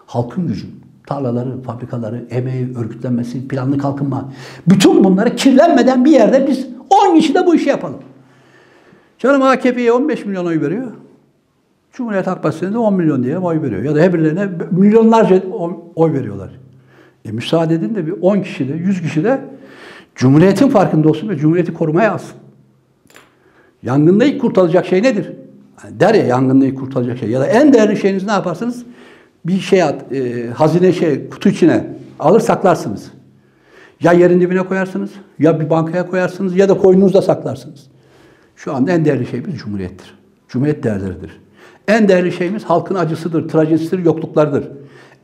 halkın 0.06 0.46
gücü, 0.46 0.66
tarlaları, 1.08 1.62
fabrikaları, 1.62 2.24
emeği, 2.30 2.76
örgütlenmesi, 2.78 3.48
planlı 3.48 3.78
kalkınma. 3.78 4.32
Bütün 4.68 5.04
bunları 5.04 5.36
kirlenmeden 5.36 6.04
bir 6.04 6.10
yerde 6.10 6.46
biz 6.46 6.66
10 6.90 7.16
kişi 7.16 7.34
de 7.34 7.46
bu 7.46 7.54
işi 7.54 7.68
yapalım. 7.68 7.98
Canım 9.18 9.42
AKP'ye 9.42 9.92
15 9.92 10.26
milyon 10.26 10.46
oy 10.46 10.60
veriyor. 10.60 10.92
Cumhuriyet 11.92 12.26
Halk 12.26 12.42
Partisi'ne 12.42 12.72
de 12.72 12.78
10 12.78 12.94
milyon 12.94 13.22
diye 13.22 13.38
oy 13.38 13.62
veriyor. 13.62 13.82
Ya 13.82 13.94
da 13.94 14.00
her 14.00 14.12
milyonlarca 14.70 15.42
oy 15.94 16.12
veriyorlar. 16.12 16.50
E 17.24 17.32
müsaade 17.32 17.74
edin 17.74 17.94
de 17.94 18.06
bir 18.06 18.14
10 18.20 18.40
kişi 18.40 18.68
de 18.68 18.72
100 18.72 19.02
kişi 19.02 19.24
de 19.24 19.40
Cumhuriyet'in 20.14 20.68
farkında 20.68 21.08
olsun 21.08 21.28
ve 21.28 21.36
Cumhuriyet'i 21.36 21.74
korumaya 21.74 22.12
alsın. 22.12 22.36
Yangında 23.82 24.24
ilk 24.24 24.40
kurtaracak 24.40 24.86
şey 24.86 25.02
nedir? 25.02 25.32
Yani 25.84 26.00
der 26.00 26.14
ya 26.14 26.26
yangında 26.26 26.66
ilk 26.66 26.78
kurtaracak 26.78 27.18
şey. 27.18 27.30
Ya 27.30 27.40
da 27.40 27.46
en 27.46 27.72
değerli 27.72 27.96
şeyiniz 27.96 28.24
ne 28.24 28.32
yaparsınız? 28.32 28.84
Bir 29.48 29.60
şey 29.60 29.82
at, 29.82 30.12
e, 30.12 30.46
hazine 30.50 30.92
şey 30.92 31.28
kutu 31.28 31.48
içine 31.48 31.86
alır 32.20 32.40
saklarsınız. 32.40 33.10
Ya 34.02 34.12
yerin 34.12 34.40
dibine 34.40 34.62
koyarsınız, 34.62 35.10
ya 35.38 35.60
bir 35.60 35.70
bankaya 35.70 36.06
koyarsınız 36.06 36.56
ya 36.56 36.68
da 36.68 36.78
koynunuzda 36.78 37.22
saklarsınız. 37.22 37.86
Şu 38.56 38.74
anda 38.74 38.92
en 38.92 39.04
değerli 39.04 39.26
şeyimiz 39.26 39.58
Cumhuriyettir. 39.58 40.14
Cumhuriyet 40.48 40.82
değerleridir. 40.82 41.40
En 41.88 42.08
değerli 42.08 42.32
şeyimiz 42.32 42.64
halkın 42.64 42.94
acısıdır, 42.94 43.48
trajedisidir, 43.48 44.04
yokluklardır. 44.04 44.68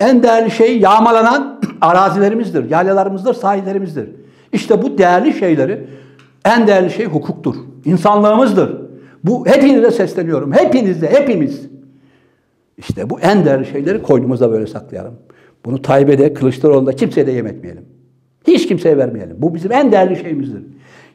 En 0.01 0.23
değerli 0.23 0.51
şey 0.51 0.79
yağmalanan 0.79 1.61
arazilerimizdir, 1.81 2.71
yaylalarımızdır, 2.71 3.35
sahillerimizdir. 3.35 4.09
İşte 4.53 4.83
bu 4.83 4.99
değerli 4.99 5.33
şeyleri, 5.33 5.87
en 6.45 6.67
değerli 6.67 6.91
şey 6.91 7.07
hukuktur, 7.07 7.55
insanlığımızdır. 7.85 8.77
Bu 9.25 9.47
hepinize 9.47 9.91
sesleniyorum, 9.91 10.53
hepinizle, 10.53 11.11
hepimiz. 11.11 11.74
İşte 12.79 13.11
bu 13.11 13.21
en 13.21 13.45
değerli 13.45 13.67
şeyleri 13.67 14.03
koynumuzda 14.03 14.51
böyle 14.51 14.67
saklayalım. 14.67 15.15
Bunu 15.65 15.83
Tayyip'e 15.83 16.19
de, 16.19 16.35
Kılıçdaroğlu'nda 16.35 16.93
kimseye 16.93 17.27
de 17.27 17.33
yemetmeyelim. 17.33 17.85
Hiç 18.47 18.69
kimseye 18.69 18.97
vermeyelim. 18.97 19.37
Bu 19.39 19.55
bizim 19.55 19.73
en 19.73 19.93
değerli 19.93 20.17
şeyimizdir. 20.17 20.63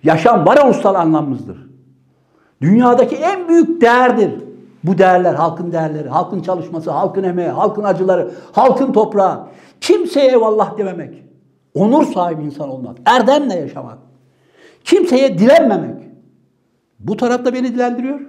Yaşam 0.03 0.45
varoluşsal 0.45 0.95
anlamımızdır. 0.95 1.69
Dünyadaki 2.61 3.15
en 3.15 3.47
büyük 3.47 3.81
değerdir. 3.81 4.31
Bu 4.83 4.97
değerler, 4.97 5.33
halkın 5.33 5.71
değerleri, 5.71 6.09
halkın 6.09 6.41
çalışması, 6.41 6.91
halkın 6.91 7.23
emeği, 7.23 7.49
halkın 7.49 7.83
acıları, 7.83 8.31
halkın 8.51 8.93
toprağı. 8.93 9.47
Kimseye 9.81 10.27
eyvallah 10.27 10.77
dememek. 10.77 11.23
Onur 11.73 12.05
sahibi 12.05 12.43
insan 12.43 12.69
olmak. 12.69 12.97
Erdemle 13.05 13.53
yaşamak. 13.53 13.97
Kimseye 14.83 15.39
dilenmemek. 15.39 16.03
Bu 16.99 17.17
tarafta 17.17 17.53
beni 17.53 17.73
dilendiriyor. 17.73 18.19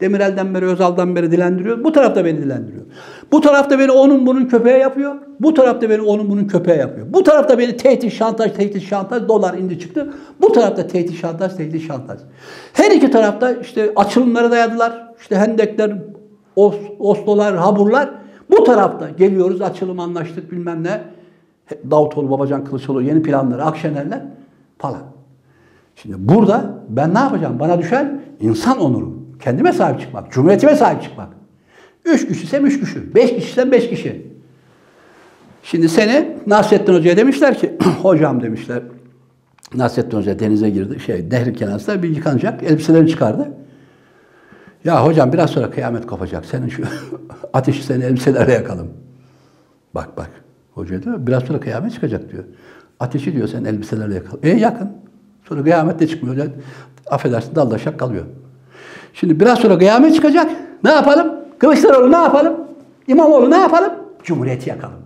Demirel'den 0.00 0.54
beri, 0.54 0.66
Özal'dan 0.66 1.16
beri 1.16 1.32
dilendiriyor. 1.32 1.84
Bu 1.84 1.92
tarafta 1.92 2.24
beni 2.24 2.38
dilendiriyor. 2.38 2.84
Bu 3.32 3.40
tarafta 3.40 3.78
beni 3.78 3.92
onun 3.92 4.26
bunun 4.26 4.44
köpeğe 4.44 4.78
yapıyor. 4.78 5.14
Bu 5.40 5.54
tarafta 5.54 5.90
beni 5.90 6.02
onun 6.02 6.30
bunun 6.30 6.44
köpeğe 6.44 6.78
yapıyor. 6.78 7.06
Bu 7.10 7.22
tarafta 7.22 7.58
beni 7.58 7.76
tehdit, 7.76 8.12
şantaj, 8.12 8.52
tehdit, 8.52 8.82
şantaj, 8.82 9.28
dolar 9.28 9.54
indi 9.54 9.78
çıktı. 9.78 10.14
Bu 10.40 10.52
tarafta 10.52 10.86
tehdit, 10.86 11.20
şantaj, 11.20 11.56
tehdit, 11.56 11.86
şantaj. 11.86 12.20
Her 12.72 12.90
iki 12.90 13.10
tarafta 13.10 13.52
işte 13.52 13.92
açılımları 13.96 14.50
dayadılar. 14.50 15.08
İşte 15.20 15.36
hendekler, 15.36 15.92
os, 16.56 16.76
oslolar, 16.98 17.56
haburlar. 17.56 18.10
Bu 18.50 18.64
tarafta 18.64 19.10
geliyoruz, 19.10 19.62
açılım 19.62 20.00
anlaştık 20.00 20.52
bilmem 20.52 20.84
ne. 20.84 21.00
Davutoğlu, 21.90 22.30
Babacan 22.30 22.64
Kılıçoğlu, 22.64 23.02
yeni 23.02 23.22
planları, 23.22 23.64
Akşenerler 23.64 24.22
falan. 24.78 25.02
Şimdi 25.96 26.16
burada 26.18 26.64
ben 26.88 27.14
ne 27.14 27.18
yapacağım? 27.18 27.60
Bana 27.60 27.78
düşen 27.78 28.20
insan 28.40 28.78
onuru. 28.78 29.19
Kendime 29.40 29.72
sahip 29.72 30.00
çıkmak, 30.00 30.32
cumhuriyetime 30.32 30.76
sahip 30.76 31.02
çıkmak. 31.02 31.28
Üç 32.04 32.28
kişisem 32.28 32.66
üç 32.66 32.80
kişi, 32.80 33.14
beş 33.14 33.34
kişisem 33.34 33.72
beş 33.72 33.88
kişi. 33.88 34.26
Şimdi 35.62 35.88
seni 35.88 36.36
Nasrettin 36.46 36.94
Hoca'ya 36.94 37.16
demişler 37.16 37.58
ki, 37.58 37.78
hocam 38.02 38.42
demişler, 38.42 38.82
Nasrettin 39.74 40.16
Hoca 40.16 40.38
denize 40.38 40.70
girdi, 40.70 41.00
şey 41.00 41.30
nehrin 41.30 41.54
kenarında 41.54 42.02
bir 42.02 42.16
yıkanacak, 42.16 42.62
elbiselerini 42.62 43.08
çıkardı. 43.08 43.48
Ya 44.84 45.06
hocam 45.06 45.32
biraz 45.32 45.50
sonra 45.50 45.70
kıyamet 45.70 46.06
kopacak, 46.06 46.46
senin 46.46 46.68
şu 46.68 46.82
ateşi 47.52 47.82
seni 47.82 48.04
elbiselerle 48.04 48.52
yakalım. 48.52 48.88
Bak 49.94 50.16
bak, 50.16 50.30
hoca 50.74 51.02
diyor, 51.02 51.26
biraz 51.26 51.42
sonra 51.42 51.60
kıyamet 51.60 51.92
çıkacak 51.92 52.32
diyor. 52.32 52.44
Ateşi 53.00 53.32
diyor 53.32 53.48
sen 53.48 53.64
elbiselerle 53.64 54.14
yakalım. 54.14 54.40
E 54.42 54.48
yakın. 54.48 54.90
Sonra 55.48 55.62
kıyamet 55.62 56.00
de 56.00 56.06
çıkmıyor. 56.06 56.46
Affedersin 57.10 57.54
daldaşak 57.54 57.98
kalıyor. 57.98 58.24
Şimdi 59.14 59.40
biraz 59.40 59.58
sonra 59.58 59.78
kıyamet 59.78 60.14
çıkacak. 60.14 60.50
Ne 60.84 60.90
yapalım? 60.90 61.34
Kılıçdaroğlu 61.58 62.12
ne 62.12 62.16
yapalım? 62.16 62.56
İmamoğlu 63.08 63.50
ne 63.50 63.56
yapalım? 63.56 63.92
Cumhuriyeti 64.22 64.70
yakalım. 64.70 64.96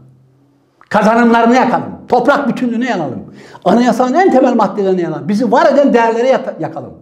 Kazanımlarını 0.89 1.55
yakalım. 1.55 1.85
Toprak 2.09 2.49
bütünlüğünü 2.49 2.85
yakalım. 2.85 3.35
Anayasanın 3.65 4.15
en 4.15 4.31
temel 4.31 4.55
maddelerini 4.55 5.01
yakalım. 5.01 5.29
Bizi 5.29 5.53
var 5.53 5.73
eden 5.73 5.95
değerleri 5.95 6.29
yakalım. 6.61 6.93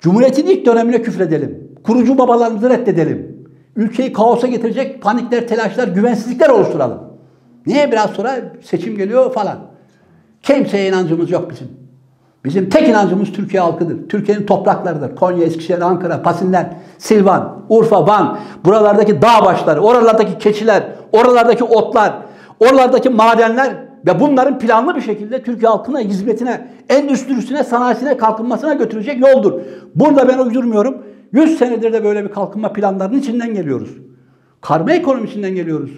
Cumhuriyetin 0.00 0.46
ilk 0.46 0.66
dönemine 0.66 1.02
küfredelim. 1.02 1.70
Kurucu 1.82 2.18
babalarımızı 2.18 2.70
reddedelim. 2.70 3.46
Ülkeyi 3.76 4.12
kaosa 4.12 4.46
getirecek 4.46 5.02
panikler, 5.02 5.48
telaşlar, 5.48 5.88
güvensizlikler 5.88 6.48
oluşturalım. 6.48 6.98
Niye 7.66 7.92
biraz 7.92 8.10
sonra 8.10 8.36
seçim 8.62 8.96
geliyor 8.96 9.32
falan. 9.32 9.58
Kimseye 10.42 10.88
inancımız 10.88 11.30
yok 11.30 11.50
bizim. 11.50 11.83
Bizim 12.44 12.68
tek 12.68 12.88
inancımız 12.88 13.32
Türkiye 13.32 13.62
halkıdır. 13.62 14.08
Türkiye'nin 14.08 14.46
topraklarıdır. 14.46 15.16
Konya, 15.16 15.44
Eskişehir, 15.44 15.80
Ankara, 15.80 16.22
Pasinler, 16.22 16.66
Silvan, 16.98 17.64
Urfa, 17.68 18.06
Van, 18.06 18.38
buralardaki 18.64 19.22
dağ 19.22 19.44
başları, 19.44 19.80
oralardaki 19.80 20.38
keçiler, 20.38 20.82
oralardaki 21.12 21.64
otlar, 21.64 22.12
oralardaki 22.60 23.10
madenler 23.10 23.84
ve 24.06 24.20
bunların 24.20 24.58
planlı 24.58 24.96
bir 24.96 25.00
şekilde 25.00 25.42
Türkiye 25.42 25.70
halkına, 25.70 26.00
hizmetine, 26.00 26.68
endüstrisine, 26.88 27.64
sanayisine, 27.64 28.16
kalkınmasına 28.16 28.74
götürecek 28.74 29.20
yoldur. 29.20 29.60
Burada 29.94 30.28
ben 30.28 30.38
uydurmuyorum. 30.38 31.02
100 31.32 31.58
senedir 31.58 31.92
de 31.92 32.04
böyle 32.04 32.24
bir 32.24 32.32
kalkınma 32.32 32.72
planlarının 32.72 33.18
içinden 33.18 33.54
geliyoruz. 33.54 33.90
Karma 34.60 34.92
ekonomisinden 34.92 35.54
geliyoruz. 35.54 35.90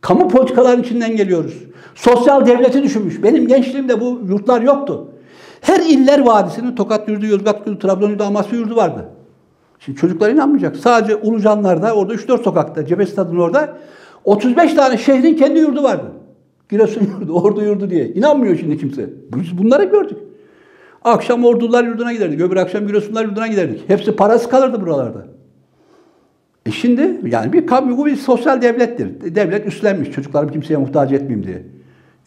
Kamu 0.00 0.28
politikalarının 0.28 0.82
içinden 0.82 1.16
geliyoruz. 1.16 1.54
Sosyal 1.94 2.46
devleti 2.46 2.82
düşünmüş. 2.82 3.22
Benim 3.22 3.48
gençliğimde 3.48 4.00
bu 4.00 4.20
yurtlar 4.28 4.60
yoktu. 4.60 5.11
Her 5.62 5.80
iller 5.80 6.18
vadisinin 6.18 6.74
Tokat 6.74 7.08
yurdu, 7.08 7.26
Yozgat 7.26 7.66
yurdu, 7.66 7.78
Trabzon 7.78 8.10
yurdu, 8.10 8.22
Amasya 8.22 8.58
yurdu 8.58 8.76
vardı. 8.76 9.04
Şimdi 9.80 9.98
çocuklar 9.98 10.30
inanmayacak. 10.30 10.76
Sadece 10.76 11.16
Ulucanlar'da, 11.16 11.94
orada 11.94 12.14
3-4 12.14 12.42
sokakta, 12.42 12.86
Cebe 12.86 13.06
Stadı'nın 13.06 13.40
orada 13.40 13.78
35 14.24 14.74
tane 14.74 14.98
şehrin 14.98 15.34
kendi 15.34 15.58
yurdu 15.58 15.82
vardı. 15.82 16.12
Giresun 16.70 17.06
yurdu, 17.06 17.32
Ordu 17.32 17.64
yurdu 17.64 17.90
diye. 17.90 18.08
İnanmıyor 18.08 18.56
şimdi 18.56 18.78
kimse. 18.78 19.10
Biz 19.34 19.58
bunları 19.58 19.84
gördük. 19.84 20.18
Akşam 21.04 21.44
Ordular 21.44 21.84
yurduna 21.84 22.12
giderdik. 22.12 22.40
Öbür 22.40 22.56
akşam 22.56 22.86
Giresunlar 22.86 23.24
yurduna 23.24 23.46
giderdik. 23.46 23.88
Hepsi 23.88 24.16
parası 24.16 24.48
kalırdı 24.48 24.80
buralarda. 24.80 25.26
E 26.66 26.70
şimdi 26.70 27.20
yani 27.26 27.52
bir 27.52 27.66
kamu 27.66 28.06
bir 28.06 28.16
sosyal 28.16 28.62
devlettir. 28.62 29.34
Devlet 29.34 29.66
üstlenmiş 29.66 30.10
çocuklarım 30.10 30.48
kimseye 30.48 30.76
muhtaç 30.76 31.12
etmeyeyim 31.12 31.46
diye. 31.46 31.62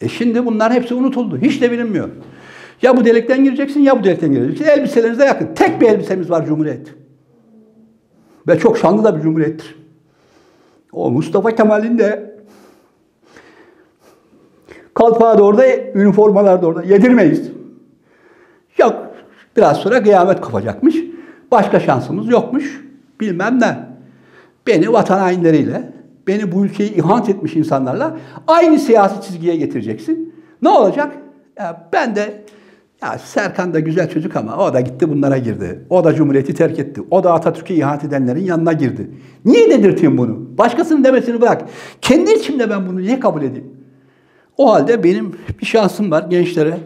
E 0.00 0.08
şimdi 0.08 0.46
bunlar 0.46 0.72
hepsi 0.72 0.94
unutuldu. 0.94 1.38
Hiç 1.38 1.62
de 1.62 1.72
bilinmiyor. 1.72 2.08
Ya 2.82 2.96
bu 2.96 3.04
delikten 3.04 3.44
gireceksin 3.44 3.80
ya 3.80 4.00
bu 4.00 4.04
delikten 4.04 4.32
gireceksin. 4.32 4.64
Elbiselerinize 4.64 5.24
yakın. 5.24 5.54
Tek 5.54 5.80
bir 5.80 5.86
elbisemiz 5.86 6.30
var 6.30 6.46
Cumhuriyet. 6.46 6.94
Ve 8.48 8.58
çok 8.58 8.78
şanlı 8.78 9.04
da 9.04 9.16
bir 9.16 9.22
Cumhuriyettir. 9.22 9.76
O 10.92 11.10
Mustafa 11.10 11.54
Kemal'in 11.54 11.98
de 11.98 12.36
kalpağı 14.94 15.38
da 15.38 15.42
orada, 15.42 15.66
üniformalar 15.94 16.62
da 16.62 16.66
orada. 16.66 16.82
Yedirmeyiz. 16.82 17.50
Yok. 18.78 19.06
Biraz 19.56 19.76
sonra 19.76 20.02
kıyamet 20.02 20.40
kopacakmış. 20.40 20.96
Başka 21.50 21.80
şansımız 21.80 22.28
yokmuş. 22.28 22.84
Bilmem 23.20 23.60
ne. 23.60 23.76
Beni 24.66 24.92
vatan 24.92 25.18
hainleriyle, 25.18 25.92
beni 26.26 26.52
bu 26.52 26.64
ülkeyi 26.64 26.94
ihanet 26.94 27.28
etmiş 27.28 27.56
insanlarla 27.56 28.16
aynı 28.46 28.78
siyasi 28.78 29.26
çizgiye 29.26 29.56
getireceksin. 29.56 30.34
Ne 30.62 30.68
olacak? 30.68 31.16
Ya 31.58 31.88
ben 31.92 32.16
de 32.16 32.44
ya 33.06 33.18
Serkan 33.18 33.74
da 33.74 33.80
güzel 33.80 34.10
çocuk 34.10 34.36
ama 34.36 34.56
o 34.56 34.74
da 34.74 34.80
gitti 34.80 35.10
bunlara 35.10 35.38
girdi. 35.38 35.80
O 35.90 36.04
da 36.04 36.14
Cumhuriyeti 36.14 36.54
terk 36.54 36.78
etti. 36.78 37.00
O 37.10 37.24
da 37.24 37.32
Atatürk'e 37.32 37.74
ihanet 37.74 38.04
edenlerin 38.04 38.44
yanına 38.44 38.72
girdi. 38.72 39.10
Niye 39.44 39.70
dedirteyim 39.70 40.18
bunu? 40.18 40.58
Başkasının 40.58 41.04
demesini 41.04 41.40
bırak. 41.40 41.62
Kendi 42.00 42.32
içimde 42.32 42.70
ben 42.70 42.88
bunu 42.88 43.00
niye 43.00 43.20
kabul 43.20 43.42
edeyim? 43.42 43.70
O 44.56 44.72
halde 44.72 45.04
benim 45.04 45.32
bir 45.60 45.66
şansım 45.66 46.10
var 46.10 46.24
gençlere. 46.30 46.78